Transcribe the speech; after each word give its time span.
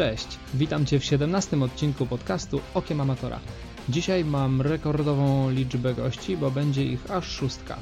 Cześć, 0.00 0.38
witam 0.54 0.86
Cię 0.86 0.98
w 1.00 1.04
17 1.04 1.62
odcinku 1.62 2.06
podcastu 2.06 2.60
Okiem 2.74 3.00
Amatora. 3.00 3.40
Dzisiaj 3.88 4.24
mam 4.24 4.60
rekordową 4.60 5.50
liczbę 5.50 5.94
gości, 5.94 6.36
bo 6.36 6.50
będzie 6.50 6.84
ich 6.84 7.10
aż 7.10 7.28
szóstka. 7.28 7.78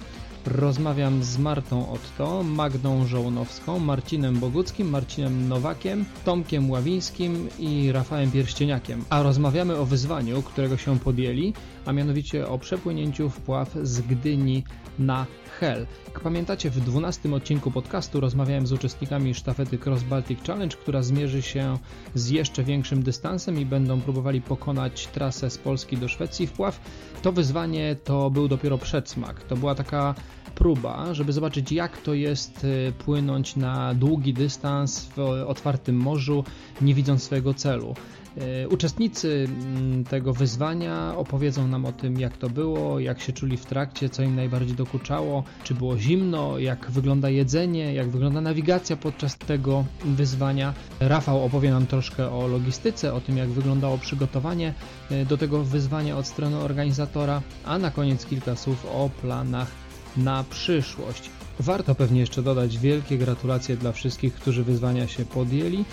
Rozmawiam 0.47 1.23
z 1.23 1.39
Martą 1.39 1.92
Otto, 1.92 2.42
Magdą 2.42 3.06
Żołnowską, 3.06 3.78
Marcinem 3.78 4.39
Boguckim, 4.39 4.91
Marcinem 4.91 5.48
Nowakiem, 5.48 6.05
Tomkiem 6.25 6.70
Ławińskim 6.70 7.48
i 7.59 7.92
Rafałem 7.92 8.30
Pierścieniakiem. 8.30 9.05
A 9.11 9.23
rozmawiamy 9.23 9.77
o 9.77 9.87
wyzwaniu, 9.87 10.42
którego 10.42 10.77
się 10.77 10.98
podjęli, 10.98 11.55
a 11.87 11.92
mianowicie 11.92 12.48
o 12.48 12.59
przepłynięciu 12.59 13.30
wpław 13.30 13.75
z 13.83 14.00
Gdyni 14.00 14.64
na 14.98 15.27
Hell. 15.61 15.87
Jak 16.07 16.20
pamiętacie, 16.20 16.70
w 16.70 16.80
12 16.80 17.34
odcinku 17.34 17.70
podcastu 17.70 18.20
rozmawiałem 18.20 18.66
z 18.66 18.73
uczestnikami 18.73 19.34
sztafety 19.34 19.79
Cross 19.79 20.02
Baltic 20.02 20.47
Challenge, 20.47 20.77
która 20.77 21.02
zmierzy 21.02 21.43
się 21.43 21.79
z 22.15 22.30
jeszcze 22.30 22.65
większym 22.65 23.03
dystansem 23.03 23.61
i 23.61 23.66
będą 23.66 24.01
próbowali 24.01 24.41
pokonać 24.42 25.06
trasę 25.06 25.51
z 25.51 25.59
Polski 25.59 25.97
do 25.97 26.09
Szwecji 26.09 26.47
wpław. 26.47 26.80
To 27.23 27.33
wyzwanie 27.33 27.97
to 28.05 28.30
był 28.30 28.48
dopiero 28.48 28.79
przedsmak. 28.79 29.42
To 29.42 29.56
była 29.56 29.75
taka 29.75 30.15
próba, 30.55 31.15
żeby 31.15 31.33
zobaczyć 31.33 31.72
jak 31.72 31.98
to 31.98 32.15
jest 32.15 32.65
y, 32.65 32.92
płynąć 32.98 33.56
na 33.56 33.94
długi 33.94 34.34
dystans 34.34 35.05
w 35.17 35.19
otwartym 35.47 35.97
morzu, 35.97 36.44
nie 36.81 36.94
widząc 36.94 37.22
swojego 37.22 37.55
celu. 37.55 37.94
Y, 38.37 38.69
uczestnicy 38.69 39.48
mm, 39.48 40.05
tego 40.05 40.33
wyzwania 40.33 41.17
opowiedzą 41.17 41.69
nam 41.69 41.84
o 41.84 41.93
tym, 41.93 42.21
jak 42.21 42.37
to 42.37 42.51
było, 42.51 43.01
jak 43.01 43.21
się 43.21 43.33
czuli 43.33 43.57
w 43.57 43.67
trakcie, 43.67 44.09
co 44.09 44.23
im 44.23 44.37
najbardziej 44.37 44.77
dokuczało, 44.77 45.45
czy 45.65 45.75
było 45.75 45.98
zimno, 45.98 46.59
jak 46.59 46.91
wygląda 46.91 47.31
jedzenie, 47.31 47.95
jak 47.95 48.09
wygląda 48.09 48.41
nawigacja 48.41 48.97
podczas 48.97 49.39
tego 49.39 49.84
wyzwania. 50.05 50.75
Rafał 51.01 51.45
opowie 51.45 51.71
nam 51.71 51.87
troszkę 51.87 52.31
o 52.31 52.47
logistyce, 52.47 53.15
o 53.15 53.21
tym, 53.21 53.37
jak 53.37 53.49
wyglądało 53.49 53.99
przygotowanie 53.99 54.75
y, 55.11 55.27
do 55.27 55.37
tego 55.37 55.65
wyzwania 55.65 56.17
od 56.17 56.27
strony 56.27 56.56
organizatora, 56.56 57.43
a 57.65 57.79
na 57.79 57.91
koniec 57.91 58.27
kilka 58.27 58.56
słów 58.56 58.87
o 58.87 59.11
planach 59.23 59.69
na 60.17 60.45
przyszłość. 60.51 61.31
Warto 61.61 61.95
pewnie 61.95 62.21
jeszcze 62.21 62.43
dodać 62.43 62.79
wielkie 62.79 63.19
gratulacje 63.19 63.77
dla 63.77 63.93
wszystkich, 63.93 64.34
którzy 64.34 64.65
wyzwania 64.65 65.09
się 65.09 65.25
podjęli, 65.25 65.84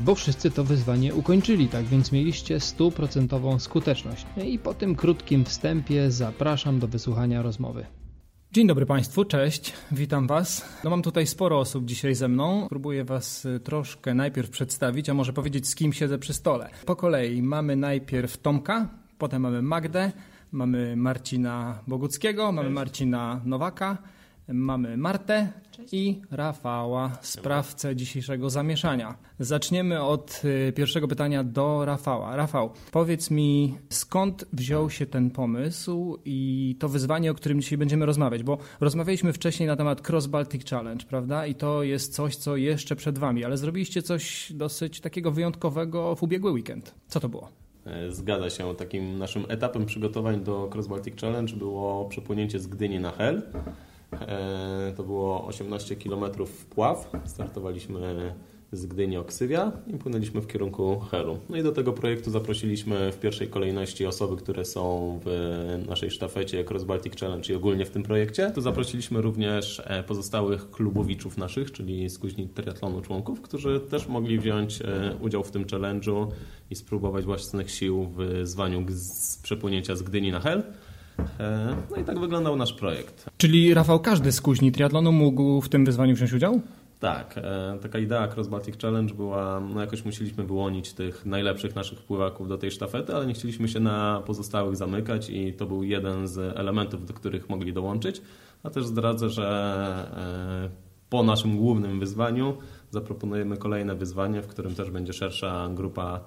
bo 0.00 0.14
wszyscy 0.14 0.50
to 0.50 0.64
wyzwanie 0.64 1.14
ukończyli, 1.14 1.68
tak 1.68 1.84
więc 1.84 2.12
mieliście 2.12 2.60
stuprocentową 2.60 3.58
skuteczność. 3.58 4.26
I 4.44 4.58
po 4.58 4.74
tym 4.74 4.94
krótkim 4.94 5.44
wstępie 5.44 6.10
zapraszam 6.10 6.78
do 6.78 6.88
wysłuchania 6.88 7.42
rozmowy. 7.42 7.86
Dzień 8.52 8.66
dobry 8.66 8.86
Państwu, 8.86 9.24
cześć, 9.24 9.72
witam 9.92 10.26
Was. 10.26 10.68
No 10.84 10.90
mam 10.90 11.02
tutaj 11.02 11.26
sporo 11.26 11.58
osób 11.58 11.84
dzisiaj 11.84 12.14
ze 12.14 12.28
mną. 12.28 12.66
Próbuję 12.68 13.04
Was 13.04 13.44
y, 13.44 13.60
troszkę 13.60 14.14
najpierw 14.14 14.50
przedstawić, 14.50 15.08
a 15.08 15.14
może 15.14 15.32
powiedzieć 15.32 15.68
z 15.68 15.74
kim 15.74 15.92
siedzę 15.92 16.18
przy 16.18 16.32
stole. 16.32 16.70
Po 16.86 16.96
kolei 16.96 17.42
mamy 17.42 17.76
najpierw 17.76 18.38
Tomka, 18.38 18.88
potem 19.18 19.42
mamy 19.42 19.62
Magdę, 19.62 20.12
Mamy 20.52 20.96
Marcina 20.96 21.78
Boguckiego, 21.86 22.52
mamy 22.52 22.70
Marcina 22.70 23.40
Nowaka, 23.44 23.98
mamy 24.48 24.96
Martę 24.96 25.52
Cześć. 25.70 25.94
i 25.94 26.22
Rafała, 26.30 27.18
sprawcę 27.22 27.96
dzisiejszego 27.96 28.50
zamieszania. 28.50 29.18
Zaczniemy 29.38 30.02
od 30.02 30.42
y, 30.68 30.72
pierwszego 30.72 31.08
pytania 31.08 31.44
do 31.44 31.84
Rafała. 31.84 32.36
Rafał, 32.36 32.70
powiedz 32.92 33.30
mi, 33.30 33.78
skąd 33.88 34.44
wziął 34.52 34.90
się 34.90 35.06
ten 35.06 35.30
pomysł 35.30 36.18
i 36.24 36.76
to 36.78 36.88
wyzwanie, 36.88 37.30
o 37.30 37.34
którym 37.34 37.60
dzisiaj 37.60 37.78
będziemy 37.78 38.06
rozmawiać? 38.06 38.42
Bo 38.42 38.58
rozmawialiśmy 38.80 39.32
wcześniej 39.32 39.66
na 39.66 39.76
temat 39.76 40.08
Cross 40.08 40.26
Baltic 40.26 40.70
Challenge, 40.70 41.06
prawda? 41.06 41.46
I 41.46 41.54
to 41.54 41.82
jest 41.82 42.14
coś, 42.14 42.36
co 42.36 42.56
jeszcze 42.56 42.96
przed 42.96 43.18
Wami, 43.18 43.44
ale 43.44 43.56
zrobiliście 43.56 44.02
coś 44.02 44.52
dosyć 44.54 45.00
takiego 45.00 45.32
wyjątkowego 45.32 46.14
w 46.14 46.22
ubiegły 46.22 46.50
weekend. 46.50 46.94
Co 47.08 47.20
to 47.20 47.28
było? 47.28 47.48
E, 47.86 48.12
zgadza 48.12 48.50
się. 48.50 48.74
Takim 48.74 49.18
naszym 49.18 49.44
etapem 49.48 49.86
przygotowań 49.86 50.44
do 50.44 50.70
Cross 50.74 50.86
Baltic 50.86 51.20
Challenge 51.20 51.56
było 51.56 52.04
przepłynięcie 52.04 52.60
z 52.60 52.66
Gdyni 52.66 53.00
na 53.00 53.10
Hel. 53.10 53.42
E, 54.12 54.92
to 54.96 55.02
było 55.04 55.46
18 55.46 55.96
km 55.96 56.46
wpław. 56.46 57.10
Startowaliśmy 57.24 58.34
z 58.72 58.86
Gdyni 58.86 59.16
Oksywia 59.16 59.72
i 59.86 59.98
płynęliśmy 59.98 60.40
w 60.40 60.46
kierunku 60.46 61.00
Helu. 61.00 61.38
No 61.48 61.56
i 61.56 61.62
do 61.62 61.72
tego 61.72 61.92
projektu 61.92 62.30
zaprosiliśmy 62.30 63.12
w 63.12 63.20
pierwszej 63.20 63.48
kolejności 63.48 64.06
osoby, 64.06 64.36
które 64.36 64.64
są 64.64 65.20
w 65.24 65.84
naszej 65.88 66.10
sztafecie 66.10 66.64
Cross 66.64 66.84
Baltic 66.84 67.20
Challenge 67.20 67.52
i 67.52 67.56
ogólnie 67.56 67.84
w 67.84 67.90
tym 67.90 68.02
projekcie. 68.02 68.50
Tu 68.50 68.60
zaprosiliśmy 68.60 69.22
również 69.22 69.82
e, 69.84 70.02
pozostałych 70.02 70.70
klubowiczów 70.70 71.38
naszych, 71.38 71.72
czyli 71.72 72.10
skuźni 72.10 72.48
triatlonu 72.48 73.00
członków, 73.00 73.40
którzy 73.40 73.80
też 73.80 74.08
mogli 74.08 74.38
wziąć 74.38 74.82
e, 74.82 75.16
udział 75.20 75.44
w 75.44 75.50
tym 75.50 75.64
challenge'u 75.64 76.26
i 76.70 76.74
spróbować 76.74 77.24
własnych 77.24 77.70
sił 77.70 78.08
w 78.16 78.40
zwaniu 78.42 78.84
z 78.88 79.38
przepłynięcia 79.42 79.96
z 79.96 80.02
Gdyni 80.02 80.32
na 80.32 80.40
Hel. 80.40 80.62
E, 81.40 81.76
no 81.90 81.96
i 81.96 82.04
tak 82.04 82.18
wyglądał 82.18 82.56
nasz 82.56 82.72
projekt. 82.72 83.30
Czyli 83.36 83.74
Rafał, 83.74 84.00
każdy 84.00 84.32
z 84.32 84.40
kuźni 84.40 84.72
triatlonu 84.72 85.12
mógł 85.12 85.60
w 85.60 85.68
tym 85.68 85.84
wyzwaniu 85.84 86.14
wziąć 86.14 86.32
udział? 86.32 86.60
Tak, 87.00 87.34
e, 87.38 87.78
taka 87.82 87.98
idea 87.98 88.28
Cross 88.28 88.48
Baltic 88.48 88.80
Challenge 88.82 89.14
była, 89.14 89.60
no 89.60 89.80
jakoś 89.80 90.04
musieliśmy 90.04 90.44
wyłonić 90.44 90.92
tych 90.92 91.26
najlepszych 91.26 91.74
naszych 91.74 92.02
pływaków 92.02 92.48
do 92.48 92.58
tej 92.58 92.70
sztafety, 92.70 93.14
ale 93.14 93.26
nie 93.26 93.34
chcieliśmy 93.34 93.68
się 93.68 93.80
na 93.80 94.22
pozostałych 94.26 94.76
zamykać 94.76 95.30
i 95.30 95.52
to 95.52 95.66
był 95.66 95.82
jeden 95.82 96.28
z 96.28 96.38
elementów, 96.58 97.06
do 97.06 97.14
których 97.14 97.48
mogli 97.48 97.72
dołączyć. 97.72 98.22
A 98.62 98.70
też 98.70 98.86
zdradzę, 98.86 99.28
że 99.28 99.48
e, 100.16 100.88
po 101.10 101.22
naszym 101.22 101.56
głównym 101.56 102.00
wyzwaniu 102.00 102.56
zaproponujemy 102.90 103.56
kolejne 103.56 103.94
wyzwanie, 103.94 104.42
w 104.42 104.46
którym 104.46 104.74
też 104.74 104.90
będzie 104.90 105.12
szersza 105.12 105.68
grupa 105.74 106.20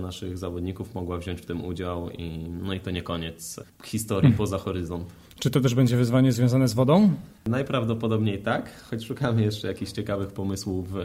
naszych 0.00 0.38
zawodników 0.38 0.94
mogła 0.94 1.18
wziąć 1.18 1.40
w 1.40 1.46
tym 1.46 1.64
udział 1.64 2.10
i 2.10 2.48
no 2.62 2.74
i 2.74 2.80
to 2.80 2.90
nie 2.90 3.02
koniec 3.02 3.60
historii 3.84 4.22
hmm. 4.22 4.38
poza 4.38 4.58
horyzont. 4.58 5.06
Czy 5.38 5.50
to 5.50 5.60
też 5.60 5.74
będzie 5.74 5.96
wyzwanie 5.96 6.32
związane 6.32 6.68
z 6.68 6.74
wodą? 6.74 7.10
Najprawdopodobniej 7.46 8.38
tak, 8.38 8.82
choć 8.90 9.04
szukamy 9.04 9.42
jeszcze 9.42 9.68
jakichś 9.68 9.92
ciekawych 9.92 10.28
pomysłów 10.28 10.96
e, 10.96 11.02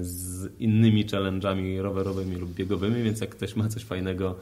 z 0.00 0.48
innymi 0.60 1.06
challenge'ami 1.06 1.80
rowerowymi 1.80 2.36
lub 2.36 2.54
biegowymi, 2.54 3.02
więc 3.02 3.20
jak 3.20 3.30
ktoś 3.30 3.56
ma 3.56 3.68
coś 3.68 3.84
fajnego 3.84 4.34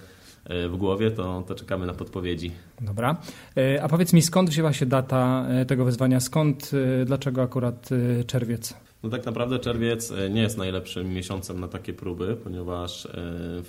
e, 0.44 0.68
w 0.68 0.76
głowie, 0.76 1.10
to, 1.10 1.44
to 1.46 1.54
czekamy 1.54 1.86
na 1.86 1.94
podpowiedzi. 1.94 2.50
Dobra. 2.80 3.16
E, 3.56 3.82
a 3.82 3.88
powiedz 3.88 4.12
mi, 4.12 4.22
skąd 4.22 4.50
wzięła 4.50 4.72
się 4.72 4.86
data 4.86 5.46
tego 5.66 5.84
wyzwania? 5.84 6.20
Skąd, 6.20 6.70
dlaczego 7.06 7.42
akurat 7.42 7.88
czerwiec? 8.26 8.74
No 9.08 9.12
tak 9.12 9.26
naprawdę 9.26 9.58
czerwiec 9.58 10.10
e, 10.10 10.30
nie 10.30 10.42
jest 10.42 10.58
najlepszym 10.58 11.14
miesiącem 11.14 11.60
na 11.60 11.68
takie 11.68 11.92
próby, 11.92 12.36
ponieważ 12.44 13.06
e, 13.06 13.12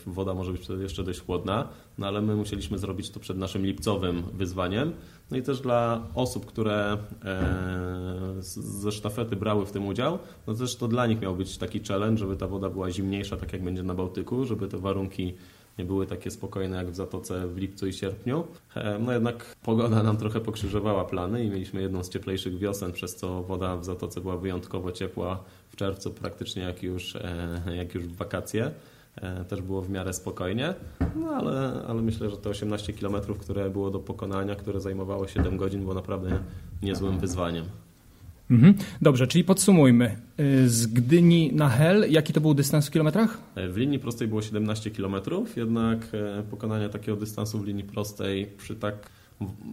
woda 0.07 0.33
może 0.33 0.51
być 0.51 0.69
jeszcze 0.81 1.03
dość 1.03 1.22
chłodna, 1.22 1.67
no 1.97 2.07
ale 2.07 2.22
my 2.22 2.35
musieliśmy 2.35 2.77
zrobić 2.77 3.09
to 3.09 3.19
przed 3.19 3.38
naszym 3.38 3.66
lipcowym 3.66 4.23
wyzwaniem. 4.33 4.94
No 5.31 5.38
i 5.38 5.41
też 5.41 5.61
dla 5.61 6.07
osób, 6.16 6.45
które 6.45 6.97
e, 7.25 8.33
ze 8.41 8.91
sztafety 8.91 9.35
brały 9.35 9.66
w 9.66 9.72
tym 9.72 9.88
udział, 9.88 10.19
no 10.47 10.53
też 10.53 10.75
to 10.75 10.88
dla 10.88 11.07
nich 11.07 11.22
miał 11.22 11.35
być 11.35 11.57
taki 11.57 11.79
challenge, 11.79 12.19
żeby 12.19 12.35
ta 12.35 12.47
woda 12.47 12.69
była 12.69 12.91
zimniejsza, 12.91 13.38
tak 13.38 13.53
jak 13.53 13.63
będzie 13.63 13.83
na 13.83 13.94
Bałtyku, 13.94 14.45
żeby 14.45 14.67
te 14.67 14.77
warunki 14.77 15.33
nie 15.79 15.85
były 15.85 16.07
takie 16.07 16.31
spokojne 16.31 16.78
jak 16.78 16.91
w 16.91 16.95
Zatoce 16.95 17.47
w 17.47 17.57
lipcu 17.57 17.88
i 17.88 17.94
sierpniu. 17.94 18.44
E, 18.75 19.00
no 19.00 19.12
jednak 19.12 19.56
pogoda 19.63 20.04
nam 20.04 20.18
trochę 20.18 20.39
pokrzyżowała 20.39 21.06
plany 21.06 21.44
i 21.44 21.50
mieliśmy 21.50 21.81
jedną 21.81 22.04
z 22.04 22.09
cieplejszych 22.09 22.57
wiosen, 22.57 22.92
przez 22.92 23.15
co 23.15 23.44
woda 23.44 23.77
w 23.77 23.86
Zatoce 23.86 24.21
była 24.21 24.38
wyjątkowo 24.38 24.92
ciepła 24.92 25.44
w 25.69 25.75
czerwcu, 25.75 26.12
praktycznie 26.12 26.63
jak 26.63 26.83
już, 26.83 27.15
e, 27.15 27.62
jak 27.75 27.95
już 27.95 28.04
w 28.04 28.15
wakacje. 28.15 28.71
E, 29.15 29.45
też 29.45 29.62
było 29.62 29.81
w 29.81 29.89
miarę 29.89 30.13
spokojnie, 30.13 30.74
no 31.15 31.30
ale, 31.30 31.83
ale 31.88 32.01
myślę, 32.01 32.30
że 32.30 32.38
te 32.38 32.50
18 32.50 32.94
km, 32.94 33.15
które 33.39 33.69
było 33.69 33.92
do 33.92 34.00
pokonania, 34.00 34.56
które 34.56 34.80
zajmowało 34.80 35.27
7 35.27 35.57
godzin, 35.57 35.81
było 35.81 35.94
naprawdę 35.94 36.39
niezłym 36.81 37.19
wyzwaniem. 37.19 37.65
Mhm. 38.51 38.74
Dobrze, 39.01 39.28
czyli 39.28 39.44
podsumujmy. 39.44 40.16
Y, 40.40 40.69
z 40.69 40.88
Gdyni 40.88 41.51
na 41.54 41.69
Hel, 41.69 42.12
jaki 42.12 42.34
to 42.34 42.42
był 42.42 42.54
dystans 42.54 42.88
w 42.88 42.92
kilometrach? 42.92 43.38
W 43.69 43.78
linii 43.78 44.00
prostej 44.00 44.28
było 44.28 44.42
17 44.42 44.92
km, 44.92 45.16
jednak 45.56 46.07
e, 46.13 46.44
pokonanie 46.44 46.90
takiego 46.90 47.18
dystansu 47.18 47.60
w 47.60 47.66
linii 47.66 47.84
prostej 47.84 48.46
przy 48.46 48.75
tak 48.75 48.96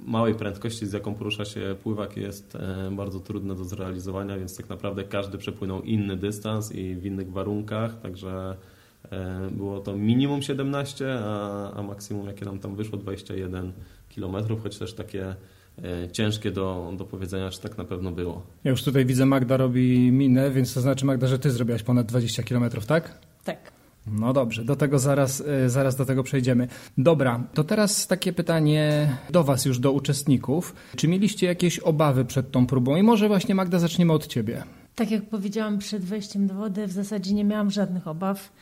małej 0.07 0.35
prędkości, 0.35 0.87
z 0.87 0.93
jaką 0.93 1.15
porusza 1.15 1.45
się 1.45 1.77
pływak, 1.83 2.17
jest 2.17 2.57
e, 2.57 2.91
bardzo 2.93 3.21
trudne 3.21 3.55
do 3.55 3.65
zrealizowania, 3.65 4.39
więc 4.39 4.57
tak 4.57 4.69
naprawdę 4.69 5.05
każdy 5.05 5.39
przepłynął 5.39 5.83
inny 5.83 6.17
dystans 6.17 6.73
i 6.73 6.95
w 6.95 7.07
innych 7.07 7.33
warunkach, 7.33 8.01
także 8.01 8.57
e, 9.11 9.51
było 9.51 9.81
to 9.81 9.97
minimum 9.97 10.43
17, 10.43 11.19
a, 11.25 11.73
a 11.73 11.83
maksimum 11.83 12.27
jakie 12.27 12.45
nam 12.45 12.59
tam 12.59 12.77
wyszło 12.77 12.99
21 12.99 13.73
km, 14.15 14.59
choć 14.63 14.79
też 14.79 14.95
takie 14.95 15.25
E, 15.29 15.37
ciężkie 16.13 16.51
do, 16.51 16.93
do 16.97 17.05
powiedzenia, 17.05 17.51
czy 17.51 17.61
tak 17.61 17.79
na 17.79 17.85
pewno 17.85 18.13
było. 18.13 18.43
Ja 18.65 18.71
już 18.71 18.83
tutaj 18.83 19.07
widzę 19.07 19.27
Magda 19.27 19.57
robi 19.57 20.13
minę, 20.13 20.51
więc 20.51 20.75
to 20.75 20.81
znaczy 20.81 21.07
Magda, 21.07 21.27
że 21.27 21.39
ty 21.39 21.51
zrobiłaś 21.51 21.83
ponad 21.83 22.07
20 22.07 22.43
km, 22.43 22.71
tak? 22.87 23.19
Tak. 23.45 23.73
No 24.07 24.33
dobrze, 24.33 24.65
do 24.65 24.77
tego 24.77 24.99
zaraz, 24.99 25.43
e, 25.47 25.71
zaraz 25.71 25.97
do 25.97 26.05
tego 26.05 26.23
przejdziemy. 26.23 26.69
Dobra, 26.99 27.45
to 27.55 27.65
teraz 27.65 28.07
takie 28.07 28.33
pytanie 28.33 29.09
do 29.31 29.45
Was 29.45 29.65
już, 29.65 29.79
do 29.79 29.93
uczestników. 29.93 30.75
Czy 30.97 31.09
mieliście 31.09 31.47
jakieś 31.47 31.79
obawy 31.79 32.25
przed 32.25 32.51
tą 32.51 32.67
próbą? 32.67 32.97
I 32.97 33.03
może 33.03 33.29
właśnie 33.29 33.55
Magda 33.55 33.79
zaczniemy 33.79 34.13
od 34.13 34.27
Ciebie. 34.27 34.63
Tak 34.95 35.11
jak 35.11 35.29
powiedziałam 35.29 35.79
przed 35.79 36.05
wejściem 36.05 36.47
do 36.47 36.55
wody, 36.55 36.87
w 36.87 36.93
zasadzie 36.93 37.35
nie 37.35 37.45
miałam 37.45 37.71
żadnych 37.71 38.09
obaw. 38.09 38.53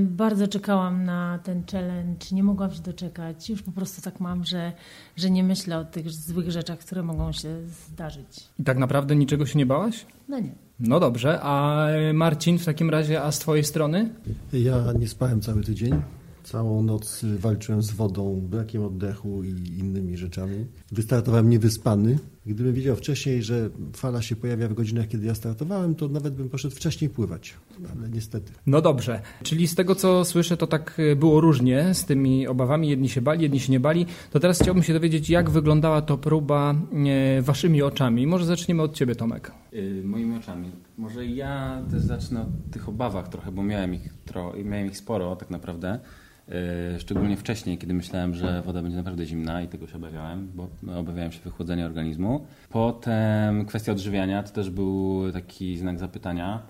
Bardzo 0.00 0.48
czekałam 0.48 1.04
na 1.04 1.38
ten 1.38 1.62
challenge, 1.72 2.26
nie 2.32 2.42
mogłam 2.42 2.72
się 2.72 2.82
doczekać. 2.82 3.50
Już 3.50 3.62
po 3.62 3.72
prostu 3.72 4.02
tak 4.02 4.20
mam, 4.20 4.44
że, 4.44 4.72
że 5.16 5.30
nie 5.30 5.44
myślę 5.44 5.78
o 5.78 5.84
tych 5.84 6.10
złych 6.10 6.50
rzeczach, 6.50 6.78
które 6.78 7.02
mogą 7.02 7.32
się 7.32 7.56
zdarzyć. 7.88 8.48
I 8.58 8.64
tak 8.64 8.78
naprawdę 8.78 9.16
niczego 9.16 9.46
się 9.46 9.58
nie 9.58 9.66
bałaś? 9.66 10.06
No 10.28 10.40
nie. 10.40 10.52
No 10.80 11.00
dobrze, 11.00 11.40
a 11.42 11.86
Marcin 12.14 12.58
w 12.58 12.64
takim 12.64 12.90
razie, 12.90 13.22
a 13.22 13.32
z 13.32 13.38
twojej 13.38 13.64
strony? 13.64 14.10
Ja 14.52 14.92
nie 14.98 15.08
spałem 15.08 15.40
cały 15.40 15.62
tydzień. 15.62 16.02
Całą 16.44 16.82
noc 16.82 17.24
walczyłem 17.38 17.82
z 17.82 17.90
wodą, 17.90 18.40
brakiem 18.40 18.84
oddechu 18.84 19.44
i 19.44 19.50
innymi 19.78 20.16
rzeczami. 20.16 20.66
Wystartowałem 20.92 21.50
niewyspany. 21.50 22.18
Gdybym 22.46 22.74
wiedział 22.74 22.96
wcześniej, 22.96 23.42
że 23.42 23.70
fala 23.92 24.22
się 24.22 24.36
pojawia 24.36 24.68
w 24.68 24.74
godzinach, 24.74 25.08
kiedy 25.08 25.26
ja 25.26 25.34
startowałem, 25.34 25.94
to 25.94 26.08
nawet 26.08 26.34
bym 26.34 26.48
poszedł 26.48 26.76
wcześniej 26.76 27.10
pływać. 27.10 27.54
Ale 27.96 28.08
niestety. 28.08 28.52
No 28.66 28.80
dobrze, 28.80 29.20
czyli 29.42 29.68
z 29.68 29.74
tego 29.74 29.94
co 29.94 30.24
słyszę, 30.24 30.56
to 30.56 30.66
tak 30.66 31.00
było 31.16 31.40
różnie 31.40 31.94
z 31.94 32.04
tymi 32.04 32.46
obawami. 32.46 32.88
Jedni 32.88 33.08
się 33.08 33.20
bali, 33.20 33.42
jedni 33.42 33.60
się 33.60 33.72
nie 33.72 33.80
bali. 33.80 34.06
To 34.30 34.40
teraz 34.40 34.62
chciałbym 34.62 34.82
się 34.82 34.92
dowiedzieć, 34.92 35.30
jak 35.30 35.50
wyglądała 35.50 36.02
to 36.02 36.18
próba 36.18 36.74
e, 37.06 37.42
waszymi 37.42 37.82
oczami. 37.82 38.26
Może 38.26 38.44
zaczniemy 38.44 38.82
od 38.82 38.94
ciebie, 38.94 39.14
Tomek. 39.14 39.52
Yy, 39.72 40.02
moimi 40.04 40.36
oczami. 40.36 40.70
Może 40.98 41.26
ja 41.26 41.82
też 41.90 42.02
zacznę 42.02 42.42
od 42.42 42.70
tych 42.70 42.88
obawach 42.88 43.28
trochę, 43.28 43.52
bo 43.52 43.62
miałem 43.62 43.94
ich, 43.94 44.14
tro, 44.24 44.52
miałem 44.64 44.86
ich 44.86 44.96
sporo 44.96 45.36
tak 45.36 45.50
naprawdę. 45.50 46.00
Yy, 46.48 47.00
szczególnie 47.00 47.36
wcześniej, 47.36 47.78
kiedy 47.78 47.94
myślałem, 47.94 48.34
że 48.34 48.62
woda 48.62 48.82
będzie 48.82 48.96
naprawdę 48.96 49.26
zimna 49.26 49.62
i 49.62 49.68
tego 49.68 49.86
się 49.86 49.96
obawiałem, 49.96 50.48
bo 50.54 50.68
no, 50.82 50.98
obawiałem 50.98 51.32
się 51.32 51.40
wychłodzenia 51.40 51.86
organizmu. 51.86 52.46
Potem 52.70 53.64
kwestia 53.66 53.92
odżywiania 53.92 54.42
to 54.42 54.52
też 54.52 54.70
był 54.70 55.32
taki 55.32 55.78
znak 55.78 55.98
zapytania. 55.98 56.62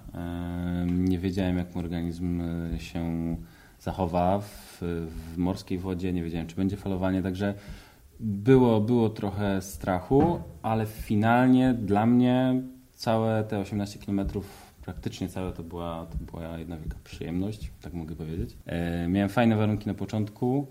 Yy, 0.86 0.92
nie 0.92 1.18
wiedziałem, 1.18 1.58
jak 1.58 1.74
mój 1.74 1.84
organizm 1.84 2.42
się 2.78 3.36
zachowa 3.80 4.40
w, 4.40 4.78
w 5.08 5.38
morskiej 5.38 5.78
wodzie, 5.78 6.12
nie 6.12 6.22
wiedziałem, 6.22 6.46
czy 6.46 6.56
będzie 6.56 6.76
falowanie, 6.76 7.22
także 7.22 7.54
było, 8.20 8.80
było 8.80 9.08
trochę 9.08 9.62
strachu, 9.62 10.40
ale 10.62 10.86
finalnie 10.86 11.74
dla 11.74 12.06
mnie 12.06 12.62
całe 12.94 13.44
te 13.44 13.58
18 13.58 13.98
kilometrów 13.98 14.71
praktycznie 14.82 15.28
całe 15.28 15.52
to 15.52 15.62
była, 15.62 16.06
to 16.06 16.32
była 16.32 16.58
jedna 16.58 16.76
wielka 16.76 16.96
przyjemność, 17.04 17.70
tak 17.80 17.94
mogę 17.94 18.16
powiedzieć. 18.16 18.56
E, 18.66 19.08
miałem 19.08 19.28
fajne 19.28 19.56
warunki 19.56 19.86
na 19.86 19.94
początku, 19.94 20.66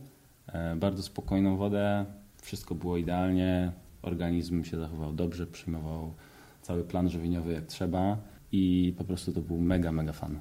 e, 0.47 0.75
bardzo 0.75 1.03
spokojną 1.03 1.57
wodę, 1.57 2.05
wszystko 2.41 2.75
było 2.75 2.97
idealnie, 2.97 3.71
organizm 4.01 4.63
się 4.63 4.77
zachował 4.77 5.13
dobrze, 5.13 5.47
przyjmował 5.47 6.13
cały 6.61 6.83
plan 6.83 7.09
żywieniowy 7.09 7.53
jak 7.53 7.65
trzeba 7.65 8.17
i 8.51 8.93
po 8.97 9.03
prostu 9.03 9.31
to 9.31 9.41
był 9.41 9.57
mega, 9.57 9.91
mega 9.91 10.13
fan. 10.13 10.39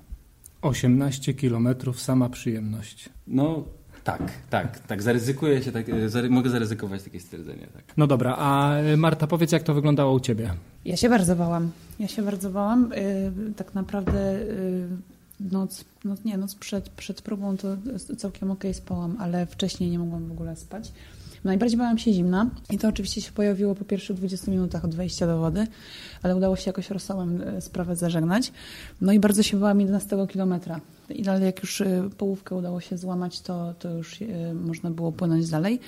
18 0.62 1.34
kilometrów, 1.34 2.00
sama 2.00 2.28
przyjemność. 2.28 3.08
No 3.26 3.64
tak, 4.04 4.32
tak, 4.50 4.78
tak, 4.78 5.02
zaryzykuję 5.02 5.62
się, 5.62 5.72
tak, 5.72 5.86
mogę 6.30 6.50
zaryzykować 6.50 7.02
takie 7.02 7.20
stwierdzenie. 7.20 7.66
Tak. 7.74 7.84
No 7.96 8.06
dobra, 8.06 8.36
a 8.38 8.72
Marta, 8.96 9.26
powiedz 9.26 9.52
jak 9.52 9.62
to 9.62 9.74
wyglądało 9.74 10.12
u 10.12 10.20
Ciebie? 10.20 10.54
Ja 10.84 10.96
się 10.96 11.08
bardzo 11.08 11.36
bałam. 11.36 11.70
Ja 11.98 12.08
się 12.08 12.22
bardzo 12.22 12.50
bałam. 12.50 12.90
Yy, 13.46 13.54
tak 13.54 13.74
naprawdę 13.74 14.32
yy, 14.32 14.88
noc, 15.52 15.84
noc, 16.04 16.24
nie, 16.24 16.38
noc 16.38 16.54
przed, 16.54 16.88
przed 16.88 17.22
próbą 17.22 17.56
to 17.56 17.76
całkiem 18.16 18.50
okej 18.50 18.70
okay 18.70 18.74
spałam, 18.74 19.16
ale 19.20 19.46
wcześniej 19.46 19.90
nie 19.90 19.98
mogłam 19.98 20.28
w 20.28 20.32
ogóle 20.32 20.56
spać. 20.56 20.92
Najbardziej 21.44 21.78
bałam 21.78 21.98
się 21.98 22.12
zimna 22.12 22.50
i 22.70 22.78
to 22.78 22.88
oczywiście 22.88 23.20
się 23.20 23.32
pojawiło 23.32 23.74
po 23.74 23.84
pierwszych 23.84 24.16
20 24.16 24.50
minutach 24.50 24.84
od 24.84 24.94
wejścia 24.94 25.26
do 25.26 25.38
wody, 25.38 25.66
ale 26.22 26.36
udało 26.36 26.56
się 26.56 26.68
jakoś 26.68 26.90
rosołem 26.90 27.42
sprawę 27.60 27.96
zażegnać. 27.96 28.52
No 29.00 29.12
i 29.12 29.20
bardzo 29.20 29.42
się 29.42 29.60
bałam 29.60 29.80
11 29.80 30.26
kilometra. 30.28 30.80
I 31.10 31.22
dalej 31.22 31.44
jak 31.44 31.60
już 31.60 31.82
połówkę 32.18 32.54
udało 32.54 32.80
się 32.80 32.98
złamać, 32.98 33.40
to, 33.40 33.74
to 33.78 33.90
już 33.90 34.18
można 34.54 34.90
było 34.90 35.12
płynąć 35.12 35.48
dalej. 35.48 35.80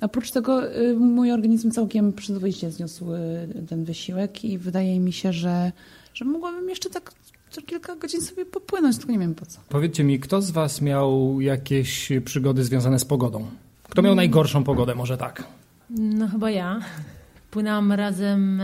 Oprócz 0.00 0.30
tego 0.30 0.62
mój 0.98 1.32
organizm 1.32 1.70
całkiem 1.70 2.12
przyzwoicie 2.12 2.70
zniósł 2.70 3.06
ten 3.68 3.84
wysiłek 3.84 4.44
i 4.44 4.58
wydaje 4.58 5.00
mi 5.00 5.12
się, 5.12 5.32
że, 5.32 5.72
że 6.14 6.24
mogłabym 6.24 6.68
jeszcze 6.68 6.90
tak 6.90 7.12
co 7.50 7.62
kilka 7.62 7.96
godzin 7.96 8.20
sobie 8.20 8.46
popłynąć, 8.46 8.96
tylko 8.96 9.12
nie 9.12 9.18
wiem 9.18 9.34
po 9.34 9.46
co. 9.46 9.60
Powiedzcie 9.68 10.04
mi, 10.04 10.20
kto 10.20 10.42
z 10.42 10.50
Was 10.50 10.82
miał 10.82 11.40
jakieś 11.40 12.08
przygody 12.24 12.64
związane 12.64 12.98
z 12.98 13.04
pogodą? 13.04 13.46
Kto 13.88 14.02
miał 14.02 14.14
najgorszą 14.14 14.64
pogodę, 14.64 14.94
może 14.94 15.16
tak? 15.16 15.44
No 15.90 16.28
chyba 16.28 16.50
ja. 16.50 16.80
Płynęłam 17.50 17.92
razem 17.92 18.62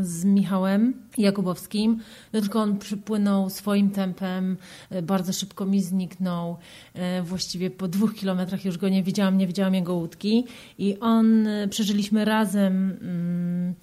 z 0.00 0.24
Michałem 0.24 0.94
Jakubowskim, 1.18 2.00
no 2.32 2.40
tylko 2.40 2.60
on 2.60 2.78
przypłynął 2.78 3.50
swoim 3.50 3.90
tempem, 3.90 4.56
e, 4.90 5.02
bardzo 5.02 5.32
szybko 5.32 5.66
mi 5.66 5.82
zniknął. 5.82 6.56
E, 6.94 7.22
właściwie 7.22 7.70
po 7.70 7.88
dwóch 7.88 8.14
kilometrach 8.14 8.64
już 8.64 8.78
go 8.78 8.88
nie 8.88 9.02
widziałam, 9.02 9.38
nie 9.38 9.46
widziałam 9.46 9.74
jego 9.74 9.94
łódki. 9.94 10.44
I 10.78 10.98
on, 11.00 11.46
e, 11.46 11.68
przeżyliśmy 11.68 12.24
razem 12.24 12.98
mm, 13.00 13.74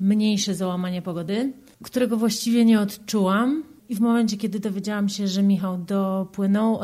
mniejsze 0.00 0.54
załamanie 0.54 1.02
pogody, 1.02 1.52
którego 1.82 2.16
właściwie 2.16 2.64
nie 2.64 2.80
odczułam. 2.80 3.62
I 3.88 3.94
w 3.94 4.00
momencie, 4.00 4.36
kiedy 4.36 4.60
dowiedziałam 4.60 5.08
się, 5.08 5.28
że 5.28 5.42
Michał 5.42 5.78
dopłynął, 5.78 6.78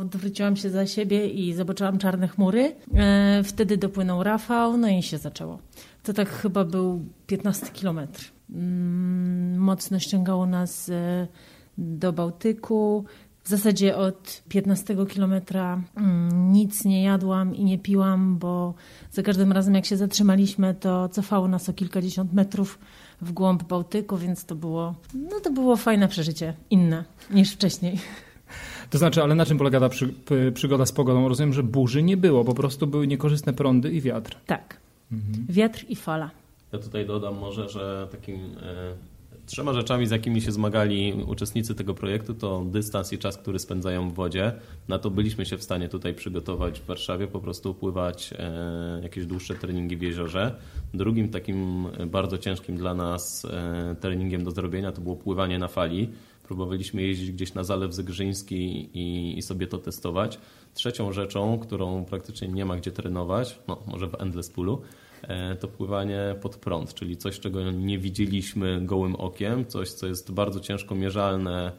odwróciłam 0.00 0.56
się 0.56 0.70
za 0.70 0.86
siebie 0.86 1.28
i 1.28 1.54
zobaczyłam 1.54 1.98
czarne 1.98 2.28
chmury. 2.28 2.76
E, 2.94 3.42
wtedy 3.44 3.76
dopłynął 3.76 4.22
Rafał, 4.22 4.76
no 4.76 4.88
i 4.88 5.02
się 5.02 5.18
zaczęło. 5.18 5.58
To 6.02 6.12
tak 6.12 6.28
chyba 6.28 6.64
był 6.64 7.04
15 7.26 7.66
kilometr. 7.66 8.32
Mm, 8.50 9.58
mocno 9.58 9.98
ściągało 9.98 10.46
nas 10.46 10.88
e, 10.88 11.26
do 11.78 12.12
Bałtyku. 12.12 13.04
W 13.44 13.48
zasadzie 13.48 13.96
od 13.96 14.42
15 14.48 15.06
kilometra 15.06 15.82
mm, 15.96 16.52
nic 16.52 16.84
nie 16.84 17.02
jadłam 17.02 17.54
i 17.54 17.64
nie 17.64 17.78
piłam, 17.78 18.38
bo 18.38 18.74
za 19.10 19.22
każdym 19.22 19.52
razem 19.52 19.74
jak 19.74 19.86
się 19.86 19.96
zatrzymaliśmy, 19.96 20.74
to 20.74 21.08
cofało 21.08 21.48
nas 21.48 21.68
o 21.68 21.72
kilkadziesiąt 21.72 22.32
metrów 22.32 22.78
w 23.20 23.32
głąb 23.32 23.62
Bałtyku, 23.62 24.16
więc 24.16 24.44
to 24.44 24.54
było, 24.54 24.94
no 25.14 25.40
to 25.40 25.50
było 25.50 25.76
fajne 25.76 26.08
przeżycie, 26.08 26.54
inne 26.70 27.04
niż 27.30 27.52
wcześniej. 27.52 27.98
To 28.90 28.98
znaczy, 28.98 29.22
ale 29.22 29.34
na 29.34 29.46
czym 29.46 29.58
polega 29.58 29.80
ta 29.80 29.88
przy, 29.88 30.14
przygoda 30.54 30.86
z 30.86 30.92
pogodą? 30.92 31.28
Rozumiem, 31.28 31.52
że 31.52 31.62
burzy 31.62 32.02
nie 32.02 32.16
było, 32.16 32.44
po 32.44 32.54
prostu 32.54 32.86
były 32.86 33.06
niekorzystne 33.06 33.52
prądy 33.52 33.92
i 33.92 34.00
wiatr. 34.00 34.36
Tak. 34.46 34.76
Mhm. 35.12 35.46
Wiatr 35.48 35.84
i 35.88 35.96
fala. 35.96 36.30
Ja 36.72 36.78
tutaj 36.78 37.06
dodam 37.06 37.38
może, 37.38 37.68
że 37.68 38.08
takim 38.12 38.36
e, 38.36 38.94
trzema 39.48 39.72
rzeczami, 39.72 40.06
z 40.06 40.10
jakimi 40.10 40.40
się 40.40 40.52
zmagali 40.52 41.24
uczestnicy 41.26 41.74
tego 41.74 41.94
projektu, 41.94 42.34
to 42.34 42.64
dystans 42.64 43.12
i 43.12 43.18
czas, 43.18 43.38
który 43.38 43.58
spędzają 43.58 44.10
w 44.10 44.14
wodzie. 44.14 44.52
Na 44.88 44.98
to 44.98 45.10
byliśmy 45.10 45.46
się 45.46 45.58
w 45.58 45.62
stanie 45.62 45.88
tutaj 45.88 46.14
przygotować 46.14 46.80
w 46.80 46.86
Warszawie, 46.86 47.26
po 47.26 47.40
prostu 47.40 47.74
pływać 47.74 48.34
e, 48.38 49.00
jakieś 49.02 49.26
dłuższe 49.26 49.54
treningi 49.54 49.96
w 49.96 50.02
jeziorze. 50.02 50.54
Drugim 50.94 51.28
takim 51.28 51.86
bardzo 52.06 52.38
ciężkim 52.38 52.76
dla 52.76 52.94
nas 52.94 53.44
e, 53.44 53.96
treningiem 54.00 54.44
do 54.44 54.50
zrobienia 54.50 54.92
to 54.92 55.00
było 55.00 55.16
pływanie 55.16 55.58
na 55.58 55.68
fali. 55.68 56.08
Próbowaliśmy 56.42 57.02
jeździć 57.02 57.32
gdzieś 57.32 57.54
na 57.54 57.64
Zalew 57.64 57.94
Zegrzyński 57.94 58.90
i, 58.94 59.38
i 59.38 59.42
sobie 59.42 59.66
to 59.66 59.78
testować. 59.78 60.38
Trzecią 60.74 61.12
rzeczą, 61.12 61.58
którą 61.58 62.04
praktycznie 62.04 62.48
nie 62.48 62.64
ma 62.64 62.76
gdzie 62.76 62.90
trenować, 62.90 63.58
no 63.68 63.82
może 63.86 64.06
w 64.06 64.20
Endless 64.20 64.50
Poolu, 64.50 64.82
E, 64.82 65.07
to 65.60 65.68
pływanie 65.68 66.34
pod 66.40 66.56
prąd, 66.56 66.94
czyli 66.94 67.16
coś, 67.16 67.40
czego 67.40 67.70
nie 67.70 67.98
widzieliśmy 67.98 68.80
gołym 68.86 69.16
okiem, 69.16 69.66
coś, 69.66 69.92
co 69.92 70.06
jest 70.06 70.32
bardzo 70.32 70.60
ciężko 70.60 70.94
mierzalne 70.94 71.66
e, 71.66 71.72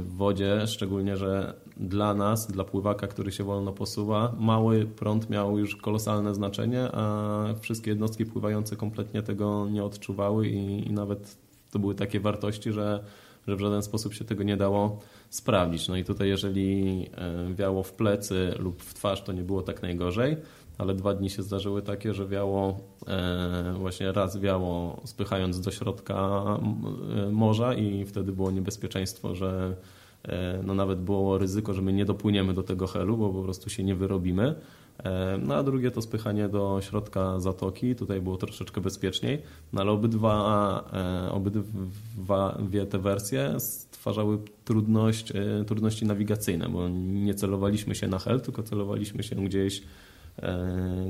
w 0.00 0.16
wodzie, 0.16 0.66
szczególnie, 0.66 1.16
że 1.16 1.54
dla 1.76 2.14
nas, 2.14 2.46
dla 2.46 2.64
pływaka, 2.64 3.06
który 3.06 3.32
się 3.32 3.44
wolno 3.44 3.72
posuwa, 3.72 4.34
mały 4.38 4.86
prąd 4.86 5.30
miał 5.30 5.58
już 5.58 5.76
kolosalne 5.76 6.34
znaczenie, 6.34 6.88
a 6.92 7.44
wszystkie 7.60 7.90
jednostki 7.90 8.26
pływające 8.26 8.76
kompletnie 8.76 9.22
tego 9.22 9.68
nie 9.70 9.84
odczuwały 9.84 10.48
i, 10.48 10.88
i 10.88 10.92
nawet 10.92 11.36
to 11.70 11.78
były 11.78 11.94
takie 11.94 12.20
wartości, 12.20 12.72
że, 12.72 13.04
że 13.48 13.56
w 13.56 13.60
żaden 13.60 13.82
sposób 13.82 14.14
się 14.14 14.24
tego 14.24 14.42
nie 14.42 14.56
dało 14.56 15.00
sprawdzić. 15.30 15.88
No 15.88 15.96
i 15.96 16.04
tutaj 16.04 16.28
jeżeli 16.28 17.06
e, 17.14 17.54
wiało 17.54 17.82
w 17.82 17.92
plecy 17.92 18.54
lub 18.58 18.82
w 18.82 18.94
twarz, 18.94 19.22
to 19.22 19.32
nie 19.32 19.42
było 19.42 19.62
tak 19.62 19.82
najgorzej 19.82 20.36
ale 20.78 20.94
dwa 20.94 21.14
dni 21.14 21.30
się 21.30 21.42
zdarzyły 21.42 21.82
takie, 21.82 22.14
że 22.14 22.26
wiało, 22.26 22.80
e, 23.06 23.74
właśnie 23.78 24.12
raz 24.12 24.40
wiało 24.40 25.00
spychając 25.04 25.60
do 25.60 25.70
środka 25.70 26.44
e, 27.26 27.30
morza 27.30 27.74
i 27.74 28.04
wtedy 28.04 28.32
było 28.32 28.50
niebezpieczeństwo, 28.50 29.34
że 29.34 29.76
e, 30.24 30.60
no 30.66 30.74
nawet 30.74 31.00
było 31.00 31.38
ryzyko, 31.38 31.74
że 31.74 31.82
my 31.82 31.92
nie 31.92 32.04
dopłyniemy 32.04 32.54
do 32.54 32.62
tego 32.62 32.86
helu, 32.86 33.16
bo 33.16 33.30
po 33.30 33.42
prostu 33.42 33.70
się 33.70 33.84
nie 33.84 33.94
wyrobimy. 33.94 34.54
No 35.38 35.54
a 35.54 35.62
drugie 35.62 35.90
to 35.90 36.02
spychanie 36.02 36.48
do 36.48 36.80
środka 36.82 37.40
zatoki, 37.40 37.94
tutaj 37.94 38.20
było 38.20 38.36
troszeczkę 38.36 38.80
bezpieczniej, 38.80 39.42
no 39.72 39.80
ale 39.80 39.90
obydwa, 39.90 40.84
obydwie 41.30 42.86
te 42.86 42.98
wersje 42.98 43.60
stwarzały 43.60 44.38
trudność, 44.64 45.32
trudności 45.66 46.06
nawigacyjne, 46.06 46.68
bo 46.68 46.88
nie 46.88 47.34
celowaliśmy 47.34 47.94
się 47.94 48.08
na 48.08 48.18
hel, 48.18 48.40
tylko 48.40 48.62
celowaliśmy 48.62 49.22
się 49.22 49.36
gdzieś 49.36 49.82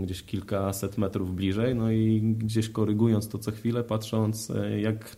gdzieś 0.03 0.23
kilkaset 0.23 0.99
metrów 0.99 1.35
bliżej, 1.35 1.75
no 1.75 1.91
i 1.91 2.21
gdzieś 2.39 2.69
korygując 2.69 3.29
to 3.29 3.39
co 3.39 3.51
chwilę, 3.51 3.85
patrząc 3.85 4.51
e, 4.51 4.81
jak, 4.81 5.17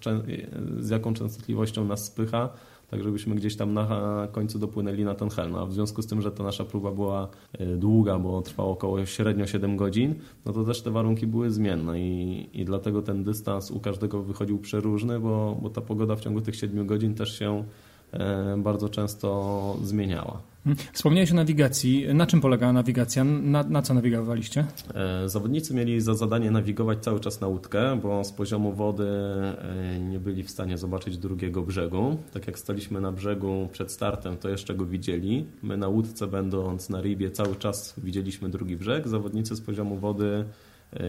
z 0.78 0.90
jaką 0.90 1.14
częstotliwością 1.14 1.84
nas 1.84 2.04
spycha, 2.04 2.48
tak 2.90 3.02
żebyśmy 3.02 3.34
gdzieś 3.34 3.56
tam 3.56 3.74
na 3.74 3.88
końcu 4.32 4.58
dopłynęli 4.58 5.04
na 5.04 5.14
ten 5.14 5.30
hel. 5.30 5.50
No, 5.50 5.60
a 5.60 5.66
w 5.66 5.72
związku 5.72 6.02
z 6.02 6.06
tym, 6.06 6.22
że 6.22 6.32
ta 6.32 6.44
nasza 6.44 6.64
próba 6.64 6.92
była 6.92 7.28
e, 7.52 7.76
długa, 7.76 8.18
bo 8.18 8.42
trwała 8.42 8.68
około 8.68 9.06
średnio 9.06 9.46
7 9.46 9.76
godzin, 9.76 10.14
no 10.44 10.52
to 10.52 10.64
też 10.64 10.82
te 10.82 10.90
warunki 10.90 11.26
były 11.26 11.50
zmienne 11.50 12.00
i, 12.00 12.50
i 12.52 12.64
dlatego 12.64 13.02
ten 13.02 13.24
dystans 13.24 13.70
u 13.70 13.80
każdego 13.80 14.22
wychodził 14.22 14.58
przeróżny, 14.58 15.20
bo, 15.20 15.58
bo 15.62 15.70
ta 15.70 15.80
pogoda 15.80 16.16
w 16.16 16.20
ciągu 16.20 16.40
tych 16.40 16.56
7 16.56 16.86
godzin 16.86 17.14
też 17.14 17.38
się 17.38 17.64
e, 18.12 18.56
bardzo 18.58 18.88
często 18.88 19.76
zmieniała. 19.82 20.53
Wspomniałeś 20.92 21.32
o 21.32 21.34
nawigacji. 21.34 22.06
Na 22.14 22.26
czym 22.26 22.40
polegała 22.40 22.72
nawigacja? 22.72 23.24
Na, 23.24 23.62
na, 23.62 23.82
co 23.82 23.94
nawigowaliście? 23.94 24.64
E, 24.94 25.28
zawodnicy 25.28 25.74
mieli 25.74 26.00
za 26.00 26.14
zadanie 26.14 26.50
nawigować 26.50 26.98
cały 26.98 27.20
czas 27.20 27.40
na 27.40 27.46
łódkę, 27.46 28.00
bo 28.02 28.24
z 28.24 28.32
poziomu 28.32 28.72
wody 28.72 29.08
e, 29.08 30.00
nie 30.00 30.18
byli 30.20 30.42
w 30.42 30.50
stanie 30.50 30.78
zobaczyć 30.78 31.18
drugiego 31.18 31.62
brzegu. 31.62 32.16
Tak 32.32 32.46
jak 32.46 32.58
staliśmy 32.58 33.00
na 33.00 33.12
brzegu 33.12 33.68
przed 33.72 33.92
startem, 33.92 34.36
to 34.36 34.48
jeszcze 34.48 34.74
go 34.74 34.86
widzieli. 34.86 35.46
My 35.62 35.76
na 35.76 35.88
łódce, 35.88 36.26
będąc 36.26 36.88
na 36.88 37.00
ribie, 37.00 37.30
cały 37.30 37.56
czas 37.56 37.94
widzieliśmy 37.98 38.48
drugi 38.48 38.76
brzeg. 38.76 39.08
Zawodnicy 39.08 39.56
z 39.56 39.60
poziomu 39.60 39.98
wody 39.98 40.44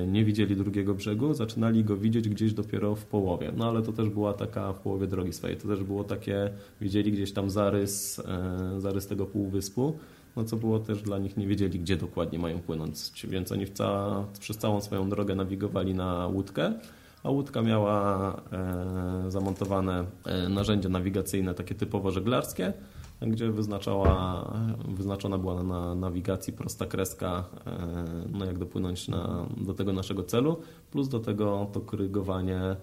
nie 0.08 0.26
widzieli 0.26 0.56
drugiego 0.56 0.94
brzegu, 0.94 1.34
zaczynali 1.34 1.84
go 1.84 1.98
widzieć 1.98 2.30
gdzieś 2.30 2.54
dopiero 2.54 2.96
w 2.96 3.06
połowie. 3.06 3.52
No 3.58 3.70
ale 3.70 3.82
to 3.82 3.94
też 3.94 4.10
była 4.10 4.34
taka 4.34 4.74
w 4.74 4.80
połowie 4.80 5.08
drogi 5.08 5.34
swojej. 5.34 5.58
To 5.58 5.68
też 5.68 5.84
było 5.84 6.04
takie, 6.04 6.50
widzieli 6.82 7.12
gdzieś 7.12 7.34
tam 7.34 7.50
zarys, 7.50 8.20
e, 8.20 8.82
zarys 8.82 9.08
tego 9.08 9.26
półwyspu, 9.26 9.98
no 10.36 10.44
co 10.44 10.58
było 10.58 10.80
też 10.80 11.02
dla 11.02 11.18
nich, 11.18 11.38
nie 11.38 11.48
wiedzieli 11.48 11.80
gdzie 11.80 11.98
dokładnie 11.98 12.40
mają 12.40 12.60
płynąć, 12.60 13.26
więc 13.28 13.52
oni 13.52 13.68
cała, 13.68 14.26
przez 14.40 14.58
całą 14.58 14.82
swoją 14.82 15.10
drogę 15.10 15.36
nawigowali 15.36 15.94
na 15.94 16.28
łódkę, 16.28 16.74
a 17.24 17.30
łódka 17.30 17.62
miała 17.62 18.34
e, 18.52 19.32
zamontowane 19.32 20.06
e, 20.26 20.50
narzędzia 20.50 20.90
nawigacyjne 20.90 21.54
takie 21.54 21.76
typowo 21.76 22.12
żeglarskie, 22.12 22.74
gdzie 23.22 23.52
wyznaczała, 23.52 24.54
wyznaczona 24.88 25.38
była 25.38 25.64
na 25.64 25.96
nawigacji 25.96 26.54
prosta 26.54 26.86
kreska, 26.86 27.44
e, 27.66 28.06
no 28.32 28.46
jak 28.46 28.58
dopłynąć 28.58 29.08
na, 29.08 29.46
do 29.58 29.74
tego 29.74 29.94
naszego 29.94 30.24
celu, 30.24 30.58
plus 30.92 31.10
do 31.10 31.20
tego 31.20 31.68
to 31.74 31.82
korygowanie 31.82 32.76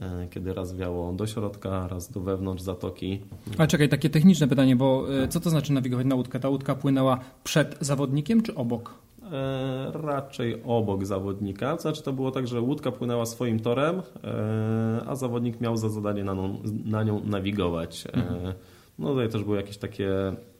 e, 0.00 0.28
kiedy 0.30 0.54
raz 0.54 0.76
wiało 0.76 1.12
do 1.12 1.26
środka, 1.26 1.88
raz 1.88 2.12
do 2.12 2.20
wewnątrz 2.20 2.62
zatoki. 2.62 3.20
Ale 3.58 3.68
czekaj, 3.68 3.88
takie 3.88 4.10
techniczne 4.10 4.48
pytanie, 4.48 4.76
bo 4.76 5.06
e, 5.22 5.28
co 5.28 5.40
to 5.40 5.50
znaczy 5.50 5.72
nawigować 5.72 6.06
na 6.06 6.14
łódkę? 6.14 6.40
Ta 6.40 6.48
łódka 6.48 6.74
płynęła 6.74 7.18
przed 7.44 7.76
zawodnikiem 7.80 8.42
czy 8.42 8.54
obok? 8.54 8.94
E, 9.32 9.90
raczej 9.94 10.62
obok 10.64 11.06
zawodnika. 11.06 11.76
Znaczy 11.76 12.02
to 12.02 12.12
było 12.12 12.30
tak, 12.30 12.46
że 12.46 12.60
łódka 12.60 12.92
płynęła 12.92 13.26
swoim 13.26 13.60
torem, 13.60 14.02
e, 14.24 15.02
a 15.06 15.14
zawodnik 15.14 15.60
miał 15.60 15.76
za 15.76 15.88
zadanie 15.88 16.24
na, 16.24 16.34
nią, 16.34 16.58
na 16.84 17.02
nią 17.02 17.20
nawigować. 17.24 18.06
E, 18.06 18.14
mhm. 18.14 18.54
No 18.98 19.08
tutaj 19.08 19.28
też 19.28 19.44
były 19.44 19.56
jakieś 19.56 19.76
takie 19.78 20.10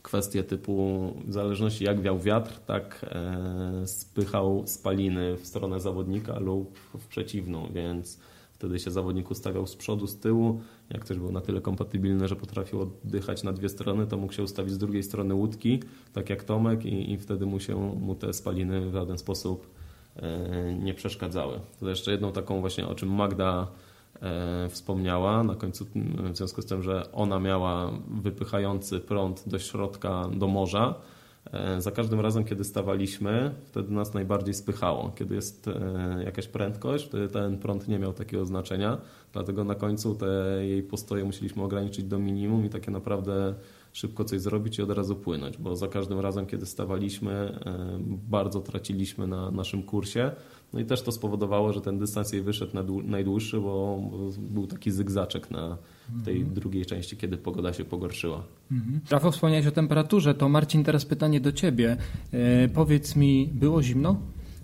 kwestie 0.02 0.44
typu 0.44 0.98
w 1.26 1.32
zależności 1.32 1.84
jak 1.84 2.00
wiał 2.00 2.18
wiatr, 2.18 2.58
tak 2.66 3.06
e, 3.08 3.86
spychał 3.86 4.62
spaliny 4.66 5.36
w 5.36 5.46
stronę 5.46 5.80
zawodnika 5.80 6.38
lub 6.38 6.78
w 6.78 7.06
przeciwną, 7.06 7.68
więc 7.72 8.20
wtedy 8.52 8.78
się 8.78 8.90
zawodnik 8.90 9.30
ustawiał 9.30 9.66
z 9.66 9.76
przodu, 9.76 10.06
z 10.06 10.20
tyłu. 10.20 10.60
Jak 10.90 11.04
ktoś 11.04 11.18
był 11.18 11.32
na 11.32 11.40
tyle 11.40 11.60
kompatybilny, 11.60 12.28
że 12.28 12.36
potrafił 12.36 12.80
oddychać 12.80 13.42
na 13.42 13.52
dwie 13.52 13.68
strony, 13.68 14.06
to 14.06 14.16
mógł 14.16 14.32
się 14.32 14.42
ustawić 14.42 14.72
z 14.72 14.78
drugiej 14.78 15.02
strony 15.02 15.34
łódki, 15.34 15.82
tak 16.12 16.30
jak 16.30 16.44
Tomek 16.44 16.84
i, 16.84 17.12
i 17.12 17.18
wtedy 17.18 17.46
mu 17.46 17.60
się 17.60 17.76
mu 17.76 18.14
te 18.14 18.32
spaliny 18.32 18.90
w 18.90 18.92
żaden 18.92 19.18
sposób 19.18 19.66
e, 20.16 20.74
nie 20.74 20.94
przeszkadzały. 20.94 21.60
To 21.80 21.88
jeszcze 21.88 22.10
jedną 22.10 22.32
taką 22.32 22.60
właśnie, 22.60 22.88
o 22.88 22.94
czym 22.94 23.08
Magda 23.08 23.68
wspomniała 24.68 25.44
na 25.44 25.54
końcu, 25.54 25.86
w 26.32 26.36
związku 26.36 26.62
z 26.62 26.66
tym, 26.66 26.82
że 26.82 27.12
ona 27.12 27.38
miała 27.38 27.92
wypychający 28.22 29.00
prąd 29.00 29.48
do 29.48 29.58
środka, 29.58 30.28
do 30.34 30.46
morza. 30.46 30.94
E, 31.52 31.80
za 31.80 31.90
każdym 31.90 32.20
razem, 32.20 32.44
kiedy 32.44 32.64
stawaliśmy, 32.64 33.54
wtedy 33.64 33.92
nas 33.92 34.14
najbardziej 34.14 34.54
spychało. 34.54 35.12
Kiedy 35.16 35.34
jest 35.34 35.68
e, 35.68 36.22
jakaś 36.24 36.46
prędkość, 36.46 37.06
wtedy 37.06 37.28
ten 37.28 37.58
prąd 37.58 37.88
nie 37.88 37.98
miał 37.98 38.12
takiego 38.12 38.46
znaczenia, 38.46 38.98
dlatego 39.32 39.64
na 39.64 39.74
końcu 39.74 40.14
te 40.14 40.26
jej 40.66 40.82
postoje 40.82 41.24
musieliśmy 41.24 41.62
ograniczyć 41.62 42.04
do 42.04 42.18
minimum 42.18 42.66
i 42.66 42.68
takie 42.68 42.90
naprawdę 42.90 43.54
szybko 43.92 44.24
coś 44.24 44.40
zrobić 44.40 44.78
i 44.78 44.82
od 44.82 44.90
razu 44.90 45.16
płynąć, 45.16 45.56
bo 45.58 45.76
za 45.76 45.88
każdym 45.88 46.20
razem, 46.20 46.46
kiedy 46.46 46.66
stawaliśmy, 46.66 47.58
bardzo 48.28 48.60
traciliśmy 48.60 49.26
na 49.26 49.50
naszym 49.50 49.82
kursie. 49.82 50.30
No 50.72 50.80
i 50.80 50.84
też 50.84 51.02
to 51.02 51.12
spowodowało, 51.12 51.72
że 51.72 51.80
ten 51.80 51.98
dystans 51.98 52.32
jej 52.32 52.42
wyszedł 52.42 52.74
na 52.74 52.84
najdłuższy, 53.04 53.60
bo 53.60 54.02
był 54.38 54.66
taki 54.66 54.90
zygzaczek 54.90 55.50
na 55.50 55.78
tej 56.24 56.36
mhm. 56.36 56.54
drugiej 56.54 56.86
części, 56.86 57.16
kiedy 57.16 57.36
pogoda 57.36 57.72
się 57.72 57.84
pogorszyła. 57.84 58.42
Mhm. 58.72 59.00
Rafał, 59.10 59.32
wspomniałeś 59.32 59.66
o 59.66 59.70
temperaturze, 59.70 60.34
to 60.34 60.48
Marcin, 60.48 60.84
teraz 60.84 61.04
pytanie 61.04 61.40
do 61.40 61.52
Ciebie. 61.52 61.96
E, 62.32 62.68
powiedz 62.68 63.16
mi, 63.16 63.50
było 63.54 63.82
zimno? 63.82 64.16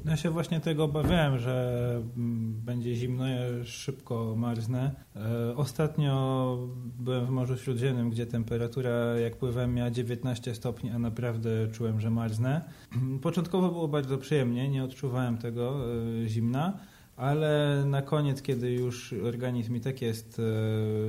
Ja 0.04 0.16
się 0.16 0.30
właśnie 0.30 0.60
tego 0.60 0.84
obawiałem, 0.84 1.38
że 1.38 2.02
mm, 2.16 2.52
będzie 2.52 2.94
zimno, 2.94 3.26
ja 3.26 3.64
szybko 3.64 4.34
marznę. 4.36 4.90
E, 5.16 5.56
ostatnio 5.56 6.58
byłem 6.98 7.26
w 7.26 7.30
Morzu 7.30 7.56
Śródziemnym, 7.56 8.10
gdzie 8.10 8.26
temperatura 8.26 8.90
jak 9.18 9.36
pływałem 9.36 9.74
miała 9.74 9.90
19 9.90 10.54
stopni, 10.54 10.90
a 10.90 10.98
naprawdę 10.98 11.50
czułem, 11.72 12.00
że 12.00 12.10
marznę. 12.10 12.64
Początkowo 13.22 13.68
było 13.68 13.88
bardzo 13.88 14.18
przyjemnie, 14.18 14.68
nie 14.68 14.84
odczuwałem 14.84 15.38
tego 15.38 15.76
e, 16.24 16.28
zimna, 16.28 16.78
ale 17.16 17.82
na 17.86 18.02
koniec, 18.02 18.42
kiedy 18.42 18.72
już 18.72 19.12
organizm 19.12 19.76
i 19.76 19.80
tak 19.80 20.02
jest 20.02 20.40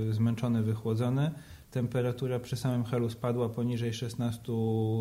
e, 0.09 0.13
zmęczony, 0.13 0.63
wychłodzony, 0.63 1.31
temperatura 1.75 2.39
przy 2.39 2.55
samym 2.55 2.84
helu 2.84 3.10
spadła 3.10 3.50
poniżej 3.50 3.94
16 3.94 4.53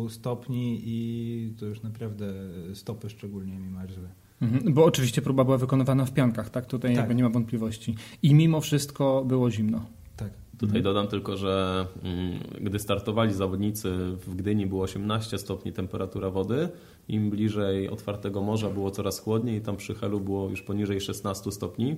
stopni 0.09 0.81
i 0.85 1.53
to 1.59 1.65
już 1.65 1.81
naprawdę 1.81 2.33
stopy 2.73 3.09
szczególnie 3.09 3.59
mi 3.59 3.69
marzły. 3.69 4.07
Mhm, 4.41 4.73
bo 4.73 4.85
oczywiście 4.85 5.21
próba 5.21 5.43
była 5.43 5.57
wykonywana 5.57 6.05
w 6.05 6.13
piankach, 6.13 6.49
tak? 6.49 6.65
Tutaj 6.65 6.91
tak. 6.91 6.97
jakby 6.97 7.15
nie 7.15 7.23
ma 7.23 7.29
wątpliwości. 7.29 7.95
I 8.21 8.33
mimo 8.33 8.61
wszystko 8.61 9.25
było 9.27 9.51
zimno. 9.51 9.85
Tak. 10.17 10.29
Tutaj 10.57 10.81
dodam 10.81 11.07
tylko, 11.07 11.37
że 11.37 11.85
mm, 12.03 12.39
gdy 12.61 12.79
startowali 12.79 13.33
zawodnicy 13.33 13.89
w 14.27 14.35
Gdyni 14.35 14.65
było 14.65 14.83
18 14.83 15.37
stopni 15.37 15.73
temperatura 15.73 16.29
wody, 16.29 16.69
im 17.07 17.29
bliżej 17.29 17.89
otwartego 17.89 18.41
morza 18.41 18.69
było 18.69 18.91
coraz 18.91 19.19
chłodniej, 19.19 19.61
tam 19.61 19.77
przy 19.77 19.95
Helu 19.95 20.19
było 20.19 20.49
już 20.49 20.61
poniżej 20.61 21.01
16 21.01 21.51
stopni. 21.51 21.95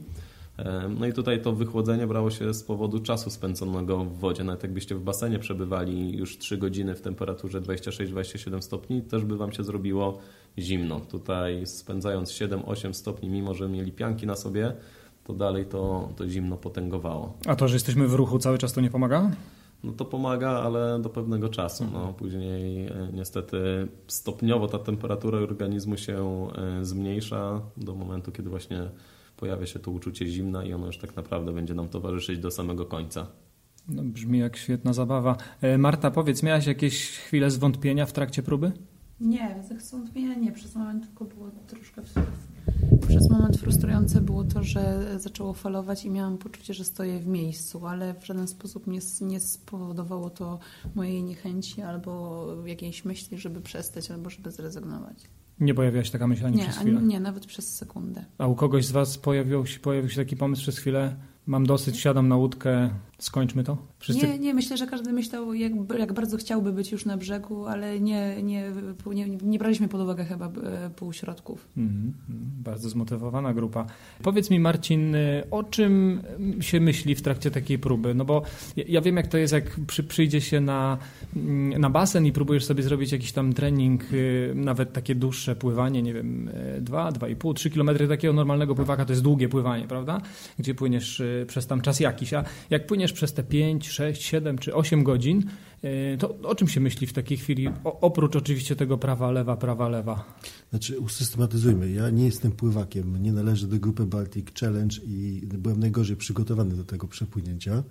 No 1.00 1.06
i 1.08 1.14
tutaj 1.14 1.42
to 1.42 1.54
wychłodzenie 1.54 2.08
brało 2.08 2.32
się 2.32 2.54
z 2.54 2.64
powodu 2.64 3.00
czasu 3.00 3.30
spędzonego 3.30 4.06
w 4.06 4.18
wodzie. 4.18 4.44
Nawet 4.44 4.64
jakbyście 4.64 4.96
w 4.96 5.02
basenie 5.02 5.40
przebywali 5.40 6.18
już 6.18 6.38
3 6.38 6.58
godziny 6.58 6.96
w 6.96 7.02
temperaturze 7.02 7.62
26-27 7.62 8.62
stopni, 8.62 9.02
też 9.02 9.26
by 9.26 9.38
Wam 9.38 9.52
się 9.52 9.64
zrobiło 9.64 10.18
zimno. 10.60 11.00
Tutaj 11.00 11.66
spędzając 11.66 12.32
7-8 12.32 12.94
stopni, 12.94 13.30
mimo 13.30 13.54
że 13.54 13.70
mieli 13.70 13.92
pianki 13.92 14.28
na 14.28 14.36
sobie, 14.36 14.74
to 15.24 15.34
dalej 15.34 15.66
to, 15.66 16.10
to 16.16 16.30
zimno 16.30 16.58
potęgowało. 16.58 17.34
A 17.48 17.56
to, 17.56 17.68
że 17.68 17.76
jesteśmy 17.76 18.08
w 18.08 18.14
ruchu 18.14 18.40
cały 18.40 18.58
czas 18.58 18.74
to 18.74 18.82
nie 18.82 18.90
pomaga? 18.90 19.32
No 19.84 19.94
to 19.94 20.06
pomaga, 20.06 20.50
ale 20.50 21.00
do 21.02 21.10
pewnego 21.10 21.50
czasu. 21.50 21.84
No, 21.84 21.98
mhm. 21.98 22.14
później 22.14 22.88
e, 22.88 23.10
niestety 23.14 23.88
stopniowo 24.08 24.68
ta 24.68 24.80
temperatura 24.80 25.40
organizmu 25.40 25.98
się 25.98 26.48
e, 26.56 26.86
zmniejsza 26.86 27.62
do 27.78 27.96
momentu, 27.96 28.32
kiedy 28.32 28.50
właśnie 28.50 28.90
pojawia 29.38 29.66
się 29.66 29.80
to 29.80 29.92
uczucie 29.92 30.28
zimna 30.28 30.64
i 30.64 30.74
ono 30.74 30.86
już 30.86 30.98
tak 30.98 31.16
naprawdę 31.16 31.54
będzie 31.54 31.74
nam 31.74 31.90
towarzyszyć 31.90 32.40
do 32.40 32.52
samego 32.52 32.86
końca. 32.86 33.28
No, 33.90 34.04
brzmi 34.04 34.40
jak 34.40 34.58
świetna 34.58 34.94
zabawa. 34.94 35.38
E, 35.62 35.78
Marta, 35.78 36.12
powiedz, 36.12 36.44
miałaś 36.44 36.68
jakieś 36.68 37.18
chwile 37.18 37.52
zwątpienia 37.52 38.06
w 38.06 38.14
trakcie 38.14 38.44
próby? 38.44 38.72
Nie, 39.20 39.64
zwątpienia 39.80 40.36
nie. 40.36 40.52
Przez 40.52 40.76
moment 40.76 41.06
tylko 41.08 41.26
było 41.26 41.52
troszkę 41.68 42.02
przez 43.08 43.30
moment 43.30 43.58
frustrujące 43.58 44.22
było 44.22 44.44
to, 44.44 44.64
że 44.64 45.14
zaczęło 45.20 45.54
falować 45.54 46.06
i 46.06 46.10
miałam 46.10 46.38
poczucie, 46.38 46.74
że 46.74 46.84
stoję 46.84 47.20
w 47.20 47.28
miejscu, 47.28 47.88
ale 47.88 48.14
w 48.14 48.26
żaden 48.26 48.48
sposób 48.48 48.88
nie, 48.88 49.00
nie 49.22 49.40
spowodowało 49.40 50.30
to 50.30 50.60
mojej 50.96 51.24
niechęci 51.24 51.82
albo 51.82 52.48
jakiejś 52.66 53.06
myśli, 53.06 53.38
żeby 53.38 53.62
przestać 53.62 54.12
albo 54.12 54.30
żeby 54.30 54.52
zrezygnować. 54.52 55.18
Nie 55.60 55.74
pojawiła 55.74 56.04
się 56.04 56.12
taka 56.12 56.28
myśl 56.28 56.46
ani 56.46 56.58
nie, 56.58 56.64
przez 56.64 56.78
chwilę? 56.78 57.02
Nie, 57.02 57.20
nawet 57.20 57.46
przez 57.46 57.76
sekundę. 57.76 58.26
A 58.38 58.48
u 58.48 58.56
kogoś 58.56 58.86
z 58.86 58.92
Was 58.92 59.18
pojawił 59.18 59.66
się, 59.66 59.80
pojawił 59.80 60.10
się 60.10 60.16
taki 60.16 60.38
pomysł 60.38 60.62
przez 60.62 60.78
chwilę, 60.78 61.16
mam 61.46 61.66
dosyć, 61.66 62.00
siadam 62.00 62.28
na 62.28 62.36
łódkę, 62.36 62.90
Skończmy 63.20 63.64
to? 63.64 63.78
Wszyscy... 64.00 64.28
Nie, 64.28 64.40
nie, 64.40 64.54
myślę, 64.54 64.78
że 64.78 64.88
każdy 64.88 65.14
myślał, 65.14 65.54
jak, 65.54 65.72
jak 66.00 66.14
bardzo 66.14 66.38
chciałby 66.38 66.74
być 66.74 66.92
już 66.92 67.06
na 67.06 67.18
brzegu, 67.18 67.66
ale 67.66 68.00
nie, 68.00 68.44
nie, 68.44 68.72
nie, 69.06 69.28
nie 69.28 69.60
braliśmy 69.60 69.88
pod 69.88 70.02
uwagę 70.02 70.26
chyba 70.26 70.46
e, 70.46 70.90
półśrodków. 70.90 71.68
Mm, 71.78 72.14
bardzo 72.64 72.90
zmotywowana 72.90 73.54
grupa. 73.54 73.86
Powiedz 74.24 74.50
mi, 74.50 74.60
Marcin, 74.60 75.16
o 75.52 75.64
czym 75.64 76.22
się 76.60 76.80
myśli 76.80 77.16
w 77.16 77.22
trakcie 77.22 77.52
takiej 77.52 77.80
próby? 77.80 78.14
No 78.14 78.26
bo 78.26 78.42
ja 78.88 79.02
wiem, 79.02 79.18
jak 79.18 79.28
to 79.28 79.38
jest, 79.38 79.54
jak 79.54 79.80
przy, 79.88 80.04
przyjdzie 80.04 80.42
się 80.42 80.62
na, 80.62 80.98
mm, 81.36 81.82
na 81.82 81.90
basen 81.90 82.26
i 82.26 82.32
próbujesz 82.32 82.66
sobie 82.66 82.84
zrobić 82.84 83.12
jakiś 83.12 83.32
tam 83.32 83.54
trening, 83.54 84.14
y, 84.14 84.52
nawet 84.56 84.94
takie 84.94 85.16
dłuższe 85.16 85.56
pływanie, 85.56 86.02
nie 86.02 86.14
wiem, 86.14 86.50
2, 86.82 87.12
2,5, 87.12 87.54
3 87.54 87.70
kilometry 87.70 88.08
takiego 88.08 88.34
normalnego 88.34 88.76
pływaka, 88.76 89.06
to 89.06 89.12
jest 89.12 89.24
długie 89.24 89.50
pływanie, 89.50 89.88
prawda? 89.88 90.22
Gdzie 90.60 90.76
płyniesz 90.76 91.20
y, 91.20 91.46
przez 91.48 91.68
tam 91.68 91.82
czas 91.82 92.00
jakiś, 92.00 92.34
a 92.34 92.44
jak 92.70 92.88
płyniesz 92.88 93.07
przez 93.14 93.34
te 93.34 93.44
5, 93.44 93.90
6, 93.90 94.22
7 94.22 94.58
czy 94.58 94.76
8 94.76 95.04
godzin, 95.04 95.44
y, 95.84 96.18
to 96.20 96.38
o 96.44 96.56
czym 96.56 96.68
się 96.68 96.80
myśli 96.80 97.08
w 97.08 97.14
takiej 97.14 97.38
chwili? 97.38 97.68
O, 97.84 98.00
oprócz 98.00 98.36
oczywiście 98.36 98.76
tego 98.76 98.98
prawa, 98.98 99.32
lewa, 99.32 99.58
prawa, 99.58 99.90
lewa. 99.90 100.38
Znaczy 100.70 101.00
usystematyzujmy. 101.00 101.92
Ja 101.92 102.10
nie 102.10 102.26
jestem 102.26 102.52
pływakiem, 102.52 103.24
nie 103.24 103.34
należę 103.34 103.68
do 103.68 103.80
grupy 103.80 104.06
Baltic 104.06 104.60
Challenge 104.60 104.96
i 105.06 105.42
byłem 105.58 105.80
najgorzej 105.80 106.16
przygotowany 106.16 106.76
do 106.76 106.84
tego 106.84 107.08
przepłynięcia, 107.08 107.84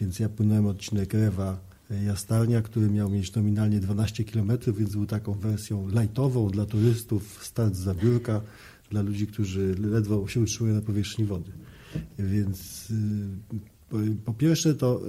więc 0.00 0.18
ja 0.18 0.28
płynąłem 0.28 0.66
odcinek 0.66 1.14
Rewa 1.14 1.58
Jastarnia, 1.90 2.62
który 2.62 2.90
miał 2.90 3.10
mieć 3.10 3.34
nominalnie 3.34 3.80
12 3.80 4.24
km, 4.24 4.52
więc 4.78 4.92
był 4.92 5.06
taką 5.06 5.32
wersją 5.32 5.88
lightową 5.88 6.50
dla 6.50 6.66
turystów, 6.66 7.44
start 7.44 7.74
z 7.74 7.78
zabiórka, 7.78 8.40
dla 8.90 9.02
ludzi, 9.02 9.26
którzy 9.26 9.74
ledwo 9.78 10.28
się 10.28 10.40
utrzymują 10.40 10.74
na 10.74 10.82
powierzchni 10.82 11.24
wody. 11.24 11.52
Więc 12.18 12.88
po 14.24 14.34
pierwsze 14.34 14.74
to 14.74 15.02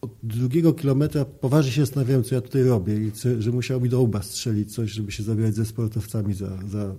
od 0.00 0.10
drugiego 0.22 0.72
kilometra 0.72 1.24
poważnie 1.24 1.72
się 1.72 1.80
zastanawiałem, 1.80 2.24
co 2.24 2.34
ja 2.34 2.40
tutaj 2.40 2.62
robię 2.62 3.06
i 3.06 3.12
co, 3.12 3.42
że 3.42 3.50
musiał 3.50 3.80
mi 3.80 3.88
do 3.88 4.02
łba 4.02 4.22
strzelić 4.22 4.74
coś, 4.74 4.90
żeby 4.90 5.12
się 5.12 5.22
zabierać 5.22 5.54
ze 5.54 5.66
sportowcami 5.66 6.34
za, 6.34 6.58
za 6.68 6.94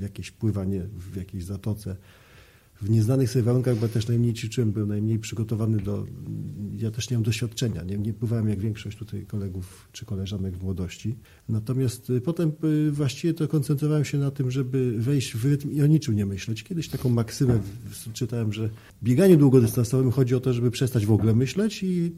jakieś 0.00 0.30
pływanie 0.30 0.86
w 1.12 1.16
jakiejś 1.16 1.44
zatoce 1.44 1.96
w 2.82 2.90
nieznanych 2.90 3.30
sobie 3.30 3.42
warunkach, 3.42 3.78
bo 3.78 3.88
też 3.88 4.08
najmniej 4.08 4.34
ćwiczyłem, 4.34 4.72
byłem 4.72 4.88
najmniej 4.88 5.18
przygotowany 5.18 5.78
do... 5.78 6.06
Ja 6.76 6.90
też 6.90 7.10
nie 7.10 7.16
mam 7.16 7.24
doświadczenia, 7.24 7.82
nie, 7.82 7.98
nie 7.98 8.12
pływałem 8.12 8.48
jak 8.48 8.58
większość 8.58 8.98
tutaj 8.98 9.26
kolegów 9.26 9.88
czy 9.92 10.04
koleżanek 10.04 10.56
w 10.56 10.62
młodości. 10.62 11.16
Natomiast 11.48 12.10
y, 12.10 12.20
potem 12.20 12.52
y, 12.64 12.90
właściwie 12.90 13.34
to 13.34 13.48
koncentrowałem 13.48 14.04
się 14.04 14.18
na 14.18 14.30
tym, 14.30 14.50
żeby 14.50 14.94
wejść 14.98 15.36
w 15.36 15.44
rytm 15.44 15.70
i 15.70 15.82
o 15.82 15.86
niczym 15.86 16.16
nie 16.16 16.26
myśleć. 16.26 16.64
Kiedyś 16.64 16.88
taką 16.88 17.08
maksymę 17.08 17.60
czytałem, 18.12 18.52
że 18.52 18.68
w 19.02 19.04
bieganiu 19.04 19.36
długodystansowym 19.36 20.10
chodzi 20.10 20.34
o 20.34 20.40
to, 20.40 20.52
żeby 20.52 20.70
przestać 20.70 21.06
w 21.06 21.12
ogóle 21.12 21.34
myśleć 21.34 21.82
i 21.82 22.12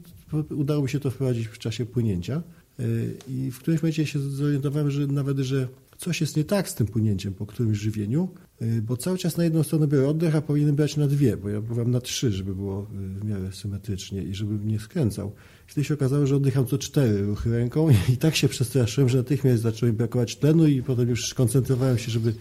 udało 0.49 0.83
mi 0.83 0.89
się 0.89 0.99
to 0.99 1.11
wprowadzić 1.11 1.47
w 1.47 1.57
czasie 1.57 1.85
płynięcia. 1.85 2.43
Y, 2.79 3.17
I 3.27 3.51
w 3.51 3.59
którymś 3.59 3.81
momencie 3.81 4.05
się 4.05 4.19
zorientowałem, 4.19 4.91
że 4.91 5.07
nawet, 5.07 5.39
że 5.39 5.67
coś 5.97 6.21
jest 6.21 6.37
nie 6.37 6.43
tak 6.43 6.69
z 6.69 6.75
tym 6.75 6.87
płynięciem 6.87 7.33
po 7.33 7.45
którymś 7.45 7.77
żywieniu, 7.77 8.29
y, 8.61 8.81
bo 8.81 8.97
cały 8.97 9.17
czas 9.17 9.37
na 9.37 9.43
jedną 9.43 9.63
stronę 9.63 9.87
biorę 9.87 10.09
oddech, 10.09 10.35
a 10.35 10.41
powinienem 10.41 10.75
brać 10.75 10.97
na 10.97 11.07
dwie, 11.07 11.37
bo 11.37 11.49
ja 11.49 11.61
bywam 11.61 11.91
na 11.91 12.01
trzy, 12.01 12.31
żeby 12.31 12.55
było 12.55 12.81
y, 12.81 13.19
w 13.19 13.25
miarę 13.25 13.51
symetrycznie 13.51 14.23
i 14.23 14.35
żeby 14.35 14.65
nie 14.65 14.79
skręcał. 14.79 15.31
Wtedy 15.67 15.85
się 15.85 15.93
okazało, 15.93 16.25
że 16.25 16.35
oddycham 16.35 16.65
co 16.65 16.77
cztery 16.77 17.21
ruchy 17.21 17.51
ręką 17.51 17.89
i 18.13 18.17
tak 18.17 18.35
się 18.35 18.47
przestraszyłem, 18.47 19.09
że 19.09 19.17
natychmiast 19.17 19.61
zaczęło 19.61 19.91
mi 19.91 19.97
brakować 19.97 20.35
tlenu 20.35 20.67
i 20.67 20.83
potem 20.83 21.09
już 21.09 21.33
koncentrowałem 21.33 21.97
się, 21.97 22.11
żeby 22.11 22.33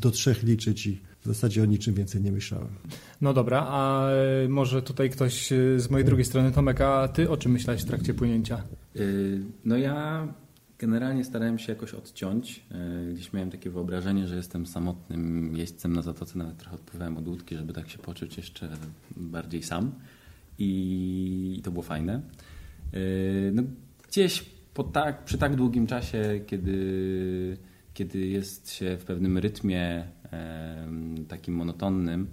do 0.00 0.10
trzech 0.10 0.42
liczyć 0.42 0.86
i 0.86 1.00
w 1.20 1.26
zasadzie 1.26 1.62
o 1.62 1.66
niczym 1.66 1.94
więcej 1.94 2.22
nie 2.22 2.32
myślałem. 2.32 2.68
No 3.20 3.34
dobra, 3.34 3.66
a 3.68 4.08
y, 4.44 4.48
może 4.48 4.82
tutaj 4.82 5.10
ktoś 5.10 5.50
z 5.76 5.90
mojej 5.90 6.04
drugiej 6.04 6.24
strony, 6.24 6.52
Tomek, 6.52 6.80
a 6.80 7.08
ty 7.08 7.30
o 7.30 7.36
czym 7.36 7.52
myślałeś 7.52 7.82
w 7.82 7.86
trakcie 7.86 8.14
płynięcia? 8.14 8.62
No 9.64 9.76
ja 9.76 10.28
Generalnie 10.82 11.24
starałem 11.24 11.58
się 11.58 11.72
jakoś 11.72 11.94
odciąć. 11.94 12.64
E, 12.70 13.12
gdzieś 13.12 13.32
miałem 13.32 13.50
takie 13.50 13.70
wyobrażenie, 13.70 14.26
że 14.26 14.36
jestem 14.36 14.66
samotnym 14.66 15.56
jeźdźcem 15.56 15.92
na 15.92 16.02
zatoce, 16.02 16.38
nawet 16.38 16.56
trochę 16.56 16.74
odpływałem 16.74 17.16
od 17.16 17.28
łódki, 17.28 17.56
żeby 17.56 17.72
tak 17.72 17.88
się 17.88 17.98
poczuć 17.98 18.36
jeszcze 18.36 18.68
bardziej 19.16 19.62
sam. 19.62 19.92
I 20.58 21.60
to 21.64 21.70
było 21.70 21.82
fajne. 21.82 22.14
E, 22.14 23.00
no, 23.52 23.62
gdzieś 24.08 24.44
po 24.74 24.84
tak, 24.84 25.24
przy 25.24 25.38
tak 25.38 25.56
długim 25.56 25.86
czasie, 25.86 26.40
kiedy, 26.46 27.56
kiedy 27.94 28.18
jest 28.18 28.70
się 28.70 28.96
w 28.96 29.04
pewnym 29.04 29.38
rytmie 29.38 30.04
takim 31.28 31.54
monotonnym, 31.54 32.26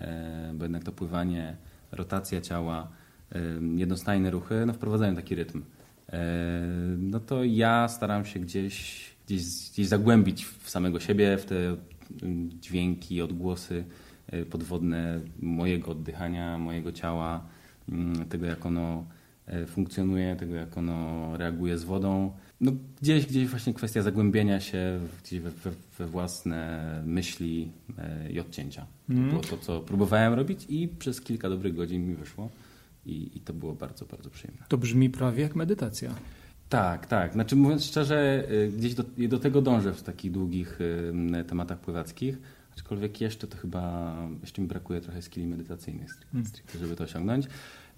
e, 0.00 0.52
bo 0.54 0.64
jednak 0.64 0.84
to 0.84 0.92
pływanie, 0.92 1.56
rotacja 1.92 2.40
ciała, 2.40 2.88
jednostajne 3.76 4.30
ruchy, 4.30 4.66
no 4.66 4.72
wprowadzają 4.72 5.16
taki 5.16 5.34
rytm. 5.34 5.62
E, 6.12 6.66
no 6.98 7.20
to 7.20 7.44
ja 7.44 7.88
staram 7.88 8.24
się 8.24 8.40
gdzieś, 8.40 9.06
gdzieś, 9.26 9.70
gdzieś 9.72 9.86
zagłębić 9.86 10.44
w 10.44 10.70
samego 10.70 11.00
siebie, 11.00 11.38
w 11.38 11.44
te 11.44 11.76
mm, 12.22 12.50
dźwięki, 12.60 13.22
odgłosy 13.22 13.84
e, 14.26 14.44
podwodne 14.44 15.20
mojego 15.40 15.90
oddychania, 15.90 16.58
mojego 16.58 16.92
ciała, 16.92 17.44
mm, 17.88 18.26
tego 18.28 18.46
jak 18.46 18.66
ono 18.66 19.04
e, 19.46 19.66
funkcjonuje, 19.66 20.36
tego 20.36 20.54
jak 20.54 20.78
ono 20.78 21.36
reaguje 21.36 21.78
z 21.78 21.84
wodą. 21.84 22.32
No 22.60 22.72
gdzieś, 23.02 23.26
gdzieś 23.26 23.48
właśnie 23.48 23.74
kwestia 23.74 24.02
zagłębienia 24.02 24.60
się 24.60 25.00
gdzieś 25.24 25.40
we, 25.40 25.50
we, 25.50 25.70
we 25.98 26.06
własne 26.06 27.02
myśli 27.06 27.72
i 28.30 28.40
odcięcia. 28.40 28.86
Mm. 29.10 29.24
To 29.24 29.30
było 29.30 29.42
to, 29.42 29.56
co 29.56 29.80
próbowałem 29.80 30.34
robić 30.34 30.66
i 30.68 30.88
przez 30.88 31.20
kilka 31.20 31.48
dobrych 31.48 31.74
godzin 31.74 32.08
mi 32.08 32.14
wyszło 32.14 32.50
i, 33.08 33.38
i 33.38 33.40
to 33.40 33.52
było 33.52 33.74
bardzo, 33.74 34.04
bardzo 34.04 34.30
przyjemne. 34.30 34.66
To 34.68 34.78
brzmi 34.78 35.10
prawie 35.10 35.42
jak 35.42 35.56
medytacja. 35.56 36.14
Tak, 36.68 37.06
tak. 37.06 37.32
Znaczy 37.32 37.56
mówiąc 37.56 37.84
szczerze, 37.84 38.44
y, 38.50 38.72
gdzieś 38.78 38.94
do, 38.94 39.04
do 39.28 39.38
tego 39.38 39.62
dążę 39.62 39.94
w 39.94 40.02
takich 40.02 40.32
długich 40.32 40.80
y, 40.80 41.44
tematach 41.44 41.78
pływackich, 41.78 42.38
aczkolwiek 42.72 43.20
jeszcze 43.20 43.46
to 43.46 43.56
chyba, 43.56 44.16
jeszcze 44.40 44.62
mi 44.62 44.68
brakuje 44.68 45.00
trochę 45.00 45.22
skilli 45.22 45.46
medytacyjnych, 45.46 46.10
hmm. 46.32 46.50
żeby 46.80 46.96
to 46.96 47.04
osiągnąć. 47.04 47.46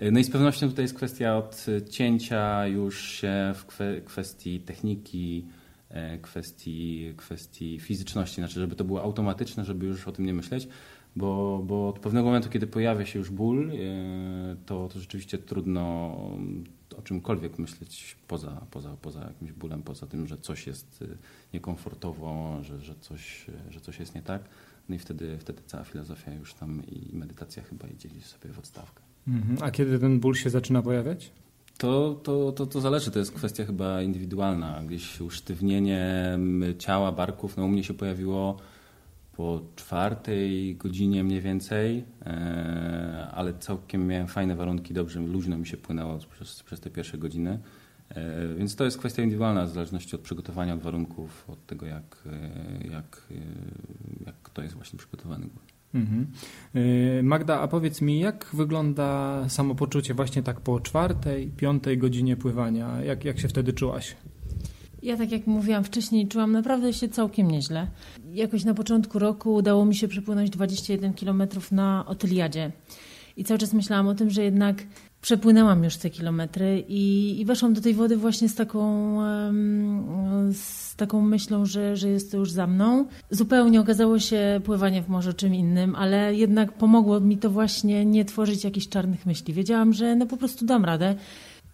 Y, 0.02 0.10
no 0.12 0.18
i 0.18 0.24
z 0.24 0.30
pewnością 0.30 0.68
tutaj 0.68 0.84
jest 0.84 0.94
kwestia 0.94 1.36
odcięcia 1.36 2.66
już 2.66 3.00
się 3.00 3.54
w 3.54 3.66
kwestii 4.04 4.60
techniki, 4.60 5.46
kwestii, 6.22 7.14
kwestii 7.16 7.80
fizyczności, 7.80 8.36
znaczy 8.36 8.60
żeby 8.60 8.76
to 8.76 8.84
było 8.84 9.02
automatyczne, 9.02 9.64
żeby 9.64 9.86
już 9.86 10.08
o 10.08 10.12
tym 10.12 10.26
nie 10.26 10.34
myśleć, 10.34 10.68
bo, 11.16 11.62
bo 11.66 11.88
od 11.88 11.98
pewnego 11.98 12.26
momentu, 12.26 12.48
kiedy 12.50 12.66
pojawia 12.66 13.06
się 13.06 13.18
już 13.18 13.30
ból, 13.30 13.70
e, 13.70 13.76
to, 14.66 14.88
to 14.88 15.00
rzeczywiście 15.00 15.38
trudno 15.38 15.82
o 16.96 17.02
czymkolwiek 17.02 17.58
myśleć 17.58 18.16
poza, 18.28 18.66
poza, 18.70 18.96
poza 19.02 19.20
jakimś 19.20 19.52
bólem, 19.52 19.82
poza 19.82 20.06
tym, 20.06 20.26
że 20.26 20.38
coś 20.38 20.66
jest 20.66 21.02
e, 21.02 21.06
niekomfortowo, 21.54 22.58
że, 22.62 22.80
że, 22.80 22.94
coś, 23.00 23.46
że 23.70 23.80
coś 23.80 24.00
jest 24.00 24.14
nie 24.14 24.22
tak. 24.22 24.42
No 24.88 24.94
i 24.94 24.98
wtedy, 24.98 25.38
wtedy 25.38 25.62
cała 25.66 25.84
filozofia 25.84 26.34
już 26.34 26.54
tam 26.54 26.82
i 26.86 27.16
medytacja 27.16 27.62
chyba 27.62 27.88
idzie 27.88 28.08
sobie 28.08 28.54
w 28.54 28.58
odstawkę. 28.58 29.02
Mhm. 29.28 29.58
A 29.62 29.70
kiedy 29.70 29.98
ten 29.98 30.20
ból 30.20 30.34
się 30.34 30.50
zaczyna 30.50 30.82
pojawiać? 30.82 31.32
To, 31.78 32.20
to, 32.22 32.52
to, 32.52 32.66
to 32.66 32.80
zależy, 32.80 33.10
to 33.10 33.18
jest 33.18 33.32
kwestia 33.32 33.64
chyba 33.64 34.02
indywidualna. 34.02 34.82
Gdzieś 34.86 35.20
usztywnienie 35.20 36.38
ciała, 36.78 37.12
barków, 37.12 37.56
no 37.56 37.64
u 37.64 37.68
mnie 37.68 37.84
się 37.84 37.94
pojawiło 37.94 38.56
po 39.40 39.60
czwartej 39.76 40.76
godzinie 40.76 41.24
mniej 41.24 41.40
więcej, 41.40 42.04
e, 42.26 43.28
ale 43.34 43.54
całkiem 43.54 44.06
miałem 44.06 44.26
fajne 44.26 44.56
warunki, 44.56 44.94
dobrze, 44.94 45.20
luźno 45.20 45.58
mi 45.58 45.66
się 45.66 45.76
płynęło 45.76 46.18
przez, 46.18 46.62
przez 46.62 46.80
te 46.80 46.90
pierwsze 46.90 47.18
godziny. 47.18 47.58
E, 48.08 48.54
więc 48.54 48.76
to 48.76 48.84
jest 48.84 48.98
kwestia 48.98 49.22
indywidualna, 49.22 49.66
w 49.66 49.70
zależności 49.70 50.16
od 50.16 50.22
przygotowania, 50.22 50.74
od 50.74 50.80
warunków, 50.80 51.44
od 51.50 51.66
tego, 51.66 51.86
jak, 51.86 52.24
e, 52.26 52.88
jak, 52.88 53.22
jak 54.26 54.34
kto 54.42 54.62
jest 54.62 54.74
właśnie 54.74 54.98
przygotowany. 54.98 55.46
Mhm. 55.94 56.26
Magda, 57.22 57.60
a 57.60 57.68
powiedz 57.68 58.00
mi, 58.00 58.20
jak 58.20 58.50
wygląda 58.52 59.48
samopoczucie 59.48 60.14
właśnie 60.14 60.42
tak 60.42 60.60
po 60.60 60.80
czwartej, 60.80 61.50
piątej 61.56 61.98
godzinie 61.98 62.36
pływania? 62.36 63.02
Jak, 63.02 63.24
jak 63.24 63.38
się 63.38 63.48
wtedy 63.48 63.72
czułaś? 63.72 64.16
Ja 65.02 65.16
tak 65.16 65.32
jak 65.32 65.46
mówiłam 65.46 65.84
wcześniej, 65.84 66.28
czułam 66.28 66.52
naprawdę 66.52 66.92
się 66.92 67.08
całkiem 67.08 67.50
nieźle. 67.50 67.86
Jakoś 68.32 68.64
na 68.64 68.74
początku 68.74 69.18
roku 69.18 69.54
udało 69.54 69.84
mi 69.84 69.94
się 69.94 70.08
przepłynąć 70.08 70.50
21 70.50 71.14
km 71.14 71.42
na 71.72 72.06
Otyliadzie. 72.06 72.72
I 73.36 73.44
cały 73.44 73.58
czas 73.58 73.72
myślałam 73.72 74.08
o 74.08 74.14
tym, 74.14 74.30
że 74.30 74.44
jednak 74.44 74.76
przepłynęłam 75.20 75.84
już 75.84 75.96
te 75.96 76.10
kilometry 76.10 76.84
i, 76.88 77.36
i 77.40 77.44
weszłam 77.44 77.74
do 77.74 77.80
tej 77.80 77.94
wody 77.94 78.16
właśnie 78.16 78.48
z 78.48 78.54
taką, 78.54 79.16
z 80.52 80.96
taką 80.96 81.20
myślą, 81.20 81.66
że, 81.66 81.96
że 81.96 82.08
jest 82.08 82.30
to 82.30 82.36
już 82.36 82.50
za 82.50 82.66
mną. 82.66 83.06
Zupełnie 83.30 83.80
okazało 83.80 84.18
się 84.18 84.60
pływanie 84.64 85.02
w 85.02 85.08
morzu 85.08 85.32
czym 85.32 85.54
innym, 85.54 85.94
ale 85.94 86.34
jednak 86.34 86.72
pomogło 86.72 87.20
mi 87.20 87.38
to 87.38 87.50
właśnie 87.50 88.04
nie 88.04 88.24
tworzyć 88.24 88.64
jakichś 88.64 88.88
czarnych 88.88 89.26
myśli. 89.26 89.54
Wiedziałam, 89.54 89.92
że 89.92 90.16
no 90.16 90.26
po 90.26 90.36
prostu 90.36 90.64
dam 90.66 90.84
radę. 90.84 91.14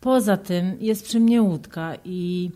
Poza 0.01 0.37
tym 0.37 0.77
jest 0.81 1.05
przy 1.05 1.21
mnie 1.21 1.43
łódka 1.43 1.95
i 2.05 2.51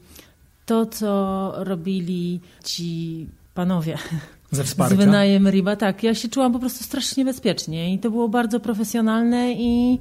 to, 0.71 0.87
co 0.87 1.53
robili 1.57 2.41
ci 2.65 3.27
panowie 3.55 3.99
Ze 4.53 4.65
wsparcia. 4.65 4.95
z 4.95 4.99
wynajem 4.99 5.49
Riba, 5.49 5.77
tak. 5.77 6.03
Ja 6.03 6.15
się 6.15 6.29
czułam 6.29 6.53
po 6.53 6.59
prostu 6.59 6.85
strasznie 6.85 7.25
bezpiecznie 7.25 7.95
i 7.95 7.99
to 7.99 8.11
było 8.11 8.29
bardzo 8.29 8.61
profesjonalne 8.61 9.53
i 9.53 9.99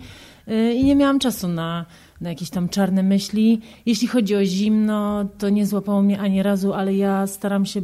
y, 0.47 0.73
i 0.73 0.83
nie 0.83 0.95
miałam 0.95 1.19
czasu 1.19 1.47
na, 1.47 1.85
na 2.21 2.29
jakieś 2.29 2.49
tam 2.49 2.69
czarne 2.69 3.03
myśli. 3.03 3.61
Jeśli 3.85 4.07
chodzi 4.07 4.35
o 4.35 4.45
zimno, 4.45 5.25
to 5.37 5.49
nie 5.49 5.65
złapało 5.65 6.01
mnie 6.01 6.19
ani 6.19 6.43
razu, 6.43 6.73
ale 6.73 6.95
ja 6.95 7.27
staram 7.27 7.65
się 7.65 7.81